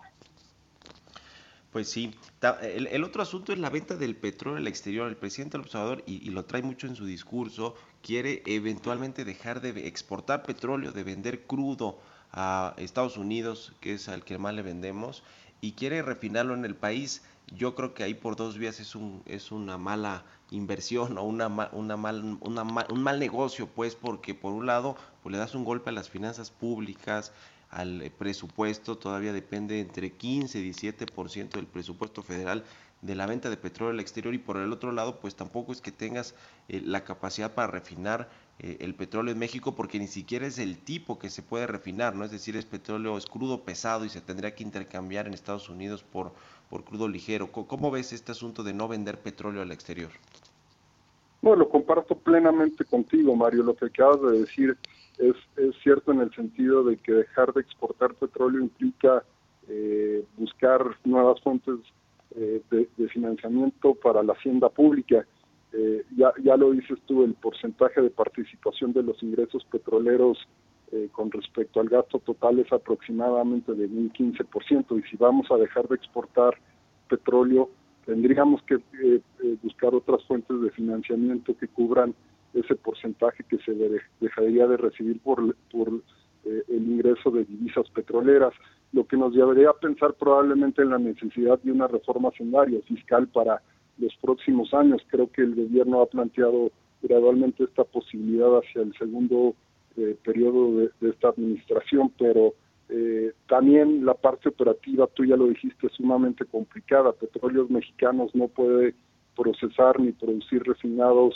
Pues 1.75 1.89
sí. 1.89 2.15
El, 2.63 3.03
otro 3.03 3.21
asunto 3.21 3.53
es 3.53 3.59
la 3.59 3.69
venta 3.69 3.97
del 3.97 4.15
petróleo 4.15 4.59
al 4.59 4.69
exterior. 4.69 5.09
El 5.09 5.17
presidente 5.17 5.59
del 5.59 5.67
observador, 5.67 6.05
y, 6.07 6.31
lo 6.31 6.45
trae 6.45 6.63
mucho 6.63 6.87
en 6.87 6.95
su 6.95 7.05
discurso, 7.05 7.75
quiere 8.01 8.45
eventualmente 8.47 9.25
dejar 9.25 9.61
de 9.61 9.89
exportar 9.89 10.45
petróleo, 10.45 10.93
de 10.93 11.03
vender 11.03 11.49
crudo 11.49 11.99
a 12.31 12.75
Estados 12.77 13.17
Unidos, 13.17 13.73
que 13.81 13.95
es 13.95 14.09
al 14.09 14.23
que 14.25 14.39
más 14.39 14.55
le 14.55 14.63
vendemos, 14.63 15.25
y 15.61 15.73
quiere 15.73 16.01
refinarlo 16.03 16.55
en 16.55 16.65
el 16.65 16.77
país. 16.77 17.25
Yo 17.53 17.75
creo 17.75 17.93
que 17.93 18.05
ahí 18.05 18.15
por 18.15 18.37
dos 18.37 18.57
vías 18.57 18.79
es, 18.79 18.95
un, 18.95 19.25
es 19.27 19.51
una 19.51 19.77
mala 19.77 20.25
inversión 20.53 21.19
o 21.19 21.25
una, 21.25 21.49
mal, 21.49 21.71
un 21.73 23.03
mal 23.03 23.19
negocio, 23.19 23.67
pues, 23.67 23.97
porque 23.97 24.33
por 24.33 24.53
un 24.53 24.67
lado 24.67 24.97
pues, 25.25 25.33
le 25.33 25.39
das 25.39 25.57
un 25.57 25.65
golpe 25.65 25.91
a 25.91 25.93
las 25.93 26.09
finanzas 26.09 26.53
públicas, 26.53 27.33
al 27.75 28.11
presupuesto, 28.17 28.97
todavía 28.97 29.33
depende 29.33 29.81
entre 29.81 30.13
15 30.13 30.61
y 30.61 30.71
17% 30.71 31.51
del 31.51 31.67
presupuesto 31.67 32.23
federal 32.23 32.65
de 33.03 33.15
la 33.15 33.27
venta 33.27 33.51
de 33.51 33.57
petróleo 33.57 33.93
al 33.93 34.01
exterior 34.01 34.33
y 34.33 34.39
por 34.39 34.57
el 34.57 34.73
otro 34.73 34.93
lado 34.93 35.21
pues 35.21 35.35
tampoco 35.35 35.73
es 35.73 35.83
que 35.83 35.93
tengas 35.93 36.35
eh, 36.69 36.81
la 36.83 37.05
capacidad 37.05 37.53
para 37.53 37.71
refinar 37.71 38.31
eh, 38.61 38.79
el 38.81 38.95
petróleo 38.95 39.33
en 39.33 39.39
México 39.39 39.75
porque 39.75 39.99
ni 39.99 40.07
siquiera 40.07 40.47
es 40.47 40.59
el 40.59 40.79
tipo 40.79 41.19
que 41.19 41.29
se 41.29 41.43
puede 41.43 41.67
refinar, 41.67 42.15
¿no? 42.15 42.25
Es 42.25 42.31
decir, 42.31 42.57
es 42.57 42.65
petróleo, 42.65 43.19
es 43.19 43.27
crudo 43.27 43.63
pesado 43.63 44.05
y 44.05 44.09
se 44.09 44.21
tendría 44.21 44.55
que 44.55 44.63
intercambiar 44.63 45.27
en 45.27 45.35
Estados 45.35 45.69
Unidos 45.69 46.03
por, 46.03 46.33
por 46.71 46.85
crudo 46.85 47.09
ligero. 47.09 47.51
¿Cómo 47.51 47.91
ves 47.91 48.13
este 48.13 48.33
asunto 48.33 48.63
de 48.63 48.73
no 48.73 48.89
vender 48.89 49.19
petróleo 49.19 49.63
al 49.63 49.73
exterior? 49.73 50.11
Bueno, 51.43 51.65
lo 51.65 51.69
comparto 51.69 52.15
plenamente 52.15 52.85
contigo, 52.85 53.37
Mario. 53.37 53.65
Lo 53.65 53.75
que 53.75 53.87
acabas 53.87 54.23
de 54.23 54.41
decir 54.41 54.79
es, 55.19 55.37
es 55.57 55.75
cierto 55.83 56.13
en 56.13 56.21
el 56.21 56.35
sentido 56.35 56.85
de 56.85 56.97
que 56.97 57.13
dejar 57.13 57.53
de 57.53 57.61
exportar 57.61 58.15
petróleo 58.15 58.61
implica 58.61 59.25
eh, 59.69 60.25
buscar 60.37 60.85
nuevas 61.05 61.41
fuentes 61.41 61.77
eh, 62.37 62.61
de, 62.71 63.09
financiamiento 63.09 63.95
para 63.95 64.23
la 64.23 64.33
hacienda 64.33 64.69
pública. 64.69 65.25
Eh, 65.73 66.05
ya, 66.17 66.33
ya 66.43 66.57
lo 66.57 66.73
dices 66.73 66.99
tú, 67.07 67.25
el 67.25 67.35
porcentaje 67.35 68.03
de 68.03 68.11
participación 68.11 68.93
de 68.93 69.03
los 69.03 69.23
ingresos 69.23 69.65
petroleros 69.71 70.39
con 71.11 71.29
respecto 71.33 71.81
al 71.81 71.89
gasto 71.89 72.21
total 72.21 72.61
es 72.61 72.73
aproximadamente 72.73 73.75
de 73.75 73.87
un 73.87 74.13
15%, 74.13 74.97
y 74.97 75.11
si 75.11 75.17
vamos 75.17 75.51
a 75.51 75.57
dejar 75.57 75.89
de 75.89 75.97
exportar 75.97 76.57
petróleo, 77.09 77.69
tendríamos 78.07 78.63
que 78.63 78.79
buscar 79.61 79.93
otras 79.93 80.23
fuentes 80.27 80.61
de 80.61 80.71
financiamiento 80.71 81.57
que 81.59 81.67
cubran 81.67 82.15
ese 82.55 82.75
porcentaje 82.77 83.45
que 83.45 83.59
se 83.59 83.75
dejaría 84.21 84.67
de 84.67 84.77
recibir 84.77 85.21
por, 85.21 85.43
eh, 86.45 86.63
el 86.69 86.87
ingreso 86.87 87.31
de 87.31 87.45
divisas 87.45 87.89
petroleras, 87.91 88.53
lo 88.93 89.07
que 89.07 89.17
nos 89.17 89.35
llevaría 89.35 89.71
a 89.71 89.79
pensar 89.79 90.15
probablemente 90.15 90.83
en 90.83 90.91
la 90.91 90.99
necesidad 90.99 91.59
de 91.61 91.73
una 91.73 91.89
reforma 91.89 92.31
sendaria 92.37 92.81
fiscal 92.83 93.27
para 93.29 93.61
los 93.99 94.15
próximos 94.21 94.73
años. 94.73 95.03
Creo 95.09 95.31
que 95.31 95.43
el 95.43 95.55
gobierno 95.55 96.01
ha 96.01 96.07
planteado 96.07 96.71
gradualmente 97.03 97.65
esta 97.65 97.85
posibilidad 97.85 98.59
hacia 98.59 98.83
el 98.83 98.95
segundo 98.97 99.55
eh, 99.97 100.17
periodo 100.25 100.91
de, 101.01 101.11
esta 101.11 101.29
administración, 101.29 102.13
pero 102.19 102.55
eh, 102.89 103.33
también 103.49 104.05
la 104.05 104.15
parte 104.15 104.49
operativa, 104.49 105.07
tú 105.09 105.25
ya 105.25 105.37
lo 105.37 105.47
dijiste, 105.47 105.87
es 105.87 105.93
sumamente 105.95 106.45
complicada. 106.45 107.13
Petróleos 107.13 107.71
Mexicanos 107.71 108.35
no 108.35 108.49
puede 108.49 108.95
procesar 109.37 109.99
ni 109.99 110.13
producir 110.13 110.63
refinados 110.63 111.35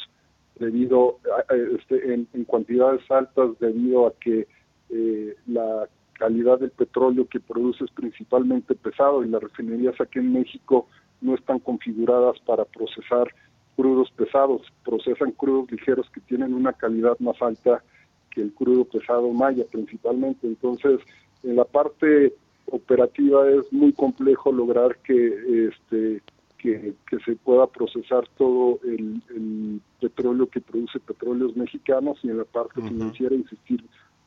debido 0.59 1.19
a, 1.37 1.55
este, 1.55 2.15
en, 2.15 2.27
cantidades 2.51 3.03
altas 3.11 3.59
debido 3.61 4.07
a 4.07 4.13
que 4.21 4.47
eh, 4.91 5.37
la 5.47 5.89
calidad 6.15 6.59
del 6.59 6.71
petróleo 6.71 7.27
que 7.29 7.41
produce 7.41 7.85
es 7.85 7.91
principalmente 7.93 8.75
pesado 8.75 9.25
y 9.25 9.29
las 9.29 9.43
refinerías 9.43 10.01
aquí 10.01 10.19
en 10.19 10.33
México 10.33 10.87
no 11.21 11.35
están 11.35 11.59
configuradas 11.61 12.39
para 12.41 12.65
procesar 12.65 13.29
crudos 13.77 14.11
pesados, 14.11 14.63
procesan 14.85 15.31
crudos 15.33 15.71
ligeros 15.71 16.11
que 16.11 16.21
tienen 16.23 16.53
una 16.53 16.73
calidad 16.73 17.17
más 17.21 17.41
alta 17.41 17.83
que 18.31 18.43
el 18.43 18.53
crudo 18.53 18.85
pesado 18.85 19.33
maya 19.33 19.65
principalmente. 19.71 20.47
Entonces, 20.47 21.01
en 21.45 21.57
la 21.57 21.65
parte 21.65 22.35
operativa 22.67 23.49
es 23.49 23.73
muy 23.73 23.93
complejo 23.93 24.53
lograr 24.53 24.97
que 24.99 25.69
este 25.69 26.23
que, 26.59 26.95
se 27.25 27.37
pueda 27.37 27.67
procesar 27.67 28.29
todo 28.37 28.81
el, 28.85 29.81
petróleo 30.01 30.49
que 30.49 30.61
produce 30.61 31.01
petróleos 31.01 31.57
mexicanos 31.57 32.19
y 32.23 32.31
en 32.31 32.39
la 32.39 32.45
parte 32.45 32.81
financiera 32.81 33.35
insistir 33.35 33.85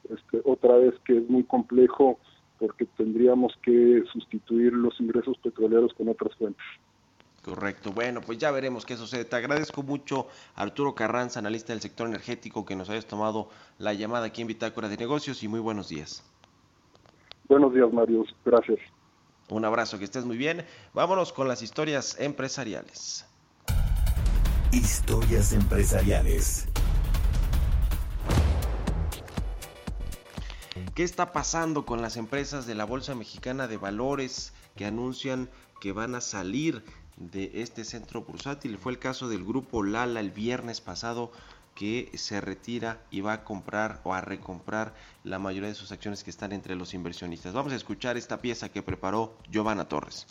este, 0.10 0.42
otra 0.44 0.76
vez 0.78 0.94
que 1.06 1.18
es 1.18 1.30
muy 1.30 1.44
complejo 1.44 2.20
porque 2.60 2.86
tendríamos 2.98 3.58
que 3.64 4.04
sustituir 4.12 4.74
los 4.74 5.00
ingresos 5.00 5.38
petroleros 5.38 5.94
con 5.94 6.10
otras 6.10 6.36
fuentes. 6.36 6.64
Correcto. 7.44 7.92
Bueno, 7.92 8.22
pues 8.22 8.38
ya 8.38 8.52
veremos 8.52 8.86
qué 8.86 8.96
sucede. 8.96 9.26
Te 9.26 9.36
agradezco 9.36 9.82
mucho, 9.82 10.28
Arturo 10.56 10.94
Carranza, 10.94 11.40
analista 11.40 11.74
del 11.74 11.82
sector 11.82 12.08
energético, 12.08 12.66
que 12.66 12.76
nos 12.76 12.90
hayas 12.90 13.08
tomado 13.08 13.48
la 13.80 13.94
llamada 13.94 14.28
aquí 14.28 14.42
en 14.42 14.48
Bitácora 14.48 14.90
de 14.90 14.98
Negocios 14.98 15.42
y 15.44 15.48
muy 15.48 15.60
buenos 15.60 15.90
días. 15.90 16.24
Buenos 17.48 17.74
días, 17.74 17.92
Mario. 17.92 18.26
Gracias. 18.46 18.80
Un 19.52 19.66
abrazo, 19.66 19.99
que 19.99 20.06
estés 20.06 20.24
muy 20.24 20.38
bien. 20.38 20.66
Vámonos 20.93 21.34
con 21.34 21.49
las 21.49 21.62
historias 21.62 22.16
empresariales. 22.20 23.26
Historias 24.72 25.52
empresariales. 25.52 26.70
¿Qué 30.95 31.04
está 31.04 31.34
pasando 31.34 31.86
con 31.86 32.02
las 32.02 32.16
empresas 32.16 32.66
de 32.66 32.76
la 32.76 32.86
Bolsa 32.86 33.14
Mexicana 33.14 33.68
de 33.68 33.76
Valores 33.76 34.54
que 34.78 34.86
anuncian 34.86 35.49
que 35.82 35.91
van 35.91 36.16
a 36.16 36.22
salir 36.22 36.86
de 37.18 37.52
este 37.56 37.84
centro 37.84 38.22
bursátil? 38.22 38.78
Fue 38.78 38.93
el 38.93 38.99
caso 38.99 39.28
del 39.28 39.43
grupo 39.43 39.84
Lala 39.84 40.22
el 40.22 40.32
viernes 40.32 40.80
pasado 40.80 41.30
que 41.76 42.12
se 42.16 42.42
retira 42.42 43.00
y 43.10 43.22
va 43.22 43.34
a 43.34 43.44
comprar 43.44 44.02
o 44.04 44.14
a 44.14 44.22
recomprar 44.22 44.94
la 45.24 45.40
mayoría 45.40 45.70
de 45.70 45.76
sus 45.76 45.92
acciones 45.92 46.24
que 46.24 46.30
están 46.30 46.52
entre 46.52 46.76
los 46.76 46.94
inversionistas. 46.94 47.54
Vamos 47.54 47.74
a 47.74 47.78
escuchar 47.78 48.18
esta 48.18 48.42
pieza 48.42 48.70
que 48.70 48.84
preparó 48.84 49.38
Giovanna 49.50 49.86
Torres. 49.86 50.26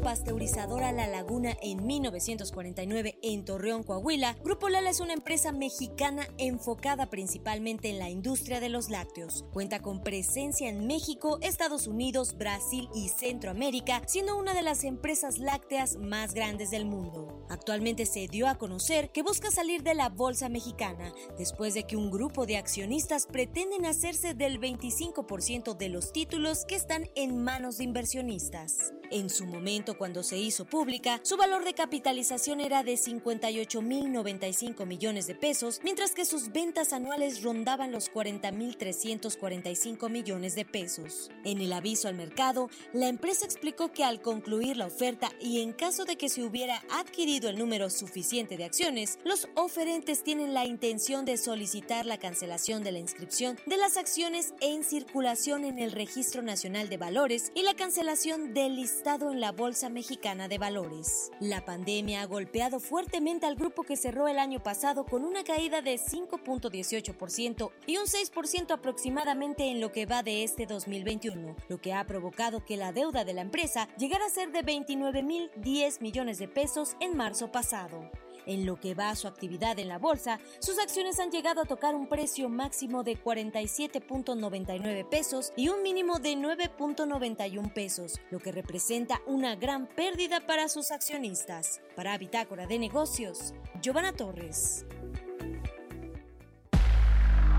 Pasteurizadora 0.00 0.92
La 0.92 1.06
Laguna 1.06 1.56
en 1.62 1.86
1949 1.86 3.18
en 3.22 3.44
Torreón, 3.44 3.82
Coahuila, 3.82 4.36
Grupo 4.42 4.68
Lala 4.68 4.90
es 4.90 5.00
una 5.00 5.12
empresa 5.12 5.52
mexicana 5.52 6.26
enfocada 6.38 7.10
principalmente 7.10 7.90
en 7.90 7.98
la 7.98 8.10
industria 8.10 8.60
de 8.60 8.68
los 8.68 8.88
lácteos. 8.88 9.44
Cuenta 9.52 9.80
con 9.80 10.02
presencia 10.02 10.68
en 10.68 10.86
México, 10.86 11.38
Estados 11.42 11.86
Unidos, 11.86 12.36
Brasil 12.36 12.88
y 12.94 13.08
Centroamérica, 13.08 14.02
siendo 14.06 14.38
una 14.38 14.54
de 14.54 14.62
las 14.62 14.84
empresas 14.84 15.38
lácteas 15.38 15.96
más 15.96 16.34
grandes 16.34 16.70
del 16.70 16.86
mundo. 16.86 17.46
Actualmente 17.50 18.06
se 18.06 18.26
dio 18.28 18.48
a 18.48 18.56
conocer 18.56 19.10
que 19.12 19.22
busca 19.22 19.50
salir 19.50 19.82
de 19.82 19.94
la 19.94 20.08
bolsa 20.08 20.48
mexicana 20.48 21.12
después 21.36 21.74
de 21.74 21.84
que 21.84 21.96
un 21.96 22.10
grupo 22.10 22.46
de 22.46 22.56
accionistas 22.56 23.26
pretenden 23.26 23.86
hacerse 23.86 24.34
del 24.34 24.60
25% 24.60 25.76
de 25.76 25.88
los 25.88 26.12
títulos 26.12 26.64
que 26.64 26.76
están 26.76 27.08
en 27.14 27.42
manos 27.42 27.78
de 27.78 27.84
inversionistas. 27.84 28.92
En 29.10 29.28
su 29.28 29.44
momento, 29.44 29.89
cuando 29.96 30.22
se 30.22 30.38
hizo 30.38 30.64
pública, 30.64 31.20
su 31.22 31.36
valor 31.36 31.64
de 31.64 31.74
capitalización 31.74 32.60
era 32.60 32.82
de 32.82 32.94
58.095 32.94 34.86
millones 34.86 35.26
de 35.26 35.34
pesos, 35.34 35.80
mientras 35.82 36.12
que 36.12 36.24
sus 36.24 36.52
ventas 36.52 36.92
anuales 36.92 37.42
rondaban 37.42 37.92
los 37.92 38.10
40.345 38.12 40.10
millones 40.10 40.54
de 40.54 40.64
pesos. 40.64 41.30
En 41.44 41.60
el 41.60 41.72
aviso 41.72 42.08
al 42.08 42.14
mercado, 42.14 42.70
la 42.92 43.08
empresa 43.08 43.44
explicó 43.44 43.92
que 43.92 44.04
al 44.04 44.20
concluir 44.20 44.76
la 44.76 44.86
oferta 44.86 45.30
y 45.40 45.60
en 45.62 45.72
caso 45.72 46.04
de 46.04 46.16
que 46.16 46.28
se 46.28 46.42
hubiera 46.42 46.82
adquirido 46.90 47.48
el 47.48 47.58
número 47.58 47.90
suficiente 47.90 48.56
de 48.56 48.64
acciones, 48.64 49.18
los 49.24 49.48
oferentes 49.54 50.22
tienen 50.22 50.54
la 50.54 50.66
intención 50.66 51.24
de 51.24 51.36
solicitar 51.36 52.06
la 52.06 52.18
cancelación 52.18 52.82
de 52.82 52.92
la 52.92 52.98
inscripción 52.98 53.58
de 53.66 53.76
las 53.76 53.96
acciones 53.96 54.54
en 54.60 54.84
circulación 54.84 55.64
en 55.64 55.78
el 55.78 55.92
Registro 55.92 56.42
Nacional 56.42 56.88
de 56.88 56.96
Valores 56.96 57.52
y 57.54 57.62
la 57.62 57.74
cancelación 57.74 58.54
del 58.54 58.76
listado 58.76 59.30
en 59.30 59.40
la 59.40 59.52
Bolsa 59.52 59.79
Mexicana 59.88 60.48
de 60.48 60.58
Valores. 60.58 61.30
La 61.40 61.64
pandemia 61.64 62.22
ha 62.22 62.26
golpeado 62.26 62.80
fuertemente 62.80 63.46
al 63.46 63.56
grupo 63.56 63.82
que 63.82 63.96
cerró 63.96 64.28
el 64.28 64.38
año 64.38 64.62
pasado 64.62 65.06
con 65.06 65.24
una 65.24 65.44
caída 65.44 65.80
de 65.80 65.94
5.18% 65.94 67.70
y 67.86 67.96
un 67.96 68.06
6% 68.06 68.72
aproximadamente 68.72 69.70
en 69.70 69.80
lo 69.80 69.92
que 69.92 70.06
va 70.06 70.22
de 70.22 70.44
este 70.44 70.66
2021, 70.66 71.56
lo 71.68 71.80
que 71.80 71.94
ha 71.94 72.04
provocado 72.06 72.64
que 72.64 72.76
la 72.76 72.92
deuda 72.92 73.24
de 73.24 73.32
la 73.32 73.40
empresa 73.40 73.88
llegara 73.96 74.26
a 74.26 74.30
ser 74.30 74.52
de 74.52 74.64
29.010 74.64 76.00
millones 76.00 76.38
de 76.38 76.48
pesos 76.48 76.96
en 77.00 77.16
marzo 77.16 77.50
pasado. 77.50 78.10
En 78.46 78.66
lo 78.66 78.78
que 78.78 78.94
va 78.94 79.10
a 79.10 79.16
su 79.16 79.28
actividad 79.28 79.78
en 79.78 79.88
la 79.88 79.98
bolsa, 79.98 80.38
sus 80.58 80.78
acciones 80.78 81.20
han 81.20 81.30
llegado 81.30 81.62
a 81.62 81.66
tocar 81.66 81.94
un 81.94 82.06
precio 82.06 82.48
máximo 82.48 83.02
de 83.02 83.22
47.99 83.22 85.08
pesos 85.08 85.52
y 85.56 85.68
un 85.68 85.82
mínimo 85.82 86.18
de 86.18 86.34
9.91 86.34 87.72
pesos, 87.72 88.20
lo 88.30 88.38
que 88.38 88.52
representa 88.52 89.20
una 89.26 89.56
gran 89.56 89.86
pérdida 89.86 90.40
para 90.40 90.68
sus 90.68 90.90
accionistas. 90.90 91.80
Para 91.96 92.16
Bitácora 92.18 92.66
de 92.66 92.78
Negocios, 92.78 93.54
Giovanna 93.80 94.12
Torres. 94.12 94.86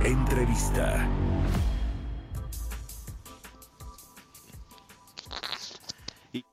Entrevista. 0.03 1.07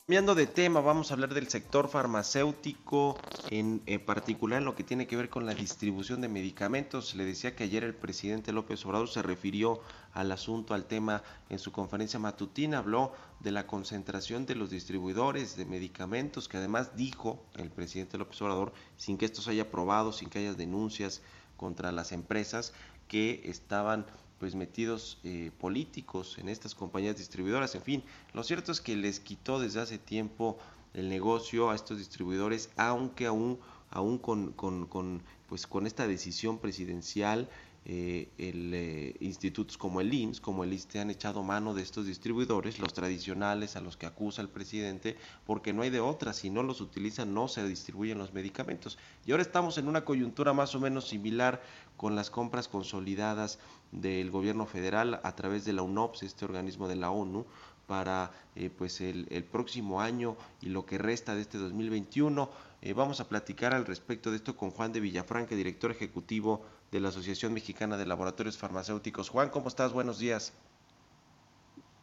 Cambiando 0.08 0.34
de 0.34 0.46
tema, 0.46 0.80
vamos 0.80 1.10
a 1.10 1.14
hablar 1.14 1.34
del 1.34 1.50
sector 1.50 1.86
farmacéutico, 1.86 3.18
en, 3.50 3.82
particular 4.06 4.60
en 4.60 4.64
lo 4.64 4.74
que 4.74 4.82
tiene 4.82 5.06
que 5.06 5.18
ver 5.18 5.28
con 5.28 5.44
la 5.44 5.52
distribución 5.52 6.22
de 6.22 6.28
medicamentos. 6.28 7.14
Le 7.14 7.26
decía 7.26 7.54
que 7.54 7.64
ayer 7.64 7.84
el 7.84 7.94
presidente 7.94 8.54
López 8.54 8.86
Obrador 8.86 9.10
se 9.10 9.20
refirió 9.20 9.82
al 10.14 10.32
asunto, 10.32 10.72
al 10.72 10.86
tema 10.86 11.22
en 11.50 11.58
su 11.58 11.72
conferencia 11.72 12.18
matutina, 12.18 12.78
habló 12.78 13.12
de 13.40 13.50
la 13.50 13.66
concentración 13.66 14.46
de 14.46 14.54
los 14.54 14.70
distribuidores 14.70 15.58
de 15.58 15.66
medicamentos, 15.66 16.48
que 16.48 16.56
además 16.56 16.96
dijo 16.96 17.44
el 17.56 17.68
presidente 17.68 18.16
López 18.16 18.40
Obrador, 18.40 18.72
sin 18.96 19.18
que 19.18 19.26
esto 19.26 19.42
se 19.42 19.50
haya 19.50 19.64
aprobado, 19.64 20.12
sin 20.12 20.30
que 20.30 20.38
haya 20.38 20.54
denuncias 20.54 21.20
contra 21.58 21.92
las 21.92 22.12
empresas, 22.12 22.72
que 23.08 23.42
estaban 23.44 24.06
pues 24.38 24.54
metidos 24.54 25.18
eh, 25.24 25.50
políticos 25.58 26.36
en 26.38 26.48
estas 26.48 26.74
compañías 26.74 27.16
distribuidoras, 27.16 27.74
en 27.74 27.82
fin, 27.82 28.04
lo 28.32 28.42
cierto 28.42 28.72
es 28.72 28.80
que 28.80 28.96
les 28.96 29.20
quitó 29.20 29.58
desde 29.58 29.80
hace 29.80 29.98
tiempo 29.98 30.58
el 30.94 31.08
negocio 31.08 31.70
a 31.70 31.74
estos 31.74 31.98
distribuidores, 31.98 32.70
aunque 32.76 33.26
aún, 33.26 33.58
aún 33.90 34.18
con, 34.18 34.52
con, 34.52 34.86
con, 34.86 35.22
pues 35.48 35.66
con 35.66 35.86
esta 35.86 36.06
decisión 36.06 36.58
presidencial 36.58 37.48
eh, 37.90 38.28
el, 38.36 38.74
eh, 38.74 39.14
institutos 39.20 39.78
como 39.78 40.02
el 40.02 40.12
IMSS, 40.12 40.42
como 40.42 40.62
el 40.62 40.74
ISTE 40.74 41.00
han 41.00 41.08
echado 41.08 41.42
mano 41.42 41.72
de 41.72 41.80
estos 41.80 42.04
distribuidores, 42.04 42.78
los 42.78 42.92
tradicionales 42.92 43.76
a 43.76 43.80
los 43.80 43.96
que 43.96 44.04
acusa 44.04 44.42
el 44.42 44.50
presidente, 44.50 45.16
porque 45.46 45.72
no 45.72 45.80
hay 45.80 45.88
de 45.88 46.00
otra, 46.00 46.34
si 46.34 46.50
no 46.50 46.62
los 46.62 46.82
utilizan 46.82 47.32
no 47.32 47.48
se 47.48 47.66
distribuyen 47.66 48.18
los 48.18 48.34
medicamentos. 48.34 48.98
Y 49.24 49.30
ahora 49.30 49.42
estamos 49.42 49.78
en 49.78 49.88
una 49.88 50.04
coyuntura 50.04 50.52
más 50.52 50.74
o 50.74 50.80
menos 50.80 51.08
similar 51.08 51.62
con 51.96 52.14
las 52.14 52.28
compras 52.28 52.68
consolidadas 52.68 53.58
del 53.90 54.30
gobierno 54.30 54.66
federal 54.66 55.20
a 55.24 55.34
través 55.34 55.64
de 55.64 55.72
la 55.72 55.80
UNOPS, 55.80 56.24
este 56.24 56.44
organismo 56.44 56.88
de 56.88 56.96
la 56.96 57.10
ONU, 57.10 57.46
para 57.86 58.32
eh, 58.54 58.68
pues 58.68 59.00
el, 59.00 59.24
próximo 59.50 60.02
año 60.02 60.36
y 60.60 60.68
lo 60.68 60.84
que 60.84 60.98
resta 60.98 61.34
de 61.34 61.40
este 61.40 61.56
2021. 61.56 62.50
Eh, 62.82 62.92
vamos 62.92 63.18
a 63.20 63.28
platicar 63.28 63.74
al 63.74 63.86
respecto 63.86 64.30
de 64.30 64.36
esto 64.36 64.56
con 64.56 64.70
Juan 64.70 64.92
de 64.92 65.00
Villafranca, 65.00 65.56
director 65.56 65.90
ejecutivo 65.90 66.62
de 66.90 67.00
la 67.00 67.08
Asociación 67.08 67.52
Mexicana 67.52 67.96
de 67.96 68.06
Laboratorios 68.06 68.56
Farmacéuticos. 68.58 69.28
Juan, 69.28 69.50
¿cómo 69.50 69.68
estás? 69.68 69.92
Buenos 69.92 70.18
días. 70.18 70.54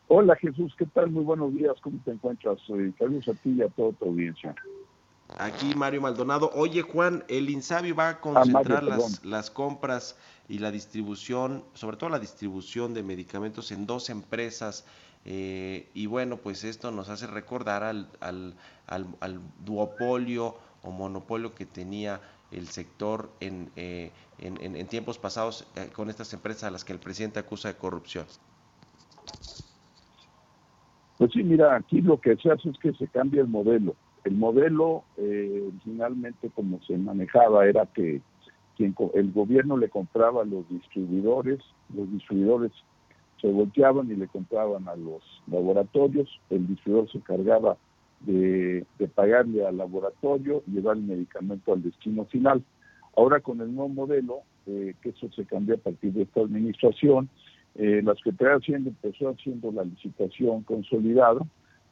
Hola 0.07 0.35
Jesús, 0.35 0.73
¿qué 0.77 0.85
tal? 0.85 1.09
Muy 1.09 1.23
buenos 1.23 1.53
días, 1.55 1.75
¿cómo 1.81 1.97
te 2.05 2.11
encuentras? 2.11 2.59
Saludos 2.67 3.27
a 3.27 3.33
ti 3.33 3.55
y 3.57 3.61
a 3.63 3.69
toda 3.69 3.91
tu 3.93 4.05
audiencia. 4.05 4.53
Aquí 5.39 5.73
Mario 5.75 6.01
Maldonado. 6.01 6.51
Oye 6.53 6.83
Juan, 6.83 7.23
el 7.27 7.49
INSABI 7.49 7.91
va 7.91 8.09
a 8.09 8.21
concentrar 8.21 8.77
ah, 8.77 8.81
Mario, 8.81 8.89
las, 8.89 9.25
las 9.25 9.49
compras 9.49 10.15
y 10.47 10.59
la 10.59 10.69
distribución, 10.69 11.63
sobre 11.73 11.97
todo 11.97 12.11
la 12.11 12.19
distribución 12.19 12.93
de 12.93 13.01
medicamentos 13.01 13.71
en 13.71 13.87
dos 13.87 14.11
empresas. 14.11 14.85
Eh, 15.25 15.89
y 15.95 16.05
bueno, 16.05 16.37
pues 16.37 16.63
esto 16.63 16.91
nos 16.91 17.09
hace 17.09 17.25
recordar 17.25 17.83
al, 17.83 18.07
al, 18.19 18.53
al, 18.85 19.07
al 19.21 19.41
duopolio 19.65 20.55
o 20.83 20.91
monopolio 20.91 21.55
que 21.55 21.65
tenía 21.65 22.21
el 22.55 22.67
sector 22.67 23.29
en, 23.39 23.69
eh, 23.75 24.11
en, 24.39 24.75
en, 24.75 24.87
tiempos 24.87 25.19
pasados 25.19 25.67
eh, 25.75 25.89
con 25.93 26.09
estas 26.09 26.33
empresas 26.33 26.63
a 26.63 26.71
las 26.71 26.83
que 26.85 26.93
el 26.93 26.99
presidente 26.99 27.39
acusa 27.39 27.67
de 27.67 27.75
corrupción? 27.75 28.25
Pues 31.17 31.31
sí, 31.31 31.43
mira, 31.43 31.75
aquí 31.75 32.01
lo 32.01 32.19
que 32.19 32.35
se 32.37 32.51
hace 32.51 32.69
es 32.69 32.77
que 32.77 32.93
se 32.93 33.07
cambia 33.07 33.41
el 33.41 33.47
modelo. 33.47 33.95
El 34.23 34.35
modelo 34.35 35.03
eh, 35.17 35.63
originalmente 35.67 36.49
como 36.49 36.81
se 36.83 36.97
manejaba 36.97 37.65
era 37.67 37.85
que 37.85 38.21
quien, 38.75 38.95
el 39.13 39.31
gobierno 39.31 39.77
le 39.77 39.89
compraba 39.89 40.41
a 40.41 40.45
los 40.45 40.67
distribuidores, 40.69 41.59
los 41.93 42.11
distribuidores 42.11 42.71
se 43.39 43.47
volteaban 43.47 44.09
y 44.11 44.15
le 44.15 44.27
compraban 44.27 44.87
a 44.87 44.95
los 44.95 45.21
laboratorios, 45.47 46.41
el 46.49 46.67
distribuidor 46.67 47.11
se 47.11 47.19
encargaba 47.19 47.77
de, 48.25 48.85
pagarle 49.13 49.65
al 49.65 49.77
laboratorio 49.77 50.63
llevar 50.67 50.97
el 50.97 51.03
medicamento 51.03 51.73
al 51.73 51.83
destino 51.83 52.25
final. 52.25 52.63
Ahora 53.15 53.39
con 53.39 53.61
el 53.61 53.73
nuevo 53.73 53.89
modelo, 53.89 54.39
eh, 54.67 54.93
que 55.01 55.09
eso 55.09 55.29
se 55.31 55.45
cambió 55.45 55.75
a 55.75 55.79
partir 55.79 56.13
de 56.13 56.23
esta 56.23 56.41
administración, 56.41 57.29
eh, 57.75 58.01
la 58.03 58.15
Secretaría 58.15 58.53
de 58.53 58.59
Hacienda 58.59 58.89
empezó 58.89 59.29
haciendo 59.29 59.71
la 59.71 59.83
licitación 59.83 60.63
consolidada, 60.63 61.41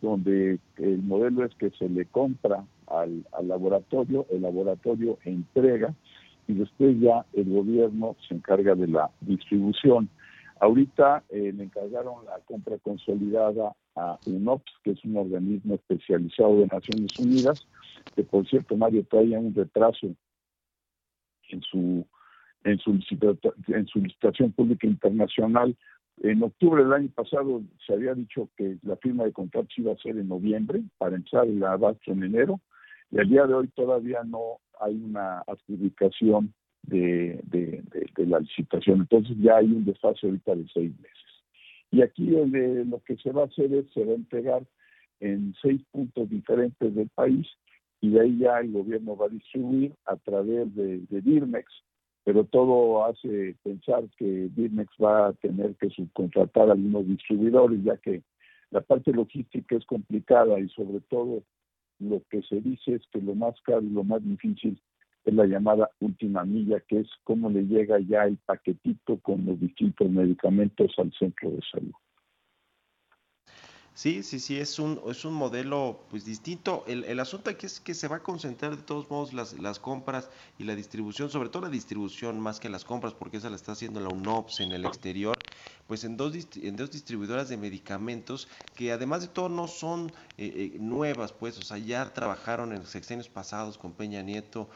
donde 0.02 0.60
el 0.78 1.02
modelo 1.04 1.46
es 1.46 1.56
que 1.56 1.70
se 1.72 1.88
le 1.88 2.06
compra 2.06 2.66
al, 2.88 3.26
al 3.32 3.48
laboratorio, 3.48 4.26
el 4.32 4.42
laboratorio 4.42 5.18
entrega 5.24 5.94
y 6.48 6.54
después 6.54 7.00
ya 7.00 7.26
el 7.34 7.50
gobierno 7.50 8.16
se 8.28 8.36
encarga 8.36 8.76
de 8.76 8.88
la 8.88 9.10
distribución. 9.22 10.10
Ahorita 10.64 11.26
eh, 11.28 11.52
le 11.54 11.66
encargaron 11.66 12.24
la 12.24 12.40
compra 12.46 12.78
consolidada 12.78 13.76
a 13.98 14.18
UNOPS, 14.26 14.72
que 14.82 14.92
es 14.92 15.04
un 15.04 15.18
organismo 15.18 15.76
especializado 15.76 16.60
de 16.60 16.68
Naciones 16.68 17.20
Unidas, 17.20 17.68
que 18.16 18.24
por 18.24 18.48
cierto 18.48 18.78
Mario 18.78 19.06
traía 19.10 19.40
un 19.40 19.54
retraso 19.54 20.16
en 21.50 21.62
su 21.64 22.08
en 22.64 22.80
su, 22.80 22.92
en 22.92 23.88
licitación 24.04 24.54
pública 24.54 24.88
internacional. 24.88 25.76
En 26.22 26.42
octubre 26.42 26.82
del 26.82 26.94
año 26.94 27.10
pasado 27.14 27.62
se 27.86 27.92
había 27.92 28.14
dicho 28.14 28.48
que 28.56 28.78
la 28.84 28.96
firma 28.96 29.26
de 29.26 29.34
contratos 29.34 29.78
iba 29.78 29.92
a 29.92 29.98
ser 29.98 30.18
en 30.18 30.30
noviembre 30.30 30.82
para 30.98 31.18
empezar 31.18 31.46
el 31.46 31.62
abasto 31.62 32.14
en 32.14 32.24
enero 32.24 32.62
y 33.12 33.20
al 33.20 33.28
día 33.28 33.46
de 33.48 33.54
hoy 33.54 33.68
todavía 33.68 34.24
no 34.24 34.62
hay 34.80 34.96
una 34.96 35.44
adjudicación 35.46 36.54
de, 36.84 37.40
de, 37.44 37.84
de, 38.16 38.26
la 38.26 38.40
licitación. 38.40 39.02
Entonces 39.02 39.36
ya 39.40 39.58
hay 39.58 39.66
un 39.66 39.86
desfase 39.86 40.28
ahorita 40.28 40.56
de 40.56 40.68
seis 40.74 40.92
meses. 41.00 41.18
Y 41.92 42.02
aquí 42.02 42.26
lo 42.26 43.02
que 43.04 43.18
se 43.18 43.32
va 43.32 43.44
a 43.44 43.46
hacer 43.46 43.74
es, 43.74 43.86
se 43.94 44.04
va 44.04 44.14
a 44.14 44.16
entregar 44.16 44.64
en 45.20 45.54
seis 45.62 45.82
puntos 45.92 46.30
diferentes 46.30 46.94
del 46.94 47.10
país 47.10 47.48
y 48.02 48.10
de 48.10 48.22
ahí 48.22 48.38
ya 48.40 48.60
el 48.60 48.72
gobierno 48.72 49.16
va 49.16 49.28
a 49.28 49.30
distribuir 49.30 49.94
a 50.06 50.18
través 50.18 50.74
de, 50.76 51.00
de 51.10 51.22
Dirmex, 51.22 51.72
pero 52.26 52.44
todo 52.44 53.06
hace 53.06 53.56
pensar 53.64 54.04
que 54.18 54.50
Dirmex 54.56 54.92
va 55.02 55.28
a 55.28 55.34
tener 55.34 55.76
que 55.76 55.90
subcontratar 55.90 56.70
a 56.70 56.74
algunos 56.74 57.08
distribuidores, 57.08 57.82
ya 57.84 57.96
que 57.98 58.24
la 58.72 58.82
parte 58.82 59.14
logística 59.14 59.76
es 59.76 59.86
complicada 59.86 60.60
y 60.60 60.68
sobre 60.70 61.00
todo 61.02 61.44
lo 62.00 62.22
que 62.30 62.42
se 62.42 62.60
dice 62.60 62.96
es 62.96 63.04
que 63.12 63.22
lo 63.22 63.36
más 63.36 63.56
caro 63.62 63.84
y 63.84 63.90
lo 63.90 64.04
más 64.04 64.24
difícil 64.24 64.82
es 65.26 65.34
la 65.34 65.46
llamada 65.46 65.90
última 66.00 66.44
milla, 66.44 66.80
que 66.82 67.00
es 67.00 67.08
cómo 67.24 67.50
le 67.50 67.64
llega 67.64 68.00
ya 68.00 68.24
el 68.26 68.38
paquetito 68.38 69.20
con 69.20 69.46
los 69.46 69.60
distintos 69.60 70.10
medicamentos 70.10 70.92
al 70.98 71.14
centro 71.14 71.52
de 71.52 71.60
salud. 71.72 71.94
Sí, 73.96 74.24
sí, 74.24 74.40
sí, 74.40 74.60
es 74.60 74.80
un, 74.80 75.00
es 75.08 75.24
un 75.24 75.36
modelo 75.36 76.00
pues 76.10 76.26
distinto. 76.26 76.84
El, 76.88 77.04
el 77.04 77.20
asunto 77.20 77.52
aquí 77.52 77.68
es 77.68 77.80
que 77.80 77.94
se 77.94 78.08
va 78.08 78.16
a 78.16 78.24
concentrar 78.24 78.76
de 78.76 78.82
todos 78.82 79.08
modos 79.12 79.34
las, 79.34 79.60
las 79.60 79.78
compras 79.78 80.32
y 80.58 80.64
la 80.64 80.76
distribución, 80.76 81.30
sobre 81.30 81.50
todo 81.50 81.62
la 81.62 81.70
distribución 81.70 82.40
más 82.40 82.60
que 82.60 82.70
las 82.70 82.86
compras, 82.86 83.14
porque 83.14 83.38
esa 83.38 83.52
la 83.52 83.56
está 83.56 83.74
haciendo 83.74 84.00
la 84.00 84.10
UNOPS 84.10 84.62
en 84.62 84.72
el 84.72 84.86
exterior, 84.86 85.38
pues 85.86 86.04
en 86.06 86.18
dos, 86.18 86.34
en 86.56 86.76
dos 86.76 86.90
distribuidoras 86.90 87.50
de 87.50 87.58
medicamentos 87.58 88.48
que 88.76 88.92
además 88.92 89.22
de 89.22 89.28
todo 89.28 89.48
no 89.48 89.68
son 89.68 90.12
eh, 90.40 90.76
nuevas, 90.80 91.32
pues, 91.32 91.60
o 91.60 91.62
sea, 91.62 91.78
ya 91.78 92.12
trabajaron 92.14 92.74
en 92.74 92.88
sexenios 92.88 93.30
pasados 93.30 93.78
con 93.78 93.94
Peña 93.94 94.24
Nieto, 94.24 94.70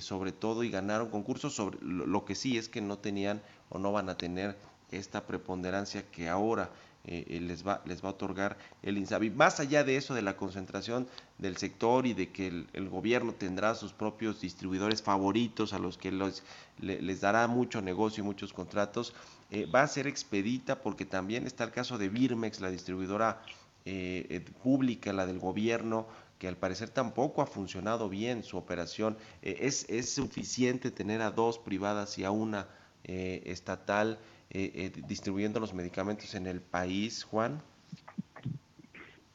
sobre 0.00 0.32
todo, 0.32 0.62
y 0.64 0.70
ganaron 0.70 1.10
concursos 1.10 1.54
sobre 1.54 1.78
lo 1.82 2.24
que 2.24 2.34
sí 2.34 2.58
es 2.58 2.68
que 2.68 2.80
no 2.80 2.98
tenían 2.98 3.40
o 3.68 3.78
no 3.78 3.92
van 3.92 4.08
a 4.08 4.16
tener 4.16 4.56
esta 4.90 5.26
preponderancia 5.26 6.02
que 6.10 6.28
ahora 6.28 6.70
eh, 7.06 7.24
eh, 7.28 7.40
les, 7.40 7.66
va, 7.66 7.80
les 7.86 8.04
va 8.04 8.08
a 8.08 8.12
otorgar 8.12 8.58
el 8.82 8.98
INSABI. 8.98 9.30
Más 9.30 9.58
allá 9.58 9.84
de 9.84 9.96
eso, 9.96 10.12
de 10.14 10.20
la 10.20 10.36
concentración 10.36 11.08
del 11.38 11.56
sector 11.56 12.06
y 12.06 12.12
de 12.12 12.30
que 12.30 12.66
el, 12.72 12.88
gobierno 12.90 13.32
tendrá 13.32 13.74
sus 13.74 13.94
propios 13.94 14.42
distribuidores 14.42 15.00
favoritos 15.00 15.72
a 15.72 15.78
los 15.78 15.96
que 15.96 16.12
los, 16.12 16.42
les 16.78 17.20
dará 17.22 17.46
mucho 17.46 17.80
negocio 17.80 18.22
y 18.22 18.26
muchos 18.26 18.52
contratos, 18.52 19.14
eh, 19.50 19.64
va 19.64 19.82
a 19.82 19.88
ser 19.88 20.06
expedita 20.06 20.82
porque 20.82 21.06
también 21.06 21.46
está 21.46 21.64
el 21.64 21.70
caso 21.70 21.96
de 21.96 22.10
Birmex, 22.10 22.60
la 22.60 22.70
distribuidora 22.70 23.42
pública, 24.62 25.12
la 25.12 25.26
del 25.26 25.38
gobierno, 25.38 26.06
que 26.40 26.48
al 26.48 26.56
parecer 26.56 26.90
tampoco 26.90 27.42
ha 27.42 27.46
funcionado 27.46 28.08
bien 28.08 28.42
su 28.42 28.56
operación. 28.56 29.16
es, 29.42 29.88
es 29.88 30.12
suficiente 30.12 30.90
tener 30.90 31.20
a 31.20 31.30
dos 31.30 31.60
privadas 31.60 32.18
y 32.18 32.24
a 32.24 32.32
una 32.32 32.66
estatal 33.04 34.18
eh, 34.52 34.72
eh, 34.74 35.02
distribuyendo 35.06 35.60
los 35.60 35.72
medicamentos 35.72 36.34
en 36.34 36.48
el 36.48 36.60
país, 36.60 37.22
Juan? 37.22 37.60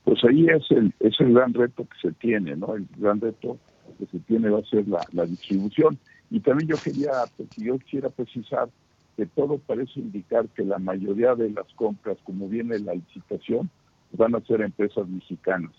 Pues 0.03 0.21
ahí 0.25 0.45
es 0.49 0.69
el, 0.71 0.93
es 0.99 1.13
el 1.21 1.33
gran 1.33 1.53
reto 1.53 1.85
que 1.85 2.09
se 2.09 2.13
tiene, 2.15 2.57
¿no? 2.57 2.75
El 2.75 2.85
gran 2.97 3.21
reto 3.21 3.57
que 3.97 4.07
se 4.07 4.19
tiene 4.19 4.49
va 4.49 4.59
a 4.59 4.63
ser 4.63 4.85
la, 4.89 5.25
distribución. 5.25 5.97
Y 6.29 6.41
también 6.41 6.67
yo 6.67 6.75
quería, 6.83 7.11
pues, 7.37 7.47
yo 7.55 7.79
quisiera 7.79 8.09
precisar 8.09 8.67
que 9.15 9.25
todo 9.25 9.57
parece 9.57 10.01
indicar 10.01 10.49
que 10.49 10.65
la 10.65 10.79
mayoría 10.79 11.33
de 11.33 11.49
las 11.51 11.73
compras, 11.75 12.17
como 12.25 12.49
viene 12.49 12.77
la 12.79 12.93
licitación, 12.93 13.69
van 14.11 14.35
a 14.35 14.41
ser 14.41 14.59
empresas 14.59 15.07
mexicanas. 15.07 15.71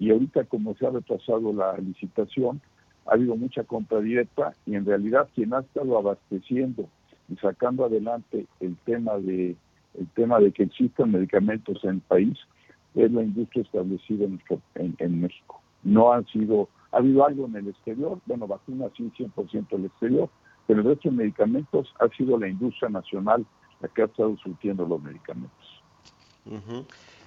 Y 0.00 0.10
ahorita 0.10 0.44
como 0.44 0.74
se 0.74 0.86
ha 0.86 0.90
retrasado 0.90 1.52
la 1.52 1.76
licitación, 1.78 2.60
ha 3.06 3.14
habido 3.14 3.36
mucha 3.36 3.62
compra 3.62 4.00
directa 4.00 4.54
y 4.66 4.74
en 4.74 4.84
realidad 4.84 5.28
quien 5.34 5.54
ha 5.54 5.60
estado 5.60 5.96
abasteciendo 5.96 6.88
y 7.28 7.36
sacando 7.36 7.84
adelante 7.84 8.46
el 8.60 8.76
tema 8.84 9.18
de 9.18 9.56
el 9.98 10.06
tema 10.14 10.38
de 10.38 10.52
que 10.52 10.64
existan 10.64 11.12
medicamentos 11.12 11.82
en 11.84 11.90
el 11.90 12.00
país 12.00 12.38
es 12.94 13.10
la 13.12 13.22
industria 13.22 13.62
establecida 13.62 14.24
en, 14.24 14.94
en, 14.98 15.20
México. 15.20 15.60
No 15.82 16.12
han 16.12 16.26
sido, 16.26 16.68
ha 16.92 16.98
habido 16.98 17.26
algo 17.26 17.46
en 17.46 17.56
el 17.56 17.68
exterior, 17.68 18.20
bueno, 18.26 18.46
vacunas 18.46 18.92
sí, 18.96 19.10
100% 19.16 19.66
el 19.72 19.84
exterior, 19.86 20.28
pero 20.66 20.80
el 20.80 20.86
resto 20.86 21.10
de 21.10 21.16
medicamentos 21.16 21.92
ha 22.00 22.08
sido 22.16 22.38
la 22.38 22.48
industria 22.48 22.88
nacional 22.88 23.44
la 23.80 23.88
que 23.88 24.02
ha 24.02 24.06
estado 24.06 24.36
surtiendo 24.38 24.86
los 24.86 25.02
medicamentos. 25.02 25.82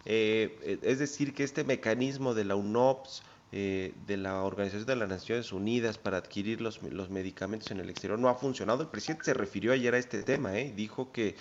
Eh, 0.06 0.80
es 0.82 1.00
decir, 1.00 1.34
que 1.34 1.44
este 1.44 1.64
mecanismo 1.64 2.34
de 2.34 2.46
la 2.46 2.56
UNOPS, 2.56 3.24
eh, 3.56 3.94
de 4.08 4.18
la 4.18 4.42
Organización 4.42 4.88
de 4.88 4.96
las 4.96 5.10
Naciones 5.10 5.54
Unidas 5.54 6.00
para 6.00 6.18
adquirir 6.18 6.60
los, 6.60 6.82
medicamentos 6.82 7.70
en 7.70 7.80
el 7.80 7.88
exterior 7.92 8.18
no 8.18 8.28
ha 8.28 8.34
funcionado. 8.34 8.82
El 8.82 8.88
presidente 8.88 9.26
se 9.26 9.36
refirió 9.36 9.74
ayer 9.74 9.94
a 9.94 10.00
este 10.00 10.24
tema, 10.24 10.58
¿eh? 10.58 10.74
dijo 10.76 11.12
que, 11.12 11.36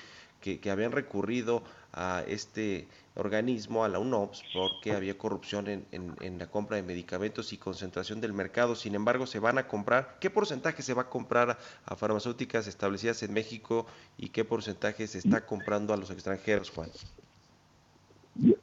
habían 0.71 0.93
recurrido 0.93 1.63
a 1.95 2.23
este 2.27 2.87
organismo, 3.15 3.83
a 3.83 3.89
la 3.89 3.99
UNOPS, 3.99 4.43
porque 4.53 4.93
había 4.93 5.17
corrupción 5.17 5.69
en, 5.69 5.87
en, 5.91 6.39
la 6.39 6.49
compra 6.49 6.77
de 6.77 6.83
medicamentos 6.83 7.55
y 7.55 7.57
concentración 7.57 8.21
del 8.21 8.35
mercado. 8.35 8.77
Sin 8.77 8.95
embargo, 8.95 9.27
se 9.27 9.39
van 9.39 9.57
a 9.57 9.67
comprar, 9.67 10.19
¿qué 10.21 10.29
porcentaje 10.29 10.83
se 10.83 10.93
va 10.93 11.03
a 11.03 11.09
comprar 11.09 11.59
a 11.87 11.97
farmacéuticas 11.97 12.67
establecidas 12.67 13.23
en 13.23 13.33
México 13.33 13.87
y 14.19 14.29
qué 14.29 14.45
porcentaje 14.45 15.07
se 15.07 15.17
está 15.17 15.47
comprando 15.47 15.95
a 15.95 15.97
los 15.97 16.11
extranjeros, 16.11 16.69
Juan? 16.69 16.91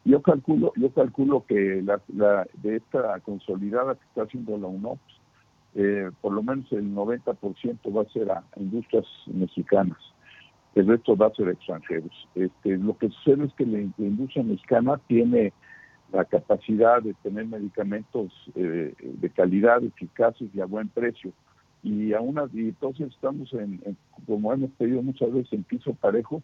Yo, 0.03 0.21
calculo, 0.23 0.73
yo 0.75 0.91
calculo 0.91 1.45
que 1.47 1.83
la, 1.83 2.47
de 2.63 2.77
esta 2.77 3.19
consolidada 3.19 3.95
que 3.95 4.05
está 4.05 4.23
haciendo 4.23 4.57
la 4.57 4.67
UNOPS, 4.67 5.21
eh, 5.75 6.09
por 6.21 6.33
lo 6.33 6.41
menos 6.41 6.71
el 6.71 6.91
90% 6.93 7.95
va 7.95 8.01
a 8.01 8.05
ser 8.05 8.31
a 8.31 8.43
industrias 8.55 9.05
mexicanas, 9.27 9.97
el 10.73 10.87
resto 10.87 11.15
va 11.15 11.27
a 11.27 11.35
ser 11.35 11.49
extranjeros. 11.49 12.11
Este, 12.33 12.77
lo 12.77 12.97
que 12.97 13.09
sucede 13.09 13.45
es 13.45 13.53
que 13.53 13.65
la, 13.65 13.79
industria 13.79 14.43
mexicana 14.43 14.99
tiene 15.07 15.53
la 16.11 16.25
capacidad 16.25 17.03
de 17.03 17.13
tener 17.21 17.45
medicamentos 17.45 18.31
eh, 18.55 18.93
de 18.99 19.29
calidad, 19.29 19.83
eficaces 19.83 20.49
y 20.53 20.61
a 20.61 20.65
buen 20.65 20.89
precio. 20.89 21.31
Y 21.83 22.13
aún 22.13 22.39
así, 22.39 22.59
entonces 22.59 23.09
estamos 23.09 23.53
en, 23.53 23.79
como 24.25 24.51
hemos 24.51 24.71
pedido 24.71 25.03
muchas 25.03 25.31
veces, 25.31 25.53
en 25.53 25.63
piso 25.63 25.93
parejo, 25.93 26.41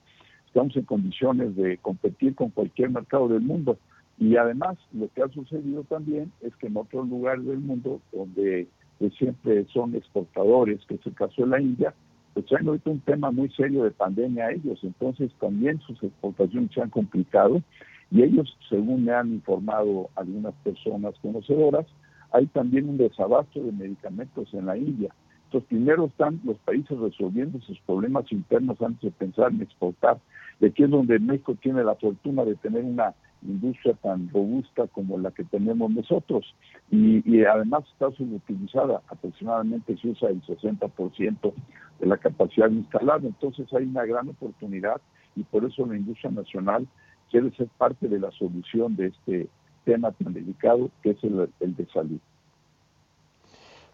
estamos 0.55 0.77
en 0.77 0.83
condiciones 0.83 1.53
de 1.57 1.77
competir 1.79 2.33
con 2.33 2.49
cualquier 2.49 2.89
mercado 2.89 3.27
del 3.27 3.41
mundo. 3.41 3.77
Y 4.17 4.37
además, 4.37 4.77
lo 4.93 5.09
que 5.13 5.21
ha 5.21 5.27
sucedido 5.27 5.83
también 5.83 6.31
es 6.39 6.55
que 6.55 6.67
en 6.67 6.77
otros 6.77 7.09
lugares 7.09 7.45
del 7.45 7.59
mundo, 7.59 7.99
donde 8.13 8.65
pues, 8.97 9.13
siempre 9.15 9.65
son 9.73 9.95
exportadores, 9.95 10.79
que 10.85 10.95
es 10.95 11.05
el 11.05 11.13
caso 11.13 11.41
de 11.41 11.49
la 11.49 11.59
India, 11.59 11.93
pues 12.33 12.45
traen 12.45 12.69
ahorita 12.69 12.89
un 12.89 13.01
tema 13.01 13.31
muy 13.31 13.49
serio 13.49 13.83
de 13.83 13.91
pandemia 13.91 14.45
a 14.45 14.51
ellos. 14.53 14.79
Entonces, 14.81 15.29
también 15.41 15.81
sus 15.81 16.01
exportaciones 16.01 16.71
se 16.73 16.81
han 16.81 16.89
complicado. 16.89 17.61
Y 18.09 18.23
ellos, 18.23 18.57
según 18.69 19.03
me 19.03 19.11
han 19.11 19.33
informado 19.33 20.09
algunas 20.15 20.53
personas 20.63 21.15
conocedoras, 21.21 21.85
hay 22.31 22.45
también 22.45 22.87
un 22.87 22.97
desabasto 22.97 23.61
de 23.61 23.73
medicamentos 23.73 24.53
en 24.53 24.67
la 24.67 24.77
India. 24.77 25.13
Entonces, 25.47 25.67
primero 25.67 26.05
están 26.05 26.39
los 26.45 26.55
países 26.59 26.97
resolviendo 26.97 27.59
sus 27.59 27.77
problemas 27.81 28.31
internos 28.31 28.81
antes 28.81 29.01
de 29.01 29.11
pensar 29.11 29.51
en 29.51 29.61
exportar 29.61 30.17
de 30.59 30.67
aquí 30.67 30.83
es 30.83 30.89
donde 30.89 31.19
México 31.19 31.55
tiene 31.55 31.83
la 31.83 31.95
fortuna 31.95 32.45
de 32.45 32.55
tener 32.55 32.83
una 32.83 33.13
industria 33.41 33.93
tan 34.01 34.29
robusta 34.29 34.87
como 34.87 35.17
la 35.17 35.31
que 35.31 35.43
tenemos 35.43 35.91
nosotros. 35.91 36.55
Y, 36.89 37.43
además 37.43 37.83
está 37.91 38.11
subutilizada, 38.11 39.01
aproximadamente 39.07 39.97
se 39.97 40.09
usa 40.09 40.29
el 40.29 40.41
60% 40.43 41.53
de 41.99 42.05
la 42.05 42.17
capacidad 42.17 42.69
instalada, 42.69 43.21
entonces 43.23 43.71
hay 43.73 43.83
una 43.83 44.05
gran 44.05 44.29
oportunidad 44.29 45.01
y 45.35 45.43
por 45.43 45.65
eso 45.65 45.85
la 45.85 45.95
industria 45.95 46.31
nacional 46.31 46.87
quiere 47.29 47.51
ser 47.51 47.67
parte 47.77 48.07
de 48.07 48.19
la 48.19 48.31
solución 48.31 48.95
de 48.95 49.07
este 49.07 49.47
tema 49.83 50.11
tan 50.11 50.33
delicado 50.33 50.89
que 51.03 51.11
es 51.11 51.23
el, 51.23 51.49
el 51.59 51.75
de 51.75 51.85
salud. 51.87 52.19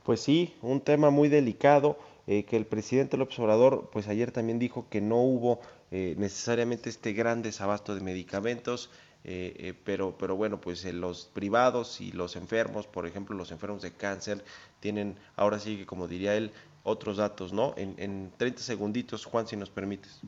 Pues 0.04 0.20
sí, 0.22 0.54
un 0.62 0.82
tema 0.82 1.10
muy 1.10 1.30
delicado 1.30 1.98
eh, 2.32 2.46
que 2.46 2.56
el 2.56 2.66
presidente 2.66 3.18
López 3.18 3.38
Obrador, 3.40 3.90
pues 3.92 4.08
ayer 4.08 4.32
también 4.32 4.58
dijo 4.58 4.88
que 4.90 5.02
no 5.02 5.18
hubo 5.18 5.60
eh, 5.92 6.16
necesariamente 6.18 6.90
este 6.90 7.12
gran 7.12 7.42
desabasto 7.42 7.94
de 7.94 8.00
medicamentos, 8.00 8.90
eh, 9.26 9.74
pero, 9.84 10.16
pero 10.18 10.38
bueno, 10.38 10.62
pues 10.62 10.86
los 10.94 11.26
privados 11.26 12.00
y 12.00 12.14
los 12.14 12.38
enfermos, 12.38 12.88
por 12.88 13.06
ejemplo, 13.06 13.36
los 13.36 13.52
enfermos 13.52 13.82
de 13.82 13.92
cáncer, 13.92 14.46
tienen 14.80 15.18
ahora 15.36 15.60
sí 15.60 15.76
que, 15.76 15.86
como 15.86 16.08
diría 16.08 16.34
él, 16.38 16.52
otros 16.84 17.18
datos, 17.18 17.52
¿no? 17.52 17.74
En, 17.76 17.96
en 17.98 18.32
30 18.38 18.62
segunditos, 18.62 19.26
Juan, 19.26 19.46
si 19.46 19.58
nos 19.58 19.70
permites. 19.70 20.22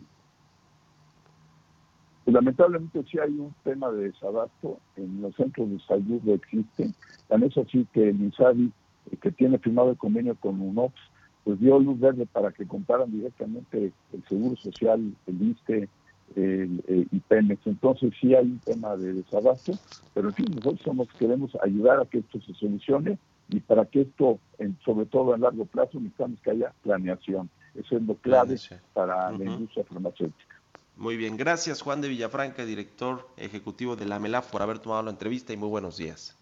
Lamentablemente 2.26 3.02
sí 3.10 3.18
hay 3.18 3.32
un 3.32 3.56
tema 3.64 3.90
de 3.92 4.10
desabasto, 4.10 4.78
en 4.98 5.22
los 5.22 5.34
centros 5.38 5.70
de 5.70 5.80
salud 5.80 6.22
no 6.22 6.34
existen, 6.34 6.94
tan 7.30 7.44
es 7.44 7.58
así 7.58 7.88
que 7.94 8.10
el 8.10 8.20
INSABI, 8.20 8.74
que 9.22 9.32
tiene 9.32 9.58
firmado 9.58 9.92
el 9.92 9.98
convenio 9.98 10.36
con 10.36 10.60
UNOPS, 10.60 11.13
pues 11.44 11.60
dio 11.60 11.80
luz 11.80 12.00
verde 12.00 12.26
para 12.26 12.52
que 12.52 12.66
compraran 12.66 13.12
directamente 13.12 13.92
el 14.14 14.24
Seguro 14.28 14.56
Social, 14.56 15.14
el 15.28 15.42
ISTE 15.42 15.90
el, 16.36 17.08
y 17.12 17.20
Pemex. 17.20 17.66
Entonces 17.68 18.14
sí 18.20 18.34
hay 18.34 18.46
un 18.46 18.60
tema 18.60 18.96
de 18.96 19.14
desabasto, 19.14 19.74
pero 20.14 20.30
en 20.30 20.34
fin, 20.34 20.46
nosotros 20.56 20.82
somos, 20.84 21.08
queremos 21.20 21.52
ayudar 21.62 22.00
a 22.00 22.06
que 22.06 22.20
esto 22.20 22.40
se 22.42 22.54
solucione 22.54 23.18
y 23.50 23.60
para 23.60 23.86
que 23.86 24.02
esto, 24.02 24.40
en, 24.58 24.78
sobre 24.86 25.06
todo 25.06 25.34
a 25.34 25.38
largo 25.38 25.66
plazo, 25.66 26.00
necesitamos 26.00 26.40
que 26.42 26.52
haya 26.52 26.74
planeación. 26.82 27.50
Eso 27.76 27.98
es 27.98 28.04
lo 28.04 28.16
clave 28.16 28.58
para 28.94 29.32
la 29.32 29.44
industria 29.44 29.84
farmacéutica. 29.86 30.56
Muy 30.96 31.18
bien, 31.18 31.38
gracias 31.38 31.82
Juan 31.82 32.02
de 32.02 32.08
Villafranca, 32.08 32.66
director 32.66 33.28
ejecutivo 33.38 33.96
de 33.96 34.06
la 34.06 34.20
MELAF, 34.20 34.52
por 34.52 34.62
haber 34.62 34.80
tomado 34.80 35.02
la 35.04 35.10
entrevista 35.10 35.52
y 35.52 35.58
muy 35.58 35.70
buenos 35.70 35.98
días. 35.98 36.38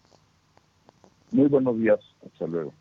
Muy 1.30 1.48
buenos 1.48 1.78
días, 1.78 2.00
hasta 2.26 2.46
luego. 2.46 2.72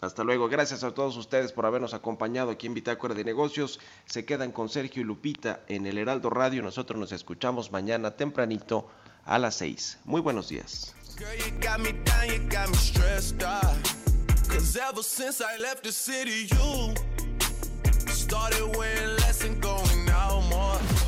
Hasta 0.00 0.24
luego. 0.24 0.48
Gracias 0.48 0.82
a 0.84 0.92
todos 0.92 1.16
ustedes 1.16 1.52
por 1.52 1.66
habernos 1.66 1.94
acompañado 1.94 2.50
aquí 2.50 2.66
en 2.66 2.74
Bitácora 2.74 3.14
de 3.14 3.24
Negocios. 3.24 3.80
Se 4.06 4.24
quedan 4.24 4.52
con 4.52 4.68
Sergio 4.68 5.02
y 5.02 5.04
Lupita 5.04 5.60
en 5.68 5.86
el 5.86 5.98
Heraldo 5.98 6.30
Radio. 6.30 6.62
Nosotros 6.62 6.98
nos 6.98 7.12
escuchamos 7.12 7.70
mañana 7.70 8.12
tempranito 8.12 8.88
a 9.24 9.38
las 9.38 9.56
6. 9.56 9.98
Muy 10.04 10.20
buenos 10.20 10.48
días. 10.48 10.94